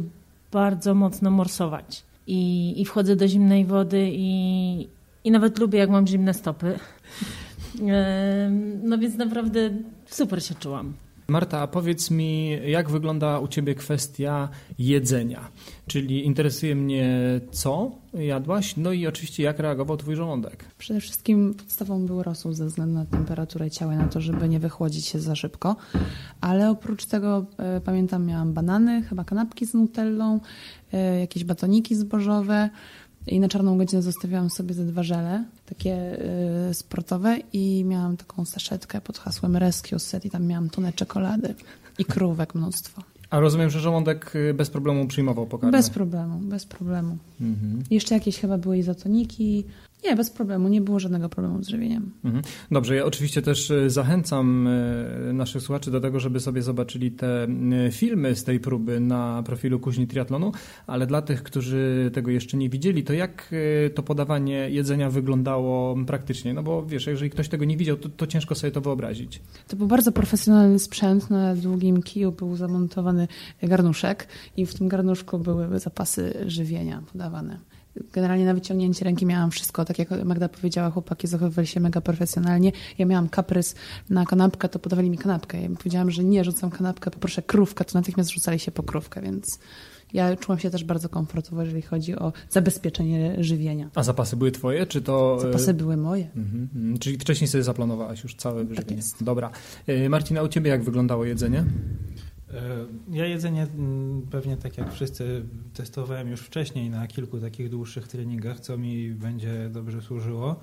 bardzo 0.52 0.94
mocno 0.94 1.30
morsować. 1.30 2.02
I, 2.26 2.74
i 2.80 2.84
wchodzę 2.84 3.16
do 3.16 3.28
zimnej 3.28 3.64
wody 3.64 4.10
i, 4.12 4.88
i 5.24 5.30
nawet 5.30 5.58
lubię, 5.58 5.78
jak 5.78 5.90
mam 5.90 6.06
zimne 6.06 6.34
stopy. 6.34 6.78
No 8.82 8.98
więc 8.98 9.16
naprawdę 9.16 9.70
super 10.06 10.42
się 10.44 10.54
czułam. 10.54 10.92
Marta, 11.28 11.60
a 11.60 11.66
powiedz 11.66 12.10
mi, 12.10 12.58
jak 12.70 12.90
wygląda 12.90 13.38
u 13.38 13.48
Ciebie 13.48 13.74
kwestia 13.74 14.48
jedzenia? 14.78 15.48
Czyli 15.86 16.26
interesuje 16.26 16.74
mnie, 16.74 17.40
co 17.50 17.92
jadłaś, 18.14 18.76
no 18.76 18.92
i 18.92 19.06
oczywiście 19.06 19.42
jak 19.42 19.58
reagował 19.58 19.96
Twój 19.96 20.16
żołądek? 20.16 20.64
Przede 20.78 21.00
wszystkim 21.00 21.54
podstawą 21.54 22.06
był 22.06 22.22
rosół 22.22 22.52
ze 22.52 22.66
względu 22.66 22.94
na 22.94 23.04
temperaturę 23.04 23.70
ciała, 23.70 23.96
na 23.96 24.08
to, 24.08 24.20
żeby 24.20 24.48
nie 24.48 24.60
wychłodzić 24.60 25.06
się 25.06 25.18
za 25.18 25.34
szybko. 25.34 25.76
Ale 26.40 26.70
oprócz 26.70 27.06
tego, 27.06 27.46
e, 27.58 27.80
pamiętam, 27.80 28.26
miałam 28.26 28.52
banany, 28.52 29.02
chyba 29.02 29.24
kanapki 29.24 29.66
z 29.66 29.74
nutellą, 29.74 30.40
e, 30.92 31.20
jakieś 31.20 31.44
batoniki 31.44 31.94
zbożowe, 31.94 32.70
i 33.26 33.40
na 33.40 33.48
czarną 33.48 33.78
godzinę 33.78 34.02
zostawiałam 34.02 34.50
sobie 34.50 34.74
ze 34.74 34.84
dwa 34.84 35.02
żele, 35.02 35.44
takie 35.66 36.18
y, 36.70 36.74
sportowe 36.74 37.38
i 37.52 37.84
miałam 37.84 38.16
taką 38.16 38.44
saszetkę 38.44 39.00
pod 39.00 39.18
hasłem 39.18 39.56
Rescue 39.56 39.98
Set 39.98 40.24
i 40.24 40.30
tam 40.30 40.46
miałam 40.46 40.70
tonę 40.70 40.92
czekolady 40.92 41.54
i 41.98 42.04
krówek 42.04 42.54
mnóstwo. 42.54 43.02
A 43.30 43.40
rozumiem, 43.40 43.70
że 43.70 43.80
żołądek 43.80 44.36
y, 44.36 44.54
bez 44.54 44.70
problemu 44.70 45.06
przyjmował 45.06 45.46
pokarmy? 45.46 45.78
Bez 45.78 45.90
problemu, 45.90 46.38
bez 46.38 46.66
problemu. 46.66 47.18
Mhm. 47.40 47.82
Jeszcze 47.90 48.14
jakieś 48.14 48.38
chyba 48.38 48.58
były 48.58 48.78
izotoniki, 48.78 49.64
nie, 50.04 50.16
bez 50.16 50.30
problemu. 50.30 50.68
Nie 50.68 50.80
było 50.80 51.00
żadnego 51.00 51.28
problemu 51.28 51.62
z 51.62 51.68
żywieniem. 51.68 52.12
Mhm. 52.24 52.44
Dobrze, 52.70 52.96
ja 52.96 53.04
oczywiście 53.04 53.42
też 53.42 53.70
e, 53.70 53.90
zachęcam 53.90 54.66
e, 54.66 55.32
naszych 55.32 55.62
słuchaczy 55.62 55.90
do 55.90 56.00
tego, 56.00 56.20
żeby 56.20 56.40
sobie 56.40 56.62
zobaczyli 56.62 57.10
te 57.10 57.44
e, 57.44 57.48
filmy 57.90 58.36
z 58.36 58.44
tej 58.44 58.60
próby 58.60 59.00
na 59.00 59.42
profilu 59.46 59.80
Kuźni 59.80 60.06
Triatlonu, 60.06 60.52
ale 60.86 61.06
dla 61.06 61.22
tych, 61.22 61.42
którzy 61.42 62.10
tego 62.14 62.30
jeszcze 62.30 62.56
nie 62.56 62.68
widzieli, 62.68 63.04
to 63.04 63.12
jak 63.12 63.54
to 63.94 64.02
podawanie 64.02 64.70
jedzenia 64.70 65.10
wyglądało 65.10 65.96
praktycznie? 66.06 66.54
No 66.54 66.62
bo 66.62 66.86
wiesz, 66.86 67.06
jeżeli 67.06 67.30
ktoś 67.30 67.48
tego 67.48 67.64
nie 67.64 67.76
widział, 67.76 67.96
to, 67.96 68.08
to 68.08 68.26
ciężko 68.26 68.54
sobie 68.54 68.70
to 68.70 68.80
wyobrazić. 68.80 69.40
To 69.68 69.76
był 69.76 69.86
bardzo 69.86 70.12
profesjonalny 70.12 70.78
sprzęt. 70.78 71.30
Na 71.30 71.54
długim 71.54 72.02
kiju 72.02 72.32
był 72.32 72.56
zamontowany 72.56 73.28
garnuszek 73.62 74.28
i 74.56 74.66
w 74.66 74.74
tym 74.74 74.88
garnuszku 74.88 75.38
były 75.38 75.78
zapasy 75.78 76.44
żywienia 76.46 77.02
podawane. 77.12 77.58
Generalnie 78.12 78.44
na 78.44 78.54
wyciągnięcie 78.54 79.04
ręki 79.04 79.26
miałam 79.26 79.50
wszystko. 79.50 79.84
Tak 79.84 79.98
jak 79.98 80.24
Magda 80.24 80.48
powiedziała, 80.48 80.90
chłopaki 80.90 81.26
zachowywali 81.26 81.66
się 81.66 81.80
mega 81.80 82.00
profesjonalnie. 82.00 82.72
Ja 82.98 83.06
miałam 83.06 83.28
kaprys 83.28 83.74
na 84.10 84.24
kanapkę, 84.24 84.68
to 84.68 84.78
podawali 84.78 85.10
mi 85.10 85.18
kanapkę. 85.18 85.62
Ja 85.62 85.68
powiedziałam, 85.68 86.10
że 86.10 86.24
nie, 86.24 86.44
rzucam 86.44 86.70
kanapkę, 86.70 87.10
poproszę 87.10 87.42
krówkę, 87.42 87.84
to 87.84 87.98
natychmiast 87.98 88.30
rzucali 88.30 88.58
się 88.58 88.70
po 88.70 88.82
krówkę, 88.82 89.22
więc 89.22 89.58
ja 90.12 90.36
czułam 90.36 90.58
się 90.58 90.70
też 90.70 90.84
bardzo 90.84 91.08
komfortowo, 91.08 91.62
jeżeli 91.62 91.82
chodzi 91.82 92.16
o 92.16 92.32
zabezpieczenie 92.50 93.44
żywienia. 93.44 93.90
A 93.94 94.02
zapasy 94.02 94.36
były 94.36 94.52
twoje, 94.52 94.86
czy 94.86 95.02
to... 95.02 95.40
Zapasy 95.40 95.74
były 95.74 95.96
moje. 95.96 96.30
Mhm, 96.36 96.68
mhm. 96.74 96.98
Czyli 96.98 97.18
wcześniej 97.18 97.48
sobie 97.48 97.64
zaplanowałaś 97.64 98.22
już 98.22 98.34
całe. 98.34 98.66
Tak 98.66 98.90
jest. 98.90 99.24
Dobra. 99.24 99.50
E, 99.86 100.08
Marcina, 100.08 100.42
u 100.42 100.48
ciebie 100.48 100.70
jak 100.70 100.84
wyglądało 100.84 101.24
jedzenie? 101.24 101.64
E, 102.56 102.86
ja 103.16 103.26
jedzenie 103.26 103.62
mm, 103.62 104.22
pewnie 104.30 104.56
tak 104.56 104.78
jak 104.78 104.92
wszyscy 104.92 105.44
testowałem 105.74 106.30
już 106.30 106.40
wcześniej 106.40 106.90
na 106.90 107.06
kilku 107.06 107.40
takich 107.40 107.70
dłuższych 107.70 108.08
treningach, 108.08 108.60
co 108.60 108.78
mi 108.78 109.10
będzie 109.10 109.70
dobrze 109.72 110.02
służyło. 110.02 110.56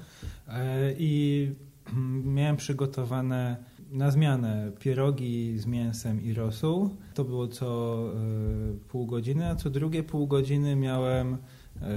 E, 0.47 0.93
I 0.97 1.51
mm, 1.93 2.33
miałem 2.33 2.57
przygotowane 2.57 3.57
na 3.91 4.11
zmianę 4.11 4.71
pierogi 4.79 5.59
z 5.59 5.65
mięsem 5.65 6.23
i 6.23 6.33
rosół. 6.33 6.89
To 7.13 7.23
było 7.23 7.47
co 7.47 7.99
e, 8.13 8.87
pół 8.87 9.05
godziny, 9.05 9.49
a 9.49 9.55
co 9.55 9.69
drugie 9.69 10.03
pół 10.03 10.27
godziny 10.27 10.75
miałem 10.75 11.37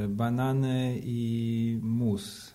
banany 0.09 1.01
i 1.05 1.79
mus, 1.83 2.55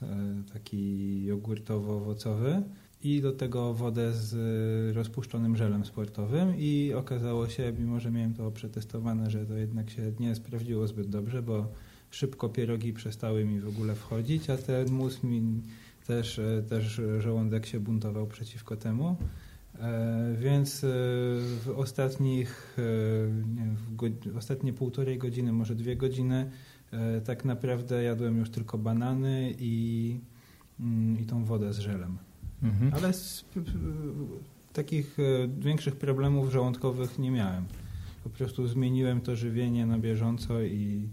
taki 0.53 1.23
jogurtowo-owocowy 1.25 2.61
i 3.03 3.21
do 3.21 3.31
tego 3.31 3.73
wodę 3.73 4.13
z 4.13 4.95
rozpuszczonym 4.95 5.57
żelem 5.57 5.85
sportowym 5.85 6.53
i 6.57 6.93
okazało 6.93 7.49
się, 7.49 7.73
mimo 7.79 7.99
że 7.99 8.11
miałem 8.11 8.33
to 8.33 8.51
przetestowane, 8.51 9.31
że 9.31 9.45
to 9.45 9.57
jednak 9.57 9.89
się 9.89 10.11
nie 10.19 10.35
sprawdziło 10.35 10.87
zbyt 10.87 11.09
dobrze, 11.09 11.41
bo 11.41 11.67
szybko 12.11 12.49
pierogi 12.49 12.93
przestały 12.93 13.45
mi 13.45 13.59
w 13.59 13.67
ogóle 13.67 13.95
wchodzić, 13.95 14.49
a 14.49 14.57
ten 14.57 14.91
mus 14.91 15.23
mi 15.23 15.61
też, 16.07 16.41
też 16.69 17.01
żołądek 17.19 17.65
się 17.65 17.79
buntował 17.79 18.27
przeciwko 18.27 18.75
temu. 18.77 19.15
E, 19.79 20.35
więc 20.39 20.83
e, 20.83 20.87
w 21.63 21.73
ostatnich, 21.75 22.77
e, 22.77 22.81
nie, 23.55 23.65
w, 23.75 24.31
w 24.33 24.37
ostatnie 24.37 24.73
półtorej 24.73 25.17
godziny, 25.17 25.53
może 25.53 25.75
dwie 25.75 25.95
godziny, 25.95 26.51
tak 27.25 27.45
naprawdę 27.45 28.03
jadłem 28.03 28.37
już 28.37 28.49
tylko 28.49 28.77
banany 28.77 29.53
i, 29.59 30.19
mm, 30.79 31.19
i 31.19 31.25
tą 31.25 31.45
wodę 31.45 31.73
z 31.73 31.79
żelem. 31.79 32.17
Mhm. 32.63 32.93
Ale 32.93 33.13
z, 33.13 33.45
takich 34.73 35.17
e, 35.19 35.47
większych 35.47 35.95
problemów 35.95 36.51
żołądkowych 36.51 37.19
nie 37.19 37.31
miałem. 37.31 37.65
Po 38.23 38.29
prostu 38.29 38.67
zmieniłem 38.67 39.21
to 39.21 39.35
żywienie 39.35 39.85
na 39.85 39.99
bieżąco 39.99 40.61
i, 40.61 41.09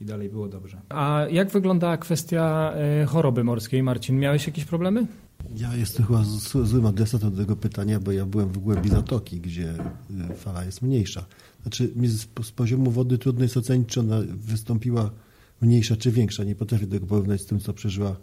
i 0.00 0.04
dalej 0.04 0.28
było 0.28 0.48
dobrze. 0.48 0.80
A 0.88 1.26
jak 1.30 1.50
wygląda 1.50 1.96
kwestia 1.96 2.72
e, 2.74 3.04
choroby 3.04 3.44
morskiej, 3.44 3.82
Marcin? 3.82 4.18
Miałeś 4.18 4.46
jakieś 4.46 4.64
problemy? 4.64 5.06
Ja 5.56 5.76
jestem 5.76 6.06
chyba 6.06 6.24
złym 6.64 6.86
adresatem 6.86 7.30
do 7.30 7.36
tego 7.36 7.56
pytania, 7.56 8.00
bo 8.00 8.12
ja 8.12 8.26
byłem 8.26 8.48
w 8.48 8.58
głębi 8.58 8.88
zatoki, 8.88 9.40
gdzie 9.40 9.74
e, 10.30 10.34
fala 10.34 10.64
jest 10.64 10.82
mniejsza. 10.82 11.24
Znaczy, 11.62 11.92
z, 12.04 12.46
z 12.46 12.52
poziomu 12.52 12.90
wody 12.90 13.18
trudno 13.18 13.42
jest 13.42 13.56
ocenić, 13.56 13.88
czy 13.88 14.00
ona 14.00 14.20
wystąpiła 14.28 15.10
mniejsza 15.60 15.96
czy 15.96 16.10
większa. 16.10 16.44
Nie 16.44 16.54
potrafię 16.54 16.86
tego 16.86 17.06
porównać 17.06 17.40
z 17.40 17.46
tym, 17.46 17.60
co 17.60 17.72
przeżyła 17.72 18.16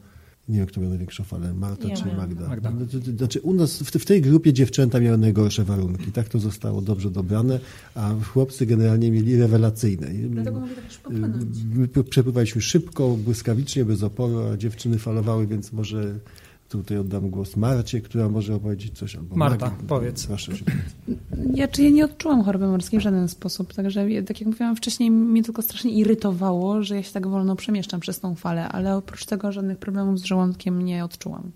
nie 0.50 0.58
wiem, 0.58 0.68
kto 0.68 0.82
miał 0.82 0.90
największą 0.90 1.24
falę, 1.24 1.54
Marta 1.54 1.88
ja 1.88 1.96
czy 1.96 2.06
Magda. 2.06 2.48
Magda. 2.48 2.72
Znaczy 3.18 3.42
u 3.42 3.54
nas 3.54 3.84
w, 3.84 4.06
tej 4.06 4.22
grupie 4.22 4.54
dziewczęta 4.54 5.00
miały 5.00 5.18
najgorsze 5.18 5.64
warunki. 5.64 6.12
Tak 6.12 6.30
to 6.30 6.40
zostało 6.40 6.82
dobrze 6.82 7.12
dobrane, 7.12 7.60
a 7.96 8.16
chłopcy 8.34 8.66
generalnie 8.66 9.12
mieli 9.12 9.38
rewelacyjne. 9.38 10.08
Dlatego 10.30 10.60
mogę 10.60 10.76
tak 10.76 10.92
szybko 10.92 11.10
płynąć. 11.10 12.10
Przepływaliśmy 12.10 12.62
szybko, 12.62 13.18
błyskawicznie, 13.18 13.86
bez 13.86 14.04
oporu, 14.04 14.40
a 14.40 14.58
dziewczyny 14.58 15.00
falowały, 15.00 15.48
więc 15.48 15.74
może 15.74 16.20
Tutaj 16.70 16.98
oddam 16.98 17.30
głos 17.30 17.58
Marcie, 17.58 18.02
która 18.02 18.30
może 18.30 18.56
opowiedzieć 18.56 18.98
coś. 18.98 19.16
Albo 19.16 19.36
Marta, 19.36 19.72
powiedz. 19.88 20.28
Proszę. 20.28 20.52
Ja, 21.54 21.68
czy 21.68 21.84
ja 21.84 21.90
nie 21.90 22.06
odczułam 22.06 22.44
choroby 22.44 22.68
morskiej 22.68 23.00
w 23.00 23.04
żaden 23.04 23.28
sposób, 23.28 23.74
także 23.74 24.08
tak 24.28 24.40
jak 24.42 24.48
mówiłam 24.48 24.76
wcześniej, 24.76 25.12
mnie 25.12 25.44
tylko 25.44 25.62
strasznie 25.62 25.92
irytowało, 25.92 26.84
że 26.84 26.96
ja 26.96 27.04
się 27.04 27.14
tak 27.14 27.28
wolno 27.28 27.56
przemieszczam 27.56 28.00
przez 28.00 28.20
tą 28.20 28.36
falę, 28.36 28.70
ale 28.70 28.96
oprócz 28.96 29.26
tego 29.26 29.52
żadnych 29.52 29.78
problemów 29.78 30.20
z 30.20 30.24
żołądkiem 30.24 30.82
nie 30.82 31.06
odczułam. 31.06 31.52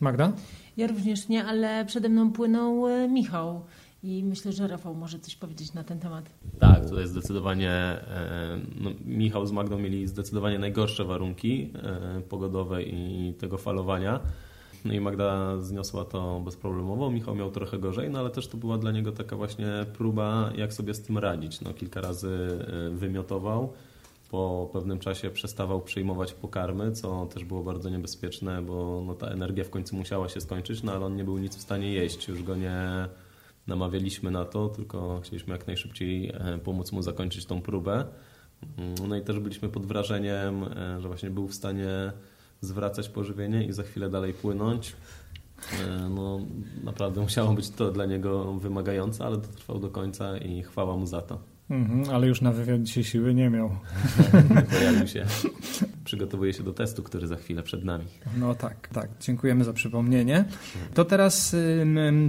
Magda? 0.00 0.32
Ja 0.76 0.86
również 0.86 1.28
nie, 1.28 1.44
ale 1.44 1.84
przede 1.86 2.08
mną 2.08 2.32
płynął 2.32 2.88
e, 2.88 3.08
Michał. 3.08 3.60
I 4.02 4.24
myślę, 4.24 4.52
że 4.52 4.68
Rafał 4.68 4.94
może 4.94 5.18
coś 5.18 5.36
powiedzieć 5.36 5.74
na 5.74 5.84
ten 5.84 5.98
temat. 5.98 6.30
Tak, 6.58 6.88
tutaj 6.88 7.06
zdecydowanie 7.06 7.70
e, 7.70 8.58
no, 8.80 8.90
Michał 9.04 9.46
z 9.46 9.52
Magdą 9.52 9.78
mieli 9.78 10.06
zdecydowanie 10.06 10.58
najgorsze 10.58 11.04
warunki 11.04 11.70
e, 11.74 12.20
pogodowe 12.20 12.82
i 12.82 13.34
tego 13.38 13.58
falowania. 13.58 14.20
No 14.84 14.94
i 14.94 15.00
Magda 15.00 15.60
zniosła 15.60 16.04
to 16.04 16.40
bezproblemowo, 16.40 17.10
Michał 17.10 17.34
miał 17.34 17.50
trochę 17.50 17.78
gorzej, 17.78 18.10
no 18.10 18.18
ale 18.18 18.30
też 18.30 18.48
to 18.48 18.56
była 18.56 18.78
dla 18.78 18.92
niego 18.92 19.12
taka 19.12 19.36
właśnie 19.36 19.66
próba, 19.92 20.52
jak 20.56 20.72
sobie 20.72 20.94
z 20.94 21.02
tym 21.02 21.18
radzić. 21.18 21.60
No, 21.60 21.74
kilka 21.74 22.00
razy 22.00 22.58
e, 22.86 22.90
wymiotował, 22.90 23.72
po 24.30 24.70
pewnym 24.72 24.98
czasie 24.98 25.30
przestawał 25.30 25.80
przyjmować 25.80 26.34
pokarmy, 26.34 26.92
co 26.92 27.26
też 27.26 27.44
było 27.44 27.62
bardzo 27.62 27.90
niebezpieczne, 27.90 28.62
bo 28.62 29.02
no, 29.06 29.14
ta 29.14 29.26
energia 29.26 29.64
w 29.64 29.70
końcu 29.70 29.96
musiała 29.96 30.28
się 30.28 30.40
skończyć, 30.40 30.82
no 30.82 30.92
ale 30.92 31.06
on 31.06 31.16
nie 31.16 31.24
był 31.24 31.38
nic 31.38 31.56
w 31.56 31.60
stanie 31.60 31.92
jeść, 31.92 32.28
już 32.28 32.42
go 32.42 32.56
nie 32.56 33.08
namawialiśmy 33.66 34.30
na 34.30 34.44
to, 34.44 34.68
tylko 34.68 35.20
chcieliśmy 35.20 35.52
jak 35.52 35.66
najszybciej 35.66 36.28
e, 36.28 36.58
pomóc 36.64 36.92
mu 36.92 37.02
zakończyć 37.02 37.46
tą 37.46 37.62
próbę. 37.62 38.04
Mm, 38.78 39.08
no 39.08 39.16
i 39.16 39.22
też 39.22 39.38
byliśmy 39.38 39.68
pod 39.68 39.86
wrażeniem, 39.86 40.64
e, 40.64 41.00
że 41.00 41.08
właśnie 41.08 41.30
był 41.30 41.48
w 41.48 41.54
stanie 41.54 42.12
zwracać 42.60 43.08
pożywienie 43.08 43.64
i 43.64 43.72
za 43.72 43.82
chwilę 43.82 44.10
dalej 44.10 44.32
płynąć. 44.32 44.96
E, 45.72 46.08
no, 46.08 46.40
naprawdę 46.84 47.20
musiało 47.20 47.52
być 47.52 47.70
to 47.70 47.90
dla 47.90 48.06
niego 48.06 48.52
wymagające, 48.52 49.24
ale 49.24 49.36
to 49.36 49.48
trwał 49.48 49.78
do 49.78 49.90
końca 49.90 50.38
i 50.38 50.62
chwała 50.62 50.96
mu 50.96 51.06
za 51.06 51.22
to. 51.22 51.38
Mhm, 51.70 52.14
ale 52.14 52.26
już 52.26 52.40
na 52.40 52.52
wywiad 52.52 52.82
dzisiaj 52.82 53.04
siły 53.04 53.34
nie 53.34 53.50
miał. 53.50 53.70
Pojawił 54.78 55.08
się. 55.08 55.26
Przygotowuje 56.08 56.52
się 56.52 56.62
do 56.62 56.72
testu, 56.72 57.02
który 57.02 57.26
za 57.26 57.36
chwilę 57.36 57.62
przed 57.62 57.84
nami. 57.84 58.04
No 58.36 58.54
tak, 58.54 58.88
tak. 58.88 59.10
Dziękujemy 59.20 59.64
za 59.64 59.72
przypomnienie. 59.72 60.44
To 60.94 61.04
teraz 61.04 61.56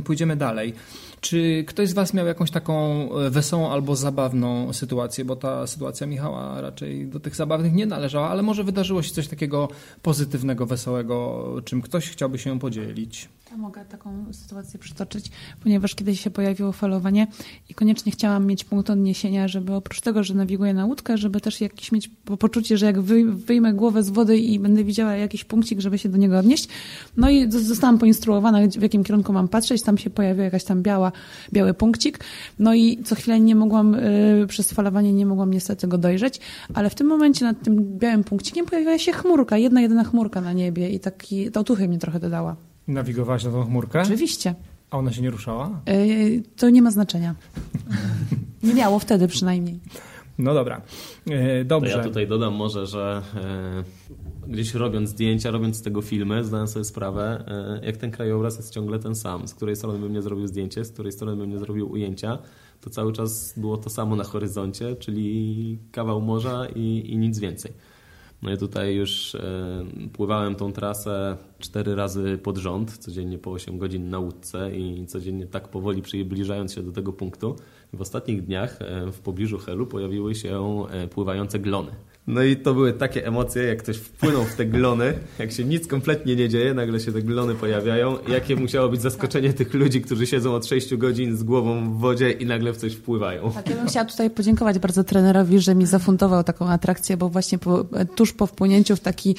pójdziemy 0.04 0.36
dalej. 0.36 0.74
Czy 1.22 1.64
ktoś 1.68 1.90
z 1.90 1.94
Was 1.94 2.14
miał 2.14 2.28
jakąś 2.28 2.52
taką 2.52 3.10
e, 3.16 3.30
wesołą 3.30 3.72
albo 3.72 3.96
zabawną 3.96 4.74
sytuację? 4.74 5.26
Bo 5.26 5.36
ta 5.36 5.68
sytuacja 5.68 6.08
Michała 6.08 6.62
raczej 6.62 7.08
do 7.08 7.20
tych 7.20 7.36
zabawnych 7.36 7.74
nie 7.74 7.86
należała, 7.86 8.30
ale 8.30 8.42
może 8.42 8.64
wydarzyło 8.64 9.04
się 9.04 9.14
coś 9.14 9.28
takiego 9.28 9.68
pozytywnego, 10.02 10.66
wesołego, 10.66 11.46
czym 11.66 11.82
ktoś 11.82 12.10
chciałby 12.10 12.40
się 12.40 12.60
podzielić. 12.60 13.30
Ja 13.52 13.58
mogę 13.58 13.86
taką 13.86 14.26
sytuację 14.32 14.80
przytoczyć, 14.80 15.32
ponieważ 15.64 15.96
kiedyś 15.96 16.22
się 16.22 16.30
pojawiło 16.30 16.72
falowanie 16.72 17.28
i 17.70 17.74
koniecznie 17.74 18.12
chciałam 18.12 18.46
mieć 18.46 18.64
punkt 18.64 18.90
odniesienia, 18.90 19.48
żeby 19.48 19.74
oprócz 19.74 20.02
tego, 20.02 20.24
że 20.24 20.34
nawiguję 20.34 20.74
na 20.74 20.86
łódkę, 20.86 21.18
żeby 21.18 21.42
też 21.42 21.62
jakieś 21.62 21.92
mieć 21.92 22.10
poczucie, 22.40 22.78
że 22.78 22.86
jak 22.86 23.02
wyjmę 23.02 23.74
głowę 23.74 24.04
z 24.04 24.10
wody 24.10 24.38
i 24.38 24.60
będę 24.60 24.84
widziała 24.84 25.16
jakiś 25.16 25.44
punkcik, 25.44 25.80
żeby 25.80 25.98
się 25.98 26.10
do 26.10 26.18
niego 26.18 26.40
odnieść. 26.40 26.68
No 27.18 27.30
i 27.30 27.52
zostałam 27.52 27.98
poinstruowana, 27.98 28.60
w 28.68 28.82
jakim 28.82 29.04
kierunku 29.04 29.34
mam 29.34 29.48
patrzeć. 29.48 29.82
Tam 29.82 29.98
się 29.98 30.10
pojawiła 30.10 30.46
jakaś 30.46 30.64
tam 30.64 30.84
biała, 30.84 31.12
biały 31.54 31.74
punkcik. 31.74 32.20
No 32.60 32.74
i 32.74 33.04
co 33.04 33.16
chwilę 33.16 33.40
nie 33.40 33.56
mogłam, 33.56 33.94
yy, 33.94 34.48
przez 34.48 34.72
falowanie 34.72 35.14
nie 35.14 35.26
mogłam 35.26 35.54
niestety 35.54 35.88
go 35.88 35.98
dojrzeć, 35.98 36.40
ale 36.74 36.90
w 36.90 36.96
tym 36.96 37.08
momencie 37.08 37.46
nad 37.46 37.64
tym 37.64 37.98
białym 37.98 38.24
punkcikiem 38.24 38.66
pojawiła 38.66 38.98
się 38.98 39.12
chmurka, 39.12 39.58
jedna 39.58 39.82
jedyna 39.82 40.04
chmurka 40.04 40.42
na 40.42 40.54
niebie 40.54 40.90
i 40.90 41.00
taki, 41.00 41.52
to 41.52 41.60
otuchy 41.60 41.88
mnie 41.88 41.98
trochę 41.98 42.20
dodała. 42.20 42.69
Nawigowałaś 42.90 43.44
na 43.44 43.52
tą 43.52 43.66
chmurkę? 43.66 44.02
Oczywiście. 44.02 44.56
A 44.92 44.98
ona 44.98 45.14
się 45.14 45.22
nie 45.22 45.30
ruszała? 45.30 45.82
Yy, 45.86 46.44
to 46.58 46.70
nie 46.70 46.82
ma 46.82 46.92
znaczenia. 46.92 47.36
nie 48.64 48.74
miało 48.74 49.00
wtedy 49.00 49.28
przynajmniej. 49.28 49.80
No 50.38 50.54
dobra, 50.54 50.82
yy, 51.26 51.66
dobrze. 51.66 51.92
To 51.92 51.98
ja 51.98 52.04
tutaj 52.04 52.28
dodam 52.28 52.54
może, 52.54 52.88
że 52.88 53.22
yy, 54.48 54.54
gdzieś 54.54 54.74
robiąc 54.74 55.10
zdjęcia, 55.10 55.52
robiąc 55.52 55.78
z 55.78 55.82
tego 55.82 56.02
filmy, 56.02 56.44
zdałem 56.44 56.68
sobie 56.68 56.86
sprawę, 56.86 57.44
yy, 57.80 57.86
jak 57.86 57.98
ten 57.98 58.12
krajobraz 58.12 58.58
jest 58.58 58.74
ciągle 58.74 59.00
ten 59.00 59.16
sam. 59.16 59.48
Z 59.48 59.54
której 59.54 59.76
strony 59.76 60.00
bym 60.00 60.14
nie 60.14 60.22
zrobił 60.22 60.48
zdjęcie, 60.48 60.86
z 60.86 60.92
której 60.92 61.12
strony 61.12 61.36
bym 61.36 61.50
nie 61.50 61.60
zrobił 61.60 61.92
ujęcia, 61.92 62.38
to 62.82 62.90
cały 62.90 63.14
czas 63.14 63.54
było 63.58 63.78
to 63.78 63.90
samo 63.90 64.16
na 64.16 64.24
horyzoncie, 64.24 64.96
czyli 64.96 65.80
kawał 65.92 66.22
morza 66.22 66.68
i, 66.76 67.04
i 67.06 67.18
nic 67.18 67.40
więcej. 67.40 67.74
No 68.42 68.52
i 68.52 68.58
tutaj 68.58 68.96
już 68.96 69.36
e, 69.36 69.86
pływałem 70.14 70.56
tą 70.56 70.72
trasę 70.72 71.38
cztery 71.60 71.96
razy 71.96 72.38
pod 72.38 72.58
rząd, 72.58 72.98
codziennie 72.98 73.38
po 73.38 73.52
8 73.52 73.78
godzin 73.78 74.10
na 74.10 74.20
łódce 74.20 74.72
i 74.78 75.06
codziennie 75.06 75.48
tak 75.48 75.68
powoli 75.68 76.02
przybliżając 76.02 76.74
się 76.74 76.84
do 76.84 76.92
tego 76.92 77.14
punktu. 77.14 77.56
W 77.94 78.02
ostatnich 78.02 78.46
dniach 78.46 78.82
e, 78.82 79.12
w 79.12 79.20
pobliżu 79.20 79.58
Helu 79.58 79.88
pojawiły 79.88 80.36
się 80.36 80.84
e, 80.92 81.08
pływające 81.08 81.60
glony. 81.60 81.92
No 82.30 82.44
i 82.44 82.58
to 82.58 82.74
były 82.74 82.94
takie 82.94 83.28
emocje, 83.28 83.64
jak 83.64 83.84
ktoś 83.84 83.98
wpłynął 83.98 84.44
w 84.44 84.56
te 84.56 84.66
glony, 84.66 85.14
jak 85.40 85.52
się 85.52 85.66
nic 85.66 85.88
kompletnie 85.88 86.36
nie 86.36 86.50
dzieje, 86.50 86.74
nagle 86.74 87.00
się 87.00 87.12
te 87.12 87.22
glony 87.22 87.56
pojawiają. 87.56 88.18
Jakie 88.28 88.56
musiało 88.56 88.90
być 88.90 89.02
zaskoczenie 89.02 89.54
tych 89.54 89.74
ludzi, 89.74 90.02
którzy 90.02 90.28
siedzą 90.28 90.54
od 90.54 90.66
6 90.66 90.96
godzin 90.96 91.38
z 91.38 91.44
głową 91.44 91.94
w 91.94 92.00
wodzie 92.00 92.32
i 92.32 92.46
nagle 92.46 92.74
w 92.74 92.78
coś 92.78 92.94
wpływają. 92.94 93.52
Tak, 93.52 93.70
ja 93.70 93.76
bym 93.76 93.88
chciała 93.88 94.06
tutaj 94.06 94.30
podziękować 94.30 94.80
bardzo 94.80 95.04
trenerowi, 95.04 95.60
że 95.60 95.76
mi 95.76 95.86
zafundował 95.86 96.44
taką 96.44 96.70
atrakcję, 96.70 97.18
bo 97.18 97.30
właśnie 97.30 97.58
po, 97.58 97.86
tuż 98.16 98.34
po 98.34 98.48
wpłynięciu 98.48 98.96
w, 98.96 99.00
taki, 99.00 99.36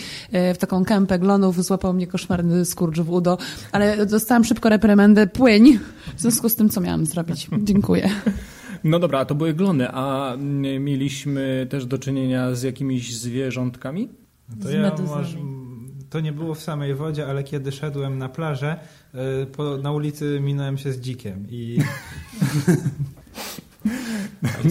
w 0.54 0.58
taką 0.58 0.84
kępę 0.84 1.18
glonów 1.18 1.64
złapał 1.64 1.92
mnie 1.92 2.06
koszmarny 2.06 2.64
skurcz 2.64 3.00
w 3.00 3.10
udo, 3.10 3.38
ale 3.72 4.06
dostałam 4.06 4.44
szybko 4.44 4.68
reprymendę, 4.68 5.26
płyń, 5.26 5.78
w 6.16 6.20
związku 6.20 6.48
z 6.48 6.54
tym, 6.54 6.68
co 6.68 6.80
miałam 6.80 7.06
zrobić. 7.06 7.48
Dziękuję. 7.62 8.10
No 8.84 8.98
dobra, 8.98 9.24
to 9.24 9.34
były 9.34 9.54
glony, 9.54 9.88
a 9.90 10.36
mieliśmy 10.80 11.66
też 11.70 11.86
do 11.86 11.98
czynienia 11.98 12.54
z 12.54 12.62
jakimiś 12.62 13.16
zwierzątkami? 13.16 14.08
To 14.62 14.68
z 14.68 14.72
ja 14.72 14.94
może, 15.06 15.38
to 16.10 16.20
nie 16.20 16.32
było 16.32 16.54
w 16.54 16.60
samej 16.60 16.94
wodzie, 16.94 17.26
ale 17.26 17.44
kiedy 17.44 17.72
szedłem 17.72 18.18
na 18.18 18.28
plażę, 18.28 18.76
e, 19.14 19.46
po, 19.46 19.76
na 19.76 19.92
ulicy 19.92 20.40
minąłem 20.42 20.78
się 20.78 20.92
z 20.92 21.00
dzikiem 21.00 21.46
i... 21.50 21.78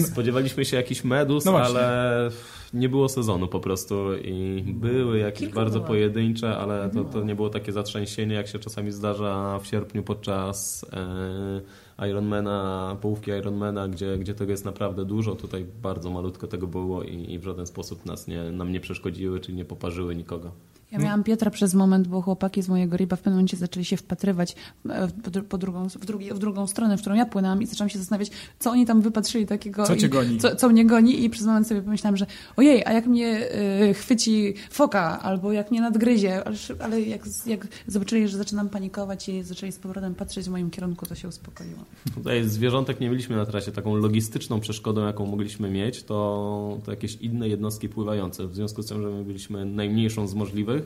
Spodziewaliśmy 0.12 0.64
się 0.64 0.76
jakiś 0.76 1.04
medus, 1.04 1.44
no 1.44 1.58
ale 1.58 2.30
nie 2.74 2.88
było 2.88 3.08
sezonu 3.08 3.48
po 3.48 3.60
prostu 3.60 4.14
i 4.14 4.64
były 4.66 5.18
jakieś 5.18 5.40
Kilku 5.40 5.54
bardzo 5.54 5.78
było. 5.78 5.88
pojedyncze, 5.88 6.56
ale 6.56 6.90
to, 6.90 7.04
to 7.04 7.24
nie 7.24 7.34
było 7.34 7.50
takie 7.50 7.72
zatrzęsienie, 7.72 8.34
jak 8.34 8.48
się 8.48 8.58
czasami 8.58 8.92
zdarza 8.92 9.58
w 9.58 9.66
sierpniu 9.66 10.02
podczas 10.02 10.86
e, 10.92 11.60
Ironmana, 12.08 12.96
połówki 13.00 13.30
Ironmana, 13.30 13.88
gdzie, 13.88 14.18
gdzie 14.18 14.34
tego 14.34 14.50
jest 14.50 14.64
naprawdę 14.64 15.04
dużo. 15.04 15.34
Tutaj 15.34 15.66
bardzo 15.82 16.10
malutko 16.10 16.46
tego 16.46 16.66
było 16.66 17.02
i, 17.02 17.32
i 17.32 17.38
w 17.38 17.44
żaden 17.44 17.66
sposób 17.66 18.06
nas 18.06 18.26
nie, 18.26 18.42
nam 18.42 18.72
nie 18.72 18.80
przeszkodziły, 18.80 19.40
czy 19.40 19.52
nie 19.52 19.64
poparzyły 19.64 20.16
nikogo. 20.16 20.52
Ja 20.92 20.98
miałam 20.98 21.24
Piotra 21.24 21.50
przez 21.50 21.74
moment, 21.74 22.08
bo 22.08 22.22
chłopaki 22.22 22.62
z 22.62 22.68
mojego 22.68 22.96
riba 22.96 23.16
w 23.16 23.18
pewnym 23.18 23.34
momencie 23.34 23.56
zaczęli 23.56 23.84
się 23.84 23.96
wpatrywać 23.96 24.54
e, 24.88 25.08
po 25.48 25.58
drugą, 25.58 25.88
w, 25.88 26.06
drugi, 26.06 26.30
w 26.30 26.38
drugą 26.38 26.66
stronę, 26.66 26.96
w 26.96 27.00
którą 27.00 27.16
ja 27.16 27.26
płynęłam 27.26 27.62
i 27.62 27.66
zaczęłam 27.66 27.88
się 27.88 27.98
zastanawiać, 27.98 28.30
co 28.58 28.70
oni 28.70 28.86
tam 28.86 29.00
wypatrzyli 29.00 29.46
takiego. 29.46 29.86
Co 29.86 29.96
cię 29.96 30.08
goni? 30.08 30.38
Co, 30.38 30.56
co 30.56 30.68
mnie 30.68 30.86
goni 30.86 31.24
i 31.24 31.30
przez 31.30 31.46
moment 31.46 31.66
sobie 31.66 31.82
pomyślałam, 31.82 32.16
że 32.16 32.26
ojej, 32.56 32.84
a 32.86 32.92
jak 32.92 33.06
mnie 33.06 33.48
y, 33.90 33.94
chwyci 33.94 34.54
foka 34.70 35.20
albo 35.22 35.52
jak 35.52 35.70
mnie 35.70 35.80
nadgryzie, 35.80 36.44
ale, 36.44 36.56
ale 36.80 37.00
jak, 37.00 37.22
jak 37.46 37.68
zobaczyli, 37.86 38.28
że 38.28 38.38
zaczynam 38.38 38.68
panikować 38.68 39.28
i 39.28 39.42
zaczęli 39.42 39.72
z 39.72 39.78
powrotem 39.78 40.14
patrzeć 40.14 40.46
w 40.46 40.50
moim 40.50 40.70
kierunku, 40.70 41.06
to 41.06 41.14
się 41.14 41.28
uspokoiło. 41.28 41.78
Tutaj 42.14 42.44
zwierzątek 42.44 43.00
nie 43.00 43.10
mieliśmy 43.10 43.36
na 43.36 43.46
trasie. 43.46 43.72
Taką 43.72 43.94
logistyczną 43.94 44.60
przeszkodą, 44.60 45.06
jaką 45.06 45.26
mogliśmy 45.26 45.70
mieć, 45.70 46.02
to, 46.02 46.78
to 46.84 46.90
jakieś 46.90 47.16
inne 47.16 47.48
jednostki 47.48 47.88
pływające. 47.88 48.46
W 48.46 48.54
związku 48.54 48.82
z 48.82 48.86
tym, 48.86 49.02
że 49.02 49.08
my 49.08 49.24
byliśmy 49.24 49.64
najmniejszą 49.64 50.26
z 50.26 50.34
możliwych, 50.34 50.79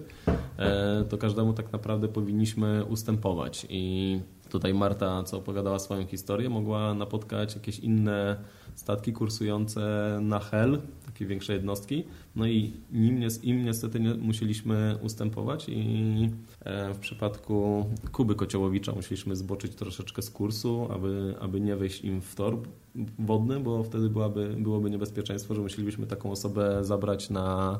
E, 0.58 1.04
to 1.08 1.18
każdemu 1.18 1.52
tak 1.52 1.72
naprawdę 1.72 2.08
powinniśmy 2.08 2.84
ustępować. 2.84 3.66
I 3.70 4.20
tutaj 4.50 4.74
Marta, 4.74 5.22
co 5.22 5.38
opowiadała 5.38 5.78
swoją 5.78 6.06
historię, 6.06 6.50
mogła 6.50 6.94
napotkać 6.94 7.54
jakieś 7.54 7.78
inne 7.78 8.36
statki 8.74 9.12
kursujące 9.12 10.18
na 10.22 10.38
Hel, 10.38 10.80
takie 11.06 11.26
większe 11.26 11.52
jednostki. 11.52 12.04
No 12.36 12.46
i 12.46 12.72
im, 12.92 13.20
im 13.42 13.64
niestety 13.64 14.00
nie, 14.00 14.14
musieliśmy 14.14 14.98
ustępować 15.02 15.68
i 15.68 16.30
e, 16.60 16.94
w 16.94 16.98
przypadku 16.98 17.86
Kuby 18.12 18.34
Kociołowicza 18.34 18.92
musieliśmy 18.92 19.36
zboczyć 19.36 19.74
troszeczkę 19.74 20.22
z 20.22 20.30
kursu, 20.30 20.88
aby, 20.90 21.34
aby 21.40 21.60
nie 21.60 21.76
wejść 21.76 22.04
im 22.04 22.20
w 22.20 22.34
tor 22.34 22.58
wodny, 23.18 23.60
bo 23.60 23.82
wtedy 23.82 24.08
byłaby, 24.08 24.56
byłoby 24.58 24.90
niebezpieczeństwo, 24.90 25.54
że 25.54 25.60
musielibyśmy 25.60 26.06
taką 26.06 26.30
osobę 26.30 26.84
zabrać 26.84 27.30
na 27.30 27.78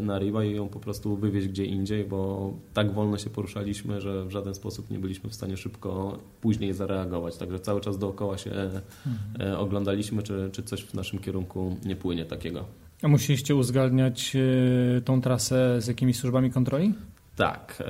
na 0.00 0.18
Riva 0.18 0.44
i 0.44 0.54
ją 0.54 0.68
po 0.68 0.80
prostu 0.80 1.16
wywieźć 1.16 1.48
gdzie 1.48 1.64
indziej, 1.64 2.04
bo 2.04 2.52
tak 2.74 2.92
wolno 2.92 3.18
się 3.18 3.30
poruszaliśmy, 3.30 4.00
że 4.00 4.24
w 4.24 4.30
żaden 4.30 4.54
sposób 4.54 4.90
nie 4.90 4.98
byliśmy 4.98 5.30
w 5.30 5.34
stanie 5.34 5.56
szybko 5.56 6.18
później 6.40 6.74
zareagować. 6.74 7.36
Także 7.36 7.60
cały 7.60 7.80
czas 7.80 7.98
dookoła 7.98 8.38
się 8.38 8.50
e, 8.50 8.82
mhm. 9.06 9.60
oglądaliśmy, 9.60 10.22
czy, 10.22 10.50
czy 10.52 10.62
coś 10.62 10.84
w 10.84 10.94
naszym 10.94 11.18
kierunku 11.18 11.76
nie 11.84 11.96
płynie 11.96 12.24
takiego. 12.24 12.64
A 13.02 13.08
musieliście 13.08 13.56
uzgadniać 13.56 14.36
e, 14.36 15.00
tą 15.00 15.20
trasę 15.20 15.80
z 15.80 15.86
jakimiś 15.86 16.18
służbami 16.18 16.50
kontroli? 16.50 16.94
Tak, 17.36 17.82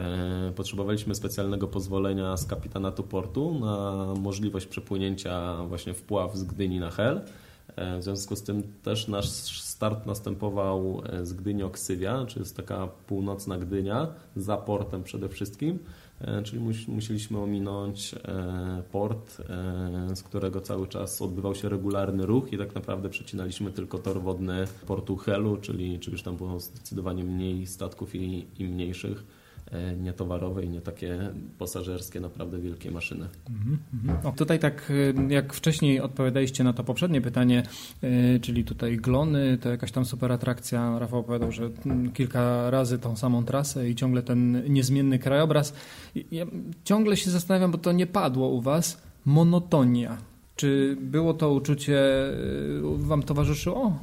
potrzebowaliśmy 0.57 1.15
specjalnego 1.15 1.69
pozwolenia 1.69 2.37
z 2.37 2.47
kapitanatu 2.47 3.03
portu 3.03 3.59
na 3.61 4.07
możliwość 4.21 4.67
przepłynięcia 4.67 5.57
właśnie 5.69 5.95
wpław 5.95 6.37
z 6.37 6.45
Gdyni 6.45 6.81
na 6.81 6.91
Hel. 6.91 7.21
W 7.77 8.03
związku 8.03 8.37
z 8.37 8.43
tym 8.43 8.63
też 8.83 9.09
nasz 9.09 9.29
start 9.63 10.07
następował 10.07 11.03
e, 11.07 11.27
z 11.27 11.33
Gdyni 11.33 11.63
Oksywia, 11.63 12.27
czyli 12.27 12.41
jest 12.41 12.57
taka 12.57 12.87
północna 13.07 13.59
Gdynia, 13.59 14.07
za 14.37 14.57
portem 14.57 15.03
przede 15.03 15.29
wszystkim, 15.29 15.79
e, 16.21 16.43
czyli 16.43 16.63
musieliśmy 16.89 17.39
ominąć 17.39 18.15
e, 18.15 18.83
port, 18.93 19.43
z 20.15 20.23
którego 20.23 20.61
cały 20.61 20.89
czas 20.89 21.23
odbywał 21.23 21.55
się 21.55 21.69
regularny 21.69 22.27
ruch 22.27 22.53
i 22.53 22.59
tak 22.59 22.75
naprawdę 22.75 23.09
przecinaliśmy 23.09 23.71
tylko 23.71 23.99
tor 23.99 24.23
wodny 24.23 24.67
portu 24.87 25.17
Helu, 25.17 25.57
czyli, 25.57 25.99
czyli 25.99 26.13
już 26.13 26.23
tam 26.23 26.37
było 26.37 26.61
zdecydowanie 26.61 27.25
mniej 27.25 27.67
statków 27.67 28.15
i, 28.15 28.47
i 28.59 28.65
mniejszych 28.65 29.25
E, 29.71 29.97
nie 29.97 30.13
towarowe 30.13 30.65
i 30.65 30.69
nie 30.69 30.81
takie 30.81 31.19
pasażerskie, 31.59 32.21
naprawdę 32.21 32.59
wielkie 32.59 32.91
maszyny. 32.91 33.29
Mhm, 33.51 33.79
mhm. 33.95 34.19
No, 34.25 34.33
tutaj 34.33 34.59
tak 34.59 34.93
e, 35.19 35.33
jak 35.35 35.53
wcześniej 35.53 36.01
odpowiadaliście 36.01 36.65
na 36.65 36.73
to 36.73 36.85
poprzednie 36.85 37.21
pytanie, 37.21 37.63
e, 38.03 38.41
czyli 38.41 38.65
tutaj 38.65 38.97
glony, 38.97 39.59
to 39.59 39.71
jakaś 39.71 39.93
tam 39.93 40.05
super 40.05 40.33
atrakcja. 40.33 40.99
Rafał 40.99 41.21
opowiadał, 41.21 41.53
że 41.53 41.71
mm, 41.87 42.13
kilka 42.13 42.71
razy 42.71 42.99
tą 42.99 43.17
samą 43.17 43.45
trasę 43.45 43.89
i 43.89 43.95
ciągle 43.95 44.23
ten 44.23 44.73
niezmienny 44.73 45.19
krajobraz. 45.19 45.75
Ja 46.31 46.47
ciągle 46.85 47.17
się 47.17 47.31
zastanawiam, 47.31 47.71
bo 47.71 47.79
to 47.79 47.93
nie 47.93 48.07
padło 48.07 48.49
u 48.49 48.61
was, 48.61 49.03
monotonia. 49.25 50.32
Czy 50.63 50.97
było 51.01 51.35
to 51.35 51.53
uczucie 51.53 52.01
Wam 52.83 53.23
towarzyszyło? 53.23 54.01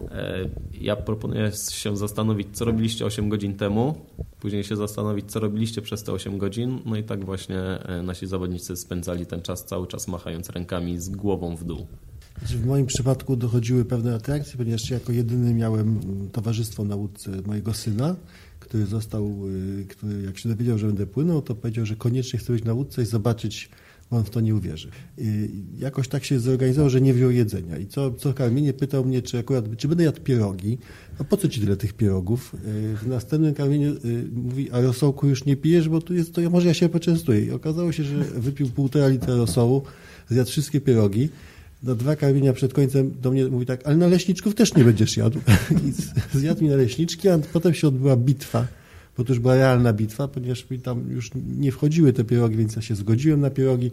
Ja 0.81 0.95
proponuję 0.95 1.51
się 1.71 1.97
zastanowić, 1.97 2.47
co 2.53 2.65
robiliście 2.65 3.05
8 3.05 3.29
godzin 3.29 3.53
temu, 3.53 3.95
później 4.39 4.63
się 4.63 4.75
zastanowić, 4.75 5.31
co 5.31 5.39
robiliście 5.39 5.81
przez 5.81 6.03
te 6.03 6.11
8 6.11 6.37
godzin. 6.37 6.79
No 6.85 6.97
i 6.97 7.03
tak 7.03 7.25
właśnie 7.25 7.59
e, 7.59 8.03
nasi 8.03 8.27
zawodnicy 8.27 8.75
spędzali 8.75 9.25
ten 9.25 9.41
czas 9.41 9.65
cały 9.65 9.87
czas 9.87 10.07
machając 10.07 10.49
rękami 10.49 10.99
z 10.99 11.09
głową 11.09 11.55
w 11.55 11.63
dół. 11.63 11.87
Znaczy, 12.39 12.57
W 12.57 12.65
moim 12.65 12.85
przypadku 12.85 13.35
dochodziły 13.35 13.85
pewne 13.85 14.15
atrakcje, 14.15 14.57
ponieważ 14.57 14.89
jako 14.89 15.11
jedyny 15.11 15.53
miałem 15.53 15.99
towarzystwo 16.31 16.83
na 16.83 16.95
łódce 16.95 17.31
mojego 17.45 17.73
syna, 17.73 18.15
który 18.59 18.85
został, 18.85 19.47
y, 19.81 19.85
który 19.89 20.21
jak 20.21 20.37
się 20.37 20.49
dowiedział, 20.49 20.77
że 20.77 20.87
będę 20.87 21.07
płynął, 21.07 21.41
to 21.41 21.55
powiedział, 21.55 21.85
że 21.85 21.95
koniecznie 21.95 22.39
chce 22.39 22.53
być 22.53 22.63
na 22.63 22.73
łódce 22.73 23.01
i 23.01 23.05
zobaczyć, 23.05 23.69
on 24.11 24.23
w 24.23 24.29
to 24.29 24.39
nie 24.41 24.55
uwierzy. 24.55 24.89
I 25.17 25.49
jakoś 25.79 26.07
tak 26.07 26.25
się 26.25 26.39
zorganizował, 26.39 26.89
że 26.89 27.01
nie 27.01 27.13
wziął 27.13 27.31
jedzenia. 27.31 27.77
I 27.77 27.87
co, 27.87 28.11
co 28.11 28.33
karmienie 28.33 28.73
pytał 28.73 29.05
mnie, 29.05 29.21
czy 29.21 29.39
akurat, 29.39 29.65
czy 29.77 29.87
będę 29.87 30.03
jadł 30.03 30.21
pierogi. 30.21 30.77
A 31.19 31.23
po 31.23 31.37
co 31.37 31.49
ci 31.49 31.61
tyle 31.61 31.77
tych 31.77 31.93
pierogów? 31.93 32.55
Y, 32.93 32.97
W 32.97 33.07
następnym 33.07 33.53
karmieniu 33.53 33.91
y, 33.91 34.25
mówi, 34.33 34.71
a 34.71 34.81
rosołku 34.81 35.27
już 35.27 35.45
nie 35.45 35.55
pijesz, 35.55 35.89
bo 35.89 36.01
tu 36.01 36.13
jest, 36.13 36.33
to 36.33 36.49
może 36.49 36.67
ja 36.67 36.73
się 36.73 36.89
poczęstuję. 36.89 37.41
I 37.41 37.51
okazało 37.51 37.91
się, 37.91 38.03
że 38.03 38.15
wypił 38.15 38.69
półtora 38.69 39.07
litra 39.07 39.35
rosołu, 39.35 39.81
zjadł 40.29 40.49
wszystkie 40.49 40.81
pierogi. 40.81 41.29
Na 41.83 41.95
dwa 41.95 42.15
karmienia 42.15 42.53
przed 42.53 42.73
końcem 42.73 43.11
do 43.21 43.31
mnie 43.31 43.45
mówi 43.45 43.65
tak, 43.65 43.87
ale 43.87 43.97
naleśniczków 43.97 44.55
też 44.55 44.75
nie 44.75 44.83
będziesz 44.83 45.17
jadł. 45.17 45.39
I 46.33 46.37
zjadł 46.37 46.63
mi 46.63 46.69
naleśniczki, 46.69 47.29
a 47.29 47.39
potem 47.53 47.73
się 47.73 47.87
odbyła 47.87 48.15
bitwa, 48.17 48.67
bo 49.19 49.25
to 49.25 49.33
już 49.33 49.39
była 49.39 49.55
realna 49.55 49.93
bitwa, 49.93 50.27
ponieważ 50.27 50.69
mi 50.69 50.79
tam 50.79 51.11
już 51.11 51.31
nie 51.57 51.71
wchodziły 51.71 52.13
te 52.13 52.23
pierogi, 52.23 52.55
więc 52.55 52.75
ja 52.75 52.81
się 52.81 52.95
zgodziłem 52.95 53.41
na 53.41 53.49
pierogi. 53.49 53.91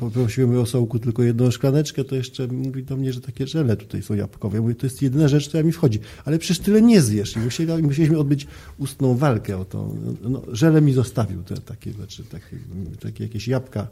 Poprosiłem 0.00 0.54
rosołku 0.54 0.98
tylko 0.98 1.22
jedną 1.22 1.50
szklaneczkę, 1.50 2.04
to 2.04 2.14
jeszcze 2.14 2.46
mówi 2.46 2.84
do 2.84 2.96
mnie, 2.96 3.12
że 3.12 3.20
takie 3.20 3.46
żele 3.46 3.76
tutaj 3.76 4.02
są 4.02 4.14
jabłkowe. 4.14 4.56
Ja 4.56 4.62
mówię, 4.62 4.74
to 4.74 4.86
jest 4.86 5.02
jedyna 5.02 5.28
rzecz, 5.28 5.48
która 5.48 5.62
mi 5.62 5.72
wchodzi. 5.72 5.98
Ale 6.24 6.38
przecież 6.38 6.58
tyle 6.58 6.82
nie 6.82 7.02
zjesz. 7.02 7.36
I 7.36 7.38
musieli, 7.38 7.82
musieliśmy 7.82 8.18
odbyć 8.18 8.46
ustną 8.78 9.16
walkę 9.16 9.58
o 9.58 9.64
to. 9.64 9.94
No, 10.22 10.42
żele 10.52 10.80
mi 10.80 10.92
zostawił 10.92 11.42
te 11.42 11.56
takie, 11.56 11.92
takie, 12.30 12.58
takie 13.00 13.24
jakieś 13.24 13.48
jabłka 13.48 13.88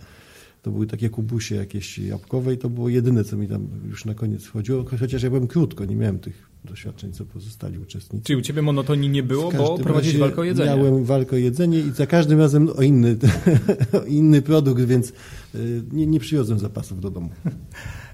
to 0.63 0.71
były 0.71 0.87
takie 0.87 1.11
kubusie 1.11 1.55
jakieś 1.55 1.99
jabłkowe 1.99 2.55
i 2.55 2.59
to 2.59 2.71
było 2.71 2.89
jedyne, 2.89 3.25
co 3.25 3.37
mi 3.37 3.49
tam 3.49 3.69
już 3.89 4.05
na 4.05 4.15
koniec 4.15 4.45
wchodziło, 4.45 4.85
chociaż 5.01 5.23
ja 5.23 5.31
byłem 5.31 5.47
krótko, 5.47 5.85
nie 5.85 5.97
miałem 5.97 6.19
tych 6.19 6.52
doświadczeń, 6.65 7.13
co 7.13 7.25
pozostali 7.25 7.79
uczestnicy. 7.79 8.25
Czyli 8.25 8.39
u 8.39 8.43
ciebie 8.43 8.63
monotonii 8.63 9.09
nie 9.09 9.23
było, 9.23 9.53
bo 9.53 9.79
prowadziłeś 9.79 10.19
walkę 10.19 10.41
o 10.41 10.45
jedzenie. 10.45 10.77
Miałem 10.77 11.05
walkę 11.05 11.37
o 11.37 11.39
jedzenie 11.39 11.79
i 11.79 11.91
za 11.91 12.07
każdym 12.07 12.41
razem 12.41 12.69
o 12.77 12.83
inny, 12.83 13.17
o 14.03 14.05
inny 14.05 14.43
produkt, 14.43 14.83
więc 14.83 15.13
y, 15.55 15.83
nie, 15.93 16.07
nie 16.07 16.21
przywiozłem 16.21 16.59
zapasów 16.59 17.01
do 17.01 17.11
domu. 17.11 17.31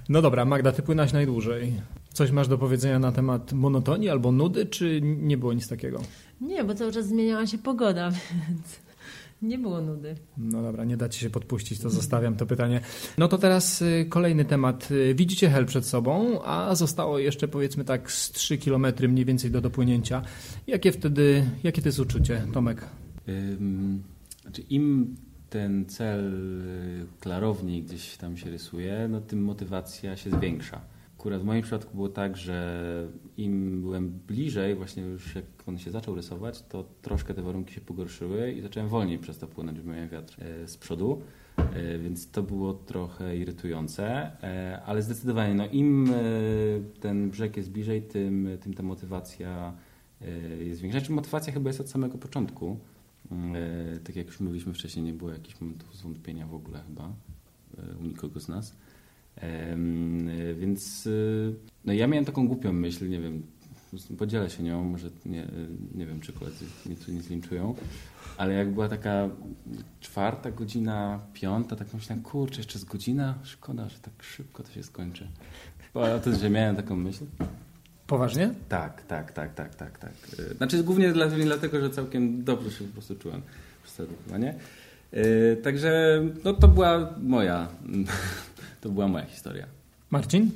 No 0.09 0.21
dobra, 0.21 0.45
Magda, 0.45 0.71
ty 0.71 0.81
płynąłeś 0.81 1.13
najdłużej. 1.13 1.73
Coś 2.13 2.31
masz 2.31 2.47
do 2.47 2.57
powiedzenia 2.57 2.99
na 2.99 3.11
temat 3.11 3.53
monotonii 3.53 4.09
albo 4.09 4.31
nudy, 4.31 4.65
czy 4.65 5.01
nie 5.01 5.37
było 5.37 5.53
nic 5.53 5.67
takiego? 5.67 6.01
Nie, 6.41 6.63
bo 6.63 6.75
cały 6.75 6.91
czas 6.91 7.07
zmieniała 7.07 7.47
się 7.47 7.57
pogoda, 7.57 8.11
więc 8.49 8.79
nie 9.41 9.57
było 9.57 9.81
nudy. 9.81 10.15
No 10.37 10.61
dobra, 10.61 10.85
nie 10.85 10.97
da 10.97 11.09
ci 11.09 11.19
się 11.19 11.29
podpuścić, 11.29 11.79
to 11.79 11.89
zostawiam 11.89 12.35
to 12.35 12.45
pytanie. 12.45 12.81
No 13.17 13.27
to 13.27 13.37
teraz 13.37 13.81
y, 13.81 14.05
kolejny 14.09 14.45
temat. 14.45 14.91
Y, 14.91 15.15
Widzicie 15.15 15.49
hel 15.49 15.65
przed 15.65 15.85
sobą, 15.85 16.43
a 16.43 16.75
zostało 16.75 17.19
jeszcze 17.19 17.47
powiedzmy 17.47 17.83
tak 17.85 18.11
z 18.11 18.31
3 18.31 18.57
km 18.57 18.85
mniej 19.09 19.25
więcej 19.25 19.51
do 19.51 19.61
dopłynięcia. 19.61 20.21
Jakie 20.67 20.91
wtedy, 20.91 21.45
jakie 21.63 21.81
to 21.81 21.87
jest 21.87 21.99
uczucie, 21.99 22.41
Tomek? 22.53 22.85
Ym, 23.29 24.03
Znaczy 24.41 24.61
im 24.61 25.15
ten 25.49 25.85
cel 25.85 26.33
y, 26.33 27.05
klarowniej 27.19 27.83
gdzieś 27.83 28.17
tam 28.17 28.37
się 28.37 28.49
rysuje, 28.49 29.07
no 29.11 29.21
tym 29.21 29.43
motywacja 29.43 30.17
się 30.17 30.29
zwiększa. 30.31 30.81
Akurat 31.19 31.41
w 31.41 31.45
moim 31.45 31.61
przypadku 31.61 31.95
było 31.95 32.09
tak, 32.09 32.37
że 32.37 33.07
im 33.37 33.81
byłem 33.81 34.09
bliżej, 34.09 34.75
właśnie 34.75 35.03
już 35.03 35.35
jak 35.35 35.45
on 35.67 35.77
się 35.77 35.91
zaczął 35.91 36.15
rysować, 36.15 36.61
to 36.61 36.85
troszkę 37.01 37.33
te 37.33 37.41
warunki 37.41 37.73
się 37.73 37.81
pogorszyły 37.81 38.51
i 38.51 38.61
zacząłem 38.61 38.89
wolniej 38.89 39.19
przez 39.19 39.37
to 39.37 39.47
płynąć, 39.47 39.81
bo 39.81 39.91
miałem 39.91 40.09
wiatr 40.09 40.43
e, 40.43 40.67
z 40.67 40.77
przodu, 40.77 41.21
e, 41.57 41.99
więc 41.99 42.31
to 42.31 42.43
było 42.43 42.73
trochę 42.73 43.37
irytujące, 43.37 44.31
e, 44.43 44.81
ale 44.85 45.01
zdecydowanie 45.01 45.53
no, 45.53 45.67
im 45.67 46.11
ten 46.99 47.29
brzeg 47.29 47.57
jest 47.57 47.71
bliżej, 47.71 48.01
tym, 48.01 48.49
tym 48.61 48.73
ta 48.73 48.83
motywacja 48.83 49.73
jest 50.59 50.81
większa. 50.81 50.99
Znaczy 50.99 51.13
motywacja 51.13 51.53
chyba 51.53 51.69
jest 51.69 51.81
od 51.81 51.89
samego 51.89 52.17
początku. 52.17 52.77
Tak 54.03 54.15
jak 54.15 54.27
już 54.27 54.39
mówiliśmy 54.39 54.73
wcześniej, 54.73 55.05
nie 55.05 55.13
było 55.13 55.31
jakichś 55.31 55.61
momentów 55.61 55.95
zwątpienia 55.95 56.47
w 56.47 56.53
ogóle 56.53 56.79
chyba 56.87 57.13
u 58.01 58.03
nikogo 58.03 58.39
z 58.39 58.47
nas. 58.47 58.75
E, 59.41 59.75
Więc 60.55 61.07
e, 61.07 61.09
no 61.85 61.93
ja 61.93 62.07
miałem 62.07 62.25
taką 62.25 62.47
głupią 62.47 62.73
myśl, 62.73 63.09
nie 63.09 63.21
wiem, 63.21 63.43
podzielę 64.17 64.49
się 64.49 64.63
nią, 64.63 64.83
może 64.83 65.09
nie, 65.25 65.43
e, 65.43 65.49
nie 65.95 66.05
wiem, 66.05 66.19
czy 66.19 66.33
koledzy 66.33 66.65
mnie 66.85 66.95
tu 66.95 67.11
nie 67.11 67.21
zlinczują, 67.21 67.75
ale 68.37 68.53
jak 68.53 68.71
była 68.71 68.89
taka 68.89 69.29
czwarta 69.99 70.51
godzina, 70.51 71.19
piąta, 71.33 71.75
tak 71.75 71.93
myślałem, 71.93 72.23
kurczę, 72.23 72.57
jeszcze 72.57 72.79
z 72.79 72.83
godzina, 72.83 73.35
szkoda, 73.43 73.89
że 73.89 73.99
tak 73.99 74.23
szybko 74.23 74.63
to 74.63 74.71
się 74.71 74.83
skończy. 74.83 75.27
Bo 75.93 76.19
to, 76.19 76.35
że 76.35 76.49
miałem 76.49 76.75
taką 76.75 76.95
myśl. 76.95 77.25
Poważnie? 78.07 78.53
Tak, 78.69 79.01
tak, 79.01 79.31
tak, 79.31 79.53
tak, 79.55 79.75
tak, 79.75 79.97
tak. 79.99 80.11
Znaczy 80.57 80.83
głównie 80.83 81.11
dla, 81.11 81.27
dlatego, 81.27 81.81
że 81.81 81.89
całkiem 81.89 82.43
dobrze 82.43 82.71
się 82.71 82.85
po 82.85 82.93
prostu 82.93 83.15
czułem 83.15 83.41
przez 83.83 83.95
to 83.95 84.03
dokonywanie. 84.05 84.55
E, 85.11 85.55
Także 85.55 86.21
no, 86.43 86.53
to 86.53 86.67
była 86.67 87.13
moja, 87.21 87.67
to 88.81 88.89
była 88.89 89.07
moja 89.07 89.25
historia. 89.25 89.65
Marcin? 90.11 90.51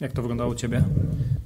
Jak 0.00 0.12
to 0.12 0.22
wyglądało 0.22 0.50
u 0.50 0.54
ciebie? 0.54 0.84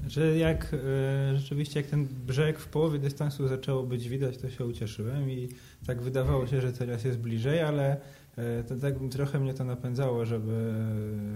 Że 0.08 0.38
jak 0.38 0.74
e, 0.74 1.38
rzeczywiście 1.38 1.80
jak 1.80 1.90
ten 1.90 2.08
brzeg 2.26 2.58
w 2.58 2.68
połowie 2.68 2.98
dystansu 2.98 3.48
zaczęło 3.48 3.82
być 3.82 4.08
widać, 4.08 4.38
to 4.38 4.50
się 4.50 4.66
ucieszyłem 4.66 5.30
i 5.30 5.48
tak 5.86 6.02
wydawało 6.02 6.46
się, 6.46 6.60
że 6.60 6.72
teraz 6.72 7.04
jest 7.04 7.18
bliżej, 7.18 7.60
ale 7.60 7.96
e, 8.36 8.64
to, 8.64 8.76
tak 8.76 8.94
trochę 9.10 9.40
mnie 9.40 9.54
to 9.54 9.64
napędzało, 9.64 10.24
żeby, 10.24 10.74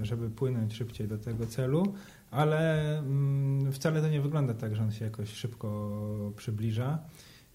żeby 0.03 0.31
płynąć 0.31 0.75
szybciej 0.75 1.09
do 1.09 1.19
tego 1.19 1.47
celu, 1.47 1.95
ale 2.31 2.99
mm, 2.99 3.73
wcale 3.73 4.03
to 4.03 4.09
nie 4.09 4.21
wygląda 4.21 4.55
tak, 4.55 4.77
że 4.77 4.83
on 4.83 4.93
się 4.93 5.05
jakoś 5.05 5.33
szybko 5.33 5.91
przybliża. 6.37 6.99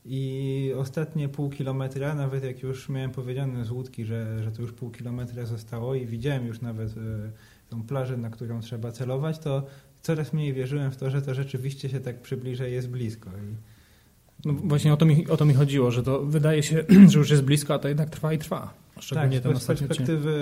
I 0.05 0.73
ostatnie 0.77 1.29
pół 1.29 1.49
kilometra, 1.49 2.15
nawet 2.15 2.43
jak 2.43 2.63
już 2.63 2.89
miałem 2.89 3.11
powiedziane 3.11 3.65
z 3.65 3.71
łódki, 3.71 4.05
że, 4.05 4.43
że 4.43 4.51
to 4.51 4.61
już 4.61 4.71
pół 4.71 4.89
kilometra 4.89 5.45
zostało 5.45 5.95
i 5.95 6.05
widziałem 6.05 6.47
już 6.47 6.61
nawet 6.61 6.89
e, 6.97 7.31
tą 7.69 7.83
plażę, 7.83 8.17
na 8.17 8.29
którą 8.29 8.61
trzeba 8.61 8.91
celować, 8.91 9.39
to 9.39 9.65
coraz 10.01 10.33
mniej 10.33 10.53
wierzyłem 10.53 10.91
w 10.91 10.97
to, 10.97 11.09
że 11.09 11.21
to 11.21 11.33
rzeczywiście 11.33 11.89
się 11.89 11.99
tak 11.99 12.21
przybliża 12.21 12.67
i 12.67 12.71
jest 12.71 12.89
blisko. 12.89 13.29
I 13.29 13.55
No 14.45 14.53
właśnie 14.53 14.93
o 14.93 14.97
to, 14.97 15.05
mi, 15.05 15.27
o 15.27 15.37
to 15.37 15.45
mi 15.45 15.53
chodziło, 15.53 15.91
że 15.91 16.03
to 16.03 16.25
wydaje 16.25 16.63
się, 16.63 16.85
że 17.11 17.19
już 17.19 17.29
jest 17.29 17.43
blisko, 17.43 17.73
a 17.73 17.79
to 17.79 17.87
jednak 17.87 18.09
trwa 18.09 18.33
i 18.33 18.37
trwa. 18.37 18.73
Szczególnie 18.99 19.41
tak, 19.41 19.51
ten 19.51 19.61
z 19.61 19.69
odcinek. 19.69 19.87
perspektywy 19.87 20.33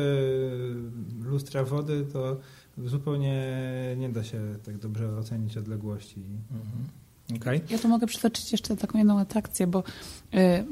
lustra 1.24 1.64
wody 1.64 2.06
to 2.14 2.40
zupełnie 2.78 3.56
nie 3.98 4.10
da 4.10 4.24
się 4.24 4.40
tak 4.66 4.78
dobrze 4.78 5.18
ocenić 5.18 5.58
odległości. 5.58 6.22
Okej. 7.36 7.62
Ja 7.70 7.78
tu 7.78 7.88
mogę 7.88 8.08
przytoczyć 8.08 8.52
jeszcze 8.52 8.78
taką 8.78 8.98
jedną 8.98 9.20
atrakcję, 9.20 9.68
bo 9.68 9.84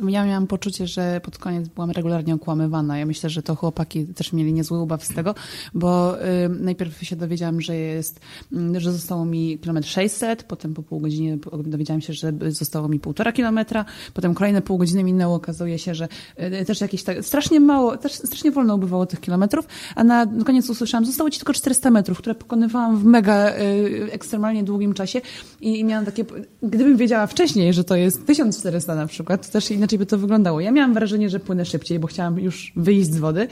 ja 0.10 0.26
miałam 0.26 0.48
poczucie, 0.48 0.88
że 0.88 1.22
pod 1.24 1.38
koniec 1.38 1.68
byłam 1.68 1.92
regularnie 1.92 2.36
okłamywana. 2.36 2.98
Ja 2.98 3.06
myślę, 3.06 3.30
że 3.30 3.44
to 3.44 3.56
chłopaki 3.56 4.06
też 4.06 4.34
mieli 4.34 4.54
niezły 4.54 4.82
ubaw 4.82 5.04
z 5.04 5.14
tego, 5.14 5.36
bo 5.74 6.22
y, 6.26 6.50
najpierw 6.50 7.04
się 7.04 7.16
dowiedziałam, 7.16 7.62
że 7.62 7.76
jest, 7.76 8.20
y, 8.76 8.80
że 8.80 8.92
zostało 8.92 9.26
mi 9.26 9.60
kilometr 9.60 9.88
600, 9.88 10.44
potem 10.44 10.74
po 10.74 10.84
pół 10.84 11.00
godzinie 11.00 11.38
dowiedziałam 11.64 12.02
się, 12.02 12.14
że 12.14 12.34
zostało 12.50 12.88
mi 12.88 13.00
półtora 13.00 13.32
kilometra, 13.32 13.86
potem 14.14 14.34
kolejne 14.34 14.62
pół 14.62 14.78
godziny 14.78 15.04
minęło, 15.04 15.36
okazuje 15.36 15.80
się, 15.80 15.96
że 15.96 16.08
y, 16.62 16.66
też 16.66 16.82
jakieś 16.82 17.04
tak, 17.04 17.26
strasznie 17.26 17.60
mało, 17.60 17.98
też 17.98 18.14
strasznie 18.14 18.52
wolno 18.52 18.76
ubywało 18.76 19.06
tych 19.06 19.22
kilometrów, 19.22 19.68
a 19.96 20.04
na 20.04 20.26
koniec 20.46 20.70
usłyszałam, 20.70 21.06
zostało 21.06 21.30
ci 21.30 21.40
tylko 21.40 21.54
400 21.54 21.92
metrów, 21.92 22.18
które 22.18 22.36
pokonywałam 22.36 22.98
w 22.98 23.04
mega 23.04 23.50
y, 23.50 24.08
ekstremalnie 24.12 24.64
długim 24.64 24.94
czasie 24.94 25.22
i 25.62 25.84
miałam 25.84 26.06
takie, 26.06 26.26
gdybym 26.64 26.98
wiedziała 26.98 27.28
wcześniej, 27.28 27.74
że 27.74 27.84
to 27.84 27.96
jest 27.96 28.26
1400 28.26 28.96
na 28.96 29.08
przykład, 29.08 29.45
to 29.48 29.52
też 29.54 29.72
inaczej 29.72 30.00
by 30.00 30.06
to 30.06 30.18
wyglądało. 30.18 30.60
Ja 30.60 30.72
miałam 30.72 30.94
wrażenie, 30.94 31.30
że 31.30 31.40
płynę 31.40 31.66
szybciej, 31.66 32.00
bo 32.00 32.08
chciałam 32.08 32.40
już 32.40 32.74
wyjść 32.76 33.12
z 33.12 33.18
wody, 33.18 33.48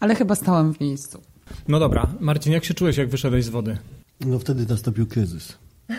ale 0.00 0.14
chyba 0.14 0.34
stałam 0.34 0.74
w 0.74 0.80
miejscu. 0.80 1.20
No 1.68 1.78
dobra, 1.78 2.06
Marcin, 2.20 2.52
jak 2.52 2.64
się 2.64 2.74
czułeś, 2.74 2.96
jak 2.96 3.08
wyszedłeś 3.08 3.44
z 3.44 3.48
wody? 3.48 3.78
No 4.26 4.38
wtedy 4.38 4.66
nastąpił 4.68 5.06
kryzys. 5.06 5.54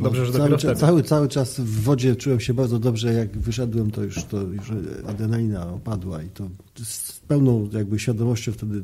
Dobrze, 0.00 0.26
że 0.26 0.32
cały, 0.32 0.74
cały, 0.74 1.02
cały 1.02 1.28
czas 1.28 1.60
w 1.60 1.82
wodzie 1.82 2.16
czułem 2.16 2.40
się 2.40 2.54
bardzo 2.54 2.78
dobrze. 2.78 3.12
Jak 3.12 3.38
wyszedłem, 3.38 3.90
to 3.90 4.02
już, 4.02 4.24
to 4.24 4.40
już 4.40 4.72
adrenalina 5.06 5.72
opadła 5.72 6.22
i 6.22 6.28
to 6.28 6.48
z 6.84 7.20
pełną 7.20 7.68
jakby 7.72 7.98
świadomością 7.98 8.52
wtedy, 8.52 8.82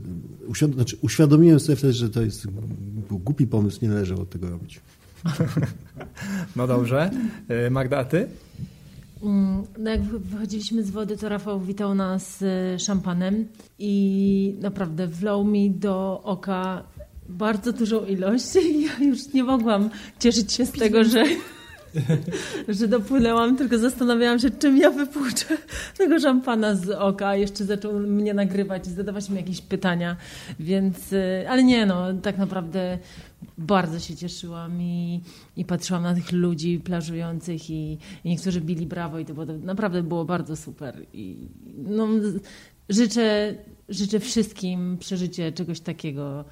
uświad- 0.48 0.74
znaczy 0.74 0.96
uświadomiłem 1.02 1.60
sobie 1.60 1.76
wtedy, 1.76 1.92
że 1.92 2.10
to 2.10 2.22
jest 2.22 2.46
był 3.08 3.18
głupi 3.18 3.46
pomysł, 3.46 3.78
nie 3.82 3.88
należało 3.88 4.24
tego 4.24 4.50
robić. 4.50 4.80
No 6.56 6.66
dobrze. 6.66 7.10
Y, 7.66 7.70
Magda, 7.70 7.98
a 7.98 8.04
ty? 8.04 8.26
Mm, 9.24 9.64
No 9.78 9.90
jak 9.90 10.02
wy- 10.02 10.18
wychodziliśmy 10.18 10.82
z 10.82 10.90
wody, 10.90 11.16
to 11.16 11.28
Rafał 11.28 11.60
witał 11.60 11.94
nas 11.94 12.42
e, 12.42 12.78
szampanem 12.78 13.48
i 13.78 14.54
naprawdę 14.60 15.06
wlał 15.06 15.44
mi 15.44 15.70
do 15.70 16.20
oka 16.24 16.82
bardzo 17.28 17.72
dużą 17.72 18.04
ilość. 18.06 18.44
Ja 19.00 19.06
już 19.06 19.32
nie 19.34 19.44
mogłam 19.44 19.90
cieszyć 20.18 20.52
się 20.52 20.66
z 20.66 20.72
tego, 20.72 21.04
że, 21.04 21.24
że 22.68 22.88
dopłynęłam, 22.88 23.56
tylko 23.56 23.78
zastanawiałam 23.78 24.38
się, 24.38 24.50
czym 24.50 24.76
ja 24.76 24.90
wypłuczę 24.90 25.46
tego 25.98 26.20
szampana 26.20 26.74
z 26.74 26.90
oka. 26.90 27.36
Jeszcze 27.36 27.64
zaczął 27.64 27.92
mnie 27.92 28.34
nagrywać 28.34 28.86
i 28.86 28.90
zadawać 28.90 29.30
mi 29.30 29.36
jakieś 29.36 29.60
pytania, 29.60 30.16
więc, 30.60 31.12
y, 31.12 31.44
ale 31.48 31.64
nie 31.64 31.86
no, 31.86 32.14
tak 32.22 32.38
naprawdę 32.38 32.98
bardzo 33.58 34.00
się 34.00 34.16
cieszyłam 34.16 34.82
i, 34.82 35.20
i 35.56 35.64
patrzyłam 35.64 36.02
na 36.02 36.14
tych 36.14 36.32
ludzi 36.32 36.80
plażujących 36.84 37.70
i, 37.70 37.98
i 38.24 38.28
niektórzy 38.28 38.60
bili 38.60 38.86
brawo 38.86 39.18
i 39.18 39.24
to 39.24 39.34
było, 39.34 39.46
naprawdę 39.46 40.02
było 40.02 40.24
bardzo 40.24 40.56
super. 40.56 41.06
I 41.12 41.48
no, 41.76 42.08
życzę, 42.88 43.54
życzę 43.88 44.20
wszystkim 44.20 44.98
przeżycie 44.98 45.52
czegoś 45.52 45.80
takiego 45.80 46.44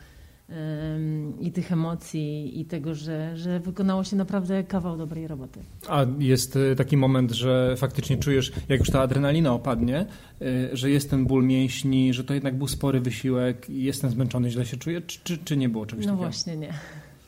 i 1.40 1.52
tych 1.52 1.72
emocji 1.72 2.60
i 2.60 2.64
tego, 2.64 2.94
że, 2.94 3.36
że 3.36 3.60
wykonało 3.60 4.04
się 4.04 4.16
naprawdę 4.16 4.64
kawał 4.64 4.98
dobrej 4.98 5.26
roboty. 5.26 5.60
A 5.88 6.06
jest 6.18 6.56
y, 6.56 6.76
taki 6.76 6.96
moment, 6.96 7.30
że 7.30 7.74
faktycznie 7.76 8.16
czujesz, 8.16 8.52
jak 8.68 8.80
już 8.80 8.90
ta 8.90 9.00
adrenalina 9.00 9.52
opadnie, 9.52 10.06
y, 10.42 10.70
że 10.72 10.90
jest 10.90 11.10
ten 11.10 11.26
ból 11.26 11.44
mięśni, 11.44 12.14
że 12.14 12.24
to 12.24 12.34
jednak 12.34 12.58
był 12.58 12.68
spory 12.68 13.00
wysiłek 13.00 13.70
i 13.70 13.82
jestem 13.82 14.10
zmęczony, 14.10 14.50
źle 14.50 14.66
się 14.66 14.76
czuję, 14.76 15.00
czy, 15.00 15.20
czy, 15.24 15.38
czy 15.38 15.56
nie 15.56 15.68
było 15.68 15.86
czegoś 15.86 16.06
no 16.06 16.12
takiego? 16.12 16.24
No 16.24 16.30
właśnie 16.30 16.56
nie. 16.56 16.74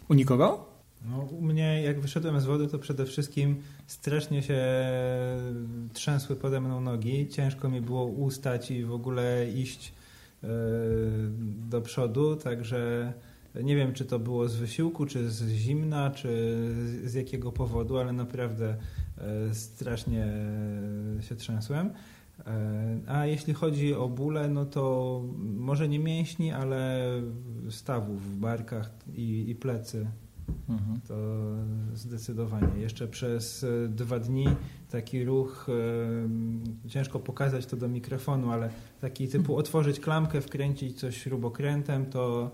U 0.09 0.15
nikogo? 0.15 0.75
No, 1.11 1.19
u 1.19 1.43
mnie, 1.43 1.83
jak 1.83 2.01
wyszedłem 2.01 2.41
z 2.41 2.45
wody, 2.45 2.69
to 2.69 2.79
przede 2.79 3.07
wszystkim 3.07 3.57
strasznie 3.87 4.43
się 4.43 4.65
trzęsły 5.93 6.37
pode 6.37 6.61
mną 6.61 6.81
nogi. 6.81 7.29
Ciężko 7.29 7.69
mi 7.69 7.81
było 7.81 8.05
ustać 8.05 8.71
i 8.71 8.85
w 8.85 8.93
ogóle 8.93 9.47
iść 9.55 9.93
E, 9.93 10.04
do 11.69 11.81
przodu, 11.81 12.37
także 12.37 13.13
nie 13.63 13.77
wiem, 13.77 13.93
czy 13.93 14.05
to 14.05 14.19
było 14.19 14.49
z 14.49 14.57
wysiłku, 14.57 15.07
czy 15.07 15.31
z 15.31 15.49
zimna, 15.49 16.11
czy 16.11 16.29
z 17.05 17.15
jakiego 17.15 17.53
powodu, 17.53 17.99
ale 17.99 18.13
naprawdę 18.13 18.77
e, 19.19 19.55
strasznie 19.55 20.27
się 21.21 21.37
trzęsłem. 21.37 21.91
E, 22.47 22.99
a 23.07 23.27
jeśli 23.27 23.55
chodzi 23.55 23.95
o 23.95 24.09
bóle, 24.09 24.49
no 24.49 24.65
to 24.65 25.23
może 25.39 25.89
nie 25.89 25.99
mięśni, 25.99 26.53
ale 26.53 27.11
stawów 27.71 28.23
w 28.33 28.37
barkach 28.37 28.91
i, 29.15 29.51
i 29.51 29.55
plecy. 29.55 30.07
Mhm. 30.69 31.01
To 31.09 31.15
zdecydowanie. 31.95 32.81
Jeszcze 32.81 33.09
przez 33.09 33.67
dwa 33.89 34.19
dni 34.19 34.47
taki 34.91 35.25
ruch, 35.25 35.67
e, 36.85 36.89
ciężko 36.89 37.19
pokazać 37.19 37.67
to 37.67 37.77
do 37.77 37.89
mikrofonu, 37.89 38.51
ale 38.51 38.71
taki 39.01 39.29
typu 39.29 39.39
mhm. 39.39 39.59
otworzyć 39.59 40.01
klamkę, 40.01 40.41
wkręcić 40.41 41.01
coś 41.01 41.17
śrubokrętem, 41.17 42.07
to 42.07 42.51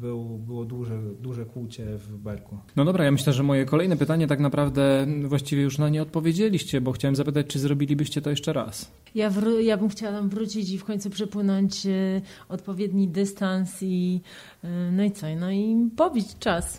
był, 0.00 0.38
było 0.38 0.64
duże, 0.64 0.98
duże 1.20 1.44
kłucie 1.44 1.98
w 1.98 2.18
barku. 2.18 2.58
No 2.76 2.84
dobra, 2.84 3.04
ja 3.04 3.10
myślę, 3.12 3.32
że 3.32 3.42
moje 3.42 3.64
kolejne 3.64 3.96
pytanie 3.96 4.26
tak 4.26 4.40
naprawdę 4.40 5.06
właściwie 5.24 5.62
już 5.62 5.78
na 5.78 5.88
nie 5.88 6.02
odpowiedzieliście, 6.02 6.80
bo 6.80 6.92
chciałem 6.92 7.16
zapytać, 7.16 7.46
czy 7.46 7.58
zrobilibyście 7.58 8.22
to 8.22 8.30
jeszcze 8.30 8.52
raz? 8.52 8.90
Ja, 9.14 9.30
wró- 9.30 9.58
ja 9.60 9.76
bym 9.76 9.88
chciała 9.88 10.12
tam 10.12 10.28
wrócić 10.28 10.70
i 10.70 10.78
w 10.78 10.84
końcu 10.84 11.10
przepłynąć 11.10 11.86
y, 11.86 12.22
odpowiedni 12.48 13.08
dystans 13.08 13.82
i 13.82 14.20
y, 14.64 14.68
no 14.92 15.04
i 15.04 15.10
co, 15.10 15.26
no 15.40 15.50
i 15.50 15.90
pobić 15.96 16.38
czas. 16.38 16.78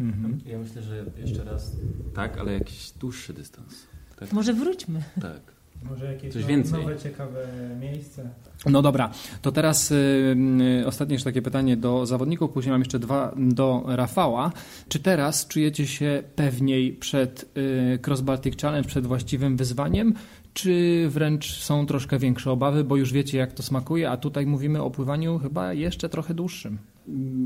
Mhm. 0.00 0.40
Ja 0.46 0.58
myślę, 0.58 0.82
że 0.82 1.04
jeszcze 1.16 1.44
raz 1.44 1.76
tak, 2.14 2.38
ale 2.38 2.52
jakiś 2.52 2.90
dłuższy 2.90 3.32
dystans. 3.32 3.86
Tak? 4.16 4.32
Może 4.32 4.52
wróćmy. 4.54 5.02
Tak. 5.20 5.53
Może 5.90 6.12
jakieś 6.12 6.32
Coś 6.32 6.44
więcej. 6.44 6.80
nowe, 6.80 6.98
ciekawe 6.98 7.48
miejsce. 7.80 8.30
No 8.66 8.82
dobra, 8.82 9.10
to 9.42 9.52
teraz 9.52 9.90
y, 9.90 10.36
y, 10.80 10.86
ostatnie 10.86 11.14
jeszcze 11.14 11.30
takie 11.30 11.42
pytanie 11.42 11.76
do 11.76 12.06
zawodników, 12.06 12.50
później 12.50 12.70
mam 12.70 12.80
jeszcze 12.80 12.98
dwa 12.98 13.34
do 13.36 13.84
Rafała. 13.86 14.52
Czy 14.88 14.98
teraz 14.98 15.46
czujecie 15.46 15.86
się 15.86 16.22
pewniej 16.36 16.92
przed 16.92 17.50
y, 17.58 17.98
Cross 18.06 18.20
Baltic 18.20 18.60
Challenge, 18.60 18.88
przed 18.88 19.06
właściwym 19.06 19.56
wyzwaniem, 19.56 20.14
czy 20.54 21.06
wręcz 21.08 21.58
są 21.60 21.86
troszkę 21.86 22.18
większe 22.18 22.50
obawy, 22.50 22.84
bo 22.84 22.96
już 22.96 23.12
wiecie 23.12 23.38
jak 23.38 23.52
to 23.52 23.62
smakuje, 23.62 24.10
a 24.10 24.16
tutaj 24.16 24.46
mówimy 24.46 24.82
o 24.82 24.90
pływaniu 24.90 25.38
chyba 25.38 25.72
jeszcze 25.72 26.08
trochę 26.08 26.34
dłuższym? 26.34 26.78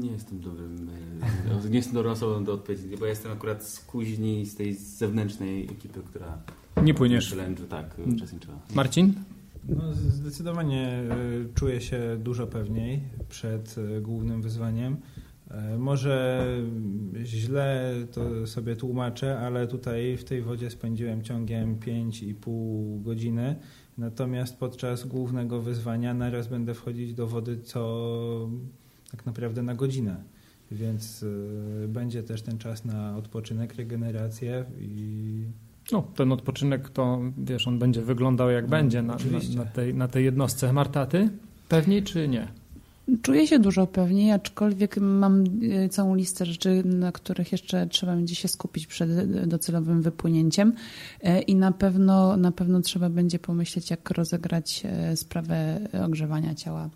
Nie 0.00 0.10
jestem 0.10 0.40
dobrym, 0.40 0.90
e, 1.64 1.68
nie 1.70 1.76
jestem 1.76 1.94
dobrą 1.94 2.10
osobą 2.10 2.44
do 2.44 2.52
odpowiedzi, 2.52 2.96
bo 3.00 3.06
jestem 3.06 3.32
akurat 3.32 3.64
z 3.64 3.80
kuźni, 3.80 4.46
z 4.46 4.54
tej 4.54 4.74
zewnętrznej 4.74 5.64
ekipy, 5.64 6.00
która 6.10 6.38
nie 6.82 6.94
płyniesz. 6.94 7.36
tak, 7.68 7.96
uczestniczyła. 8.14 8.54
Marcin? 8.74 9.14
No, 9.68 9.94
zdecydowanie 9.94 10.88
e, 10.88 11.04
czuję 11.54 11.80
się 11.80 12.16
dużo 12.20 12.46
pewniej 12.46 13.00
przed 13.28 13.76
e, 13.78 14.00
głównym 14.00 14.42
wyzwaniem. 14.42 14.96
E, 15.50 15.78
może 15.78 16.46
źle 17.24 17.94
to 18.12 18.46
sobie 18.46 18.76
tłumaczę, 18.76 19.38
ale 19.38 19.66
tutaj 19.66 20.16
w 20.16 20.24
tej 20.24 20.42
wodzie 20.42 20.70
spędziłem 20.70 21.22
ciągiem 21.22 21.76
5,5 21.78 23.02
godziny. 23.02 23.56
Natomiast 23.98 24.56
podczas 24.56 25.04
głównego 25.04 25.62
wyzwania 25.62 26.14
naraz 26.14 26.48
będę 26.48 26.74
wchodzić 26.74 27.14
do 27.14 27.26
wody 27.26 27.60
co 27.60 28.50
tak 29.10 29.26
naprawdę 29.26 29.62
na 29.62 29.74
godzinę. 29.74 30.16
Więc 30.70 31.24
będzie 31.88 32.22
też 32.22 32.42
ten 32.42 32.58
czas 32.58 32.84
na 32.84 33.16
odpoczynek, 33.16 33.74
regenerację 33.74 34.64
i 34.80 35.44
no, 35.92 36.02
ten 36.16 36.32
odpoczynek 36.32 36.90
to, 36.90 37.20
wiesz, 37.38 37.68
on 37.68 37.78
będzie 37.78 38.02
wyglądał 38.02 38.50
jak 38.50 38.64
no, 38.64 38.70
będzie 38.70 39.02
na, 39.02 39.14
na, 39.14 39.64
na, 39.64 39.64
tej, 39.64 39.94
na 39.94 40.08
tej 40.08 40.24
jednostce. 40.24 40.72
Marta, 40.72 41.06
ty 41.06 41.28
pewniej 41.68 42.02
czy 42.02 42.28
nie? 42.28 42.48
Czuję 43.22 43.46
się 43.46 43.58
dużo 43.58 43.86
pewniej, 43.86 44.32
aczkolwiek 44.32 44.96
mam 44.96 45.44
e, 45.84 45.88
całą 45.88 46.14
listę 46.14 46.46
rzeczy, 46.46 46.82
na 46.84 47.12
których 47.12 47.52
jeszcze 47.52 47.86
trzeba 47.86 48.14
będzie 48.14 48.34
się 48.34 48.48
skupić 48.48 48.86
przed 48.86 49.32
docelowym 49.48 50.02
wypłynięciem 50.02 50.72
e, 51.22 51.40
i 51.40 51.54
na 51.56 51.72
pewno, 51.72 52.36
na 52.36 52.52
pewno 52.52 52.80
trzeba 52.80 53.10
będzie 53.10 53.38
pomyśleć, 53.38 53.90
jak 53.90 54.10
rozegrać 54.10 54.82
sprawę 55.14 55.80
ogrzewania 56.04 56.54
ciała. 56.54 56.90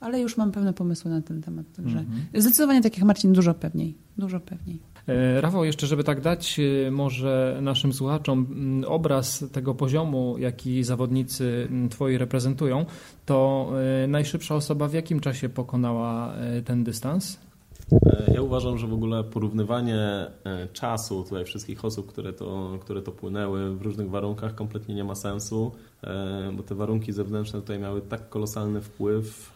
Ale 0.00 0.20
już 0.20 0.36
mam 0.36 0.52
pewne 0.52 0.72
pomysły 0.72 1.10
na 1.10 1.22
ten 1.22 1.42
temat, 1.42 1.66
także 1.76 1.98
mhm. 1.98 2.20
zdecydowanie 2.34 2.82
tak 2.82 2.96
jak 2.96 3.06
Marcin, 3.06 3.32
dużo 3.32 3.54
pewniej, 3.54 3.94
dużo 4.18 4.40
pewniej. 4.40 4.80
E, 5.08 5.40
Rafał, 5.40 5.64
jeszcze 5.64 5.86
żeby 5.86 6.04
tak 6.04 6.20
dać 6.20 6.60
e, 6.86 6.90
może 6.90 7.58
naszym 7.62 7.92
słuchaczom 7.92 8.46
mm, 8.50 8.84
obraz 8.90 9.44
tego 9.52 9.74
poziomu, 9.74 10.38
jaki 10.38 10.84
zawodnicy 10.84 11.66
mm, 11.70 11.88
twoi 11.88 12.18
reprezentują, 12.18 12.86
to 13.26 13.70
e, 14.04 14.06
najszybsza 14.06 14.54
osoba 14.54 14.88
w 14.88 14.92
jakim 14.92 15.20
czasie 15.20 15.48
pokonała 15.48 16.34
ten 16.64 16.84
dystans? 16.84 17.47
E, 17.92 18.32
ja 18.34 18.42
uważam, 18.42 18.78
że 18.78 18.86
w 18.86 18.92
ogóle 18.92 19.24
porównywanie 19.24 19.96
e, 19.96 20.68
czasu 20.72 21.24
tutaj 21.24 21.44
wszystkich 21.44 21.84
osób, 21.84 22.06
które 22.06 22.32
to, 22.32 22.78
które 22.80 23.02
to 23.02 23.12
płynęły 23.12 23.76
w 23.76 23.82
różnych 23.82 24.10
warunkach 24.10 24.54
kompletnie 24.54 24.94
nie 24.94 25.04
ma 25.04 25.14
sensu, 25.14 25.72
e, 26.04 26.52
bo 26.56 26.62
te 26.62 26.74
warunki 26.74 27.12
zewnętrzne 27.12 27.60
tutaj 27.60 27.78
miały 27.78 28.00
tak 28.00 28.28
kolosalny 28.28 28.80
wpływ, 28.80 29.54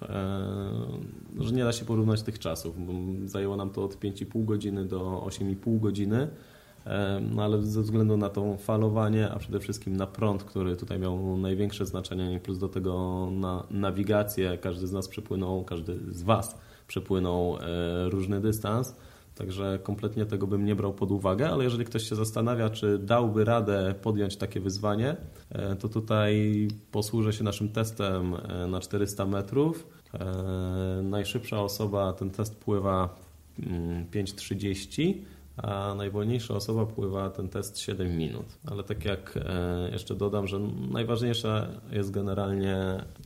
że 1.40 1.52
nie 1.52 1.64
da 1.64 1.72
się 1.72 1.84
porównać 1.84 2.22
tych 2.22 2.38
czasów. 2.38 2.76
Zajęło 3.24 3.56
nam 3.56 3.70
to 3.70 3.84
od 3.84 3.96
5,5 3.96 4.44
godziny 4.44 4.84
do 4.84 5.22
8,5 5.26 5.80
godziny. 5.80 6.28
No 7.20 7.42
ale 7.42 7.62
ze 7.62 7.82
względu 7.82 8.16
na 8.16 8.28
to 8.28 8.56
falowanie, 8.56 9.30
a 9.30 9.38
przede 9.38 9.60
wszystkim 9.60 9.96
na 9.96 10.06
prąd, 10.06 10.44
który 10.44 10.76
tutaj 10.76 10.98
miał 10.98 11.36
największe 11.36 11.86
znaczenie, 11.86 12.40
plus 12.40 12.58
do 12.58 12.68
tego 12.68 13.28
na 13.32 13.66
nawigację, 13.70 14.58
każdy 14.58 14.86
z 14.86 14.92
nas 14.92 15.08
przepłynął, 15.08 15.64
każdy 15.64 15.98
z 16.14 16.22
Was 16.22 16.58
przepłynął 16.92 17.56
e, 17.56 18.10
różny 18.10 18.40
dystans. 18.40 18.96
Także 19.34 19.78
kompletnie 19.82 20.26
tego 20.26 20.46
bym 20.46 20.64
nie 20.64 20.74
brał 20.74 20.94
pod 20.94 21.10
uwagę, 21.10 21.50
ale 21.50 21.64
jeżeli 21.64 21.84
ktoś 21.84 22.08
się 22.08 22.14
zastanawia, 22.14 22.70
czy 22.70 22.98
dałby 22.98 23.44
radę 23.44 23.94
podjąć 24.02 24.36
takie 24.36 24.60
wyzwanie, 24.60 25.16
e, 25.50 25.76
to 25.76 25.88
tutaj 25.88 26.68
posłużę 26.90 27.32
się 27.32 27.44
naszym 27.44 27.68
testem 27.68 28.34
e, 28.34 28.66
na 28.66 28.80
400 28.80 29.26
metrów. 29.26 29.86
Najszybsza 31.02 31.62
osoba 31.62 32.12
ten 32.12 32.30
test 32.30 32.56
pływa 32.56 33.14
5.30 33.58 35.02
mm, 35.02 35.24
a 35.56 35.94
najwolniejsza 35.94 36.54
osoba 36.54 36.86
pływa 36.86 37.30
ten 37.30 37.48
test 37.48 37.78
7 37.78 38.16
minut. 38.16 38.46
Ale 38.66 38.82
tak 38.82 39.04
jak 39.04 39.38
e, 39.44 39.90
jeszcze 39.92 40.14
dodam, 40.14 40.46
że 40.46 40.60
najważniejsza 40.90 41.66
jest 41.92 42.10
generalnie 42.10 42.76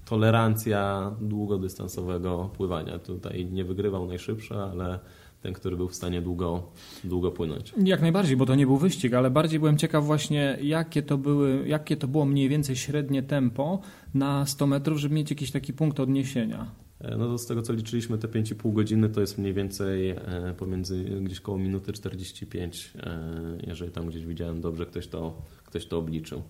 tolerancja 0.05 1.12
długodystansowego 1.20 2.51
pływania. 2.57 2.99
Tutaj 2.99 3.47
nie 3.53 3.64
wygrywał 3.64 4.07
najszybszy, 4.07 4.55
ale 4.55 4.99
ten, 5.43 5.53
który 5.53 5.77
był 5.77 5.89
w 5.89 5.95
stanie 5.95 6.22
długo, 6.22 6.62
długo 7.05 7.31
płynąć. 7.31 7.74
Jak 7.85 8.01
najbardziej, 8.03 8.37
bo 8.37 8.47
to 8.47 8.55
nie 8.55 8.66
był 8.66 8.77
wyścig, 8.77 9.14
ale 9.14 9.31
bardziej 9.31 9.59
byłem 9.59 9.77
ciekaw 9.77 10.05
właśnie, 10.05 10.59
jakie 10.62 11.03
to, 11.03 11.18
były, 11.18 11.68
jakie 11.68 11.97
to 11.97 12.09
było 12.09 12.24
mniej 12.24 12.49
więcej 12.49 12.77
średnie 12.77 13.22
tempo 13.22 13.81
na 14.14 14.47
100 14.47 14.66
metrów, 14.66 14.99
żeby 14.99 15.14
mieć 15.14 15.31
jakiś 15.31 15.51
taki 15.51 15.72
punkt 15.72 16.01
odniesienia. 16.01 16.86
E, 17.01 17.16
no 17.16 17.26
to 17.26 17.38
z 17.38 17.47
tego 17.47 17.62
co 17.62 17.72
liczyliśmy 17.72 18.18
te 18.18 18.28
5,5 18.28 18.72
godziny 18.72 19.09
to 19.09 19.20
jest 19.20 19.38
mniej 19.38 19.55
więcej 19.55 20.11
e, 20.11 20.55
pomiędzy 20.59 21.05
gdzieś 21.05 21.40
koło 21.40 21.59
minuty 21.59 21.92
45, 21.92 22.92
e, 22.97 23.18
jeżeli 23.66 23.92
tam 23.92 24.07
gdzieś 24.07 24.26
widziałem 24.26 24.61
dobrze, 24.61 24.86
ktoś 24.86 25.07
to, 25.09 25.42
ktoś 25.64 25.86
to 25.86 25.99
obliczył. 25.99 26.42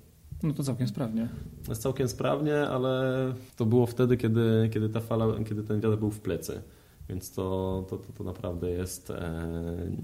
No 0.43 0.53
to 0.53 0.63
całkiem 0.63 0.89
sprawnie. 0.89 1.29
Jest 1.69 1.83
całkiem 1.83 2.09
sprawnie, 2.09 2.57
ale 2.69 3.35
to 3.57 3.67
było 3.67 3.87
wtedy, 3.87 4.17
kiedy, 4.17 4.69
kiedy 4.73 4.89
ta 4.89 5.01
fala, 5.01 5.27
kiedy 5.49 5.63
ten 5.63 5.81
wiatr 5.81 5.99
był 5.99 6.11
w 6.11 6.21
plecy. 6.21 6.63
Więc 7.09 7.33
to, 7.33 7.87
to, 7.91 7.97
to, 7.97 8.13
to 8.13 8.25
naprawdę 8.25 8.71
jest 8.71 9.13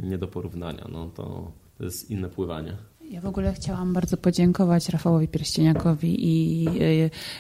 nie 0.03 0.19
do 0.19 0.29
porównania. 0.29 0.89
No 0.93 1.07
to 1.07 1.53
to 1.79 1.85
jest 1.85 2.11
inne 2.11 2.29
pływanie. 2.29 2.77
Ja 3.13 3.21
w 3.21 3.27
ogóle 3.27 3.53
chciałam 3.53 3.93
bardzo 3.93 4.17
podziękować 4.17 4.89
Rafałowi 4.89 5.29
Pierścieniakowi 5.29 6.17
i 6.29 6.67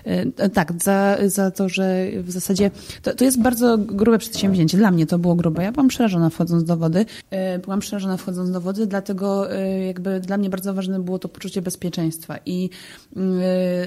e, 0.07 0.21
e, 0.37 0.49
tak, 0.49 0.83
za, 0.83 1.17
za 1.27 1.51
to, 1.51 1.69
że 1.69 2.07
w 2.23 2.31
zasadzie 2.31 2.71
to, 3.03 3.15
to 3.15 3.25
jest 3.25 3.43
bardzo 3.43 3.79
grube 3.79 4.19
przedsięwzięcie. 4.19 4.79
Dla 4.79 4.91
mnie 4.91 5.07
to 5.07 5.19
było 5.19 5.35
grube. 5.35 5.63
Ja 5.63 5.73
byłam 5.73 5.89
przerażona 5.89 6.31
wchodząc 6.31 6.65
do 6.65 6.77
wody. 6.77 7.07
E, 7.31 7.59
byłam 7.59 7.81
przerażona 7.81 8.17
wchodząc 8.17 8.51
do 8.51 8.61
wody, 8.61 8.87
dlatego 8.87 9.49
jakby 9.87 10.21
dla 10.21 10.37
mnie 10.37 10.51
bardzo 10.51 10.75
ważne 10.75 11.01
było 11.01 11.19
to 11.19 11.29
poczucie 11.29 11.63
bezpieczeństwa 11.63 12.39
i 12.47 12.71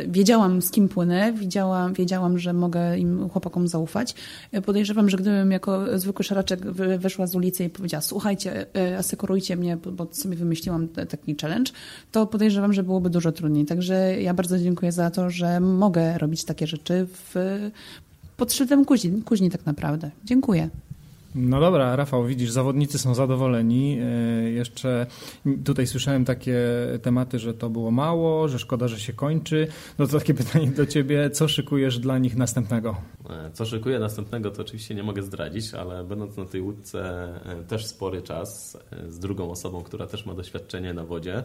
wiedziałam 0.07 0.61
z 0.61 0.71
kim 0.71 0.89
płynę, 0.89 1.33
wiedziałam, 1.33 1.93
wiedziałam, 1.93 2.39
że 2.39 2.53
mogę 2.53 2.97
im 2.97 3.29
chłopakom 3.29 3.67
zaufać. 3.67 4.15
Podejrzewam, 4.65 5.09
że 5.09 5.17
gdybym 5.17 5.51
jako 5.51 5.99
zwykły 5.99 6.25
szaraczek 6.25 6.71
wyszła 6.99 7.27
z 7.27 7.35
ulicy 7.35 7.63
i 7.63 7.69
powiedziała 7.69 8.01
słuchajcie, 8.01 8.65
asekurujcie 8.99 9.55
mnie, 9.55 9.77
bo- 9.77 10.07
sobie 10.11 10.35
wymyśliłam 10.35 10.87
taki 10.87 11.35
challenge, 11.41 11.71
to 12.11 12.27
podejrzewam, 12.27 12.73
że 12.73 12.83
byłoby 12.83 13.09
dużo 13.09 13.31
trudniej. 13.31 13.65
Także 13.65 14.21
ja 14.21 14.33
bardzo 14.33 14.59
dziękuję 14.59 14.91
za 14.91 15.11
to, 15.11 15.29
że 15.29 15.59
mogę 15.59 16.17
robić 16.17 16.43
takie 16.43 16.67
rzeczy 16.67 17.07
w, 17.07 17.35
pod 18.37 18.53
szyldem 18.53 18.85
kuźni, 18.85 19.21
kuźni 19.21 19.49
tak 19.49 19.65
naprawdę. 19.65 20.11
Dziękuję. 20.23 20.69
No 21.35 21.59
dobra, 21.59 21.95
Rafał, 21.95 22.25
widzisz, 22.25 22.51
zawodnicy 22.51 22.99
są 22.99 23.15
zadowoleni. 23.15 23.97
E, 24.01 24.49
Jeszcze 24.49 25.05
tutaj 25.65 25.87
słyszałem 25.87 26.25
takie 26.25 26.57
tematy, 27.01 27.39
że 27.39 27.53
to 27.53 27.69
było 27.69 27.91
mało, 27.91 28.47
że 28.47 28.59
szkoda, 28.59 28.87
że 28.87 28.99
się 28.99 29.13
kończy. 29.13 29.67
No 29.99 30.07
to 30.07 30.19
takie 30.19 30.33
pytanie 30.43 30.67
do 30.67 30.85
ciebie, 30.85 31.29
co 31.29 31.47
szykujesz 31.47 31.99
dla 31.99 32.17
nich 32.17 32.35
następnego? 32.35 32.95
E, 33.29 33.51
Co 33.53 33.65
szykuję 33.65 33.99
następnego, 33.99 34.51
to 34.51 34.61
oczywiście 34.61 34.95
nie 34.95 35.03
mogę 35.03 35.23
zdradzić, 35.23 35.73
ale 35.73 36.03
będąc 36.03 36.37
na 36.37 36.45
tej 36.45 36.61
łódce 36.61 36.99
e, 37.45 37.63
też 37.63 37.85
spory 37.85 38.21
czas 38.21 38.77
z 39.09 39.19
drugą 39.19 39.51
osobą, 39.51 39.83
która 39.83 40.07
też 40.07 40.25
ma 40.25 40.33
doświadczenie 40.33 40.93
na 40.93 41.03
wodzie, 41.03 41.43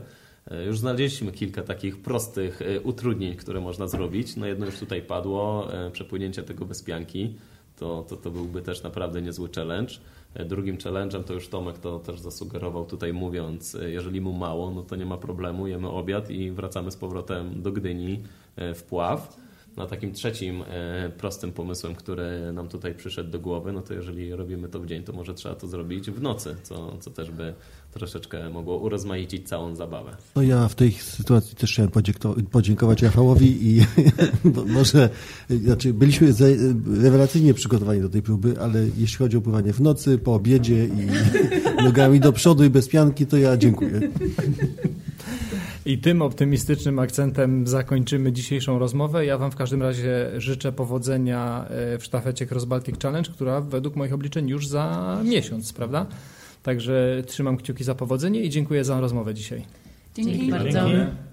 już 0.66 0.78
znaleźliśmy 0.78 1.32
kilka 1.32 1.62
takich 1.62 2.02
prostych 2.02 2.60
utrudnień, 2.84 3.36
które 3.36 3.60
można 3.60 3.88
zrobić. 3.88 4.36
No 4.36 4.46
jedno 4.46 4.66
już 4.66 4.78
tutaj 4.78 5.02
padło, 5.02 5.68
przepłynięcie 5.92 6.42
tego 6.42 6.64
bez 6.64 6.82
pianki. 6.82 7.34
To, 7.80 8.04
to, 8.08 8.16
to 8.16 8.30
byłby 8.30 8.62
też 8.62 8.82
naprawdę 8.82 9.22
niezły 9.22 9.48
challenge. 9.56 9.94
E, 10.34 10.44
Drugim 10.44 10.76
challenge'em 10.76 11.24
to 11.24 11.34
już 11.34 11.48
Tomek 11.48 11.78
to 11.78 11.98
też 11.98 12.20
zasugerował 12.20 12.86
tutaj 12.86 13.12
mówiąc, 13.12 13.74
e, 13.74 13.90
jeżeli 13.90 14.20
mu 14.20 14.32
mało, 14.32 14.70
no 14.70 14.82
to 14.82 14.96
nie 14.96 15.06
ma 15.06 15.16
problemu, 15.16 15.66
jemy 15.66 15.88
obiad 15.88 16.30
i 16.30 16.50
wracamy 16.50 16.90
z 16.90 16.96
powrotem 16.96 17.62
do 17.62 17.72
Gdyni 17.72 18.22
e, 18.56 18.74
w 18.74 18.82
Pław. 18.82 19.36
No 19.76 19.86
takim 19.86 20.12
trzecim 20.12 20.64
prostym 21.18 21.52
pomysłem, 21.52 21.94
który 21.94 22.52
nam 22.52 22.68
tutaj 22.68 22.94
przyszedł 22.94 23.30
do 23.30 23.38
głowy, 23.40 23.72
no 23.72 23.82
to 23.82 23.94
jeżeli 23.94 24.34
robimy 24.34 24.68
to 24.68 24.80
w 24.80 24.86
dzień, 24.86 25.02
to 25.02 25.12
może 25.12 25.34
trzeba 25.34 25.54
to 25.54 25.66
zrobić 25.66 26.10
w 26.10 26.22
nocy, 26.22 26.56
co, 26.62 26.98
co 27.00 27.10
też 27.10 27.30
by 27.30 27.54
troszeczkę 27.92 28.50
mogło 28.50 28.76
urozmaicić 28.76 29.48
całą 29.48 29.74
zabawę. 29.76 30.16
No 30.36 30.42
ja 30.42 30.68
w 30.68 30.74
tej 30.74 30.92
sytuacji 30.92 31.56
też 31.56 31.72
chciałem 31.72 31.90
podzięko- 31.90 32.42
podziękować 32.42 33.02
Rafałowi 33.02 33.68
i 33.68 33.80
może, 34.78 35.10
znaczy 35.50 35.94
byliśmy 35.94 36.34
rewelacyjnie 37.02 37.54
przygotowani 37.54 38.00
do 38.00 38.08
tej 38.08 38.22
próby, 38.22 38.54
ale 38.60 38.86
jeśli 38.98 39.16
chodzi 39.16 39.36
o 39.36 39.40
pływanie 39.40 39.72
w 39.72 39.80
nocy, 39.80 40.18
po 40.18 40.34
obiedzie 40.34 40.84
i 40.84 41.08
nogami 41.84 42.20
do 42.20 42.32
przodu 42.32 42.64
i 42.64 42.70
bez 42.70 42.88
pianki, 42.88 43.26
to 43.26 43.36
ja 43.36 43.56
dziękuję. 43.56 44.00
I 45.86 45.98
tym 45.98 46.22
optymistycznym 46.22 46.98
akcentem 46.98 47.66
zakończymy 47.66 48.32
dzisiejszą 48.32 48.78
rozmowę. 48.78 49.26
Ja 49.26 49.38
Wam 49.38 49.50
w 49.50 49.56
każdym 49.56 49.82
razie 49.82 50.30
życzę 50.36 50.72
powodzenia 50.72 51.64
e, 51.68 51.98
w 51.98 52.04
sztafecie 52.04 52.46
Cross 52.46 52.64
Baltic 52.64 53.02
Challenge, 53.02 53.30
która 53.30 53.60
według 53.60 53.96
moich 53.96 54.12
obliczeń 54.12 54.48
już 54.48 54.66
za 54.68 55.18
miesiąc, 55.24 55.72
prawda? 55.72 56.06
Także 56.62 57.22
trzymam 57.26 57.56
kciuki 57.56 57.84
za 57.84 57.94
powodzenie 57.94 58.40
i 58.42 58.50
dziękuję 58.50 58.84
za 58.84 59.00
rozmowę 59.00 59.34
dzisiaj. 59.34 59.64
Dzięki 60.14 60.32
Dzięki. 60.32 60.50
bardzo. 60.50 60.88
Dzięki. 60.88 61.29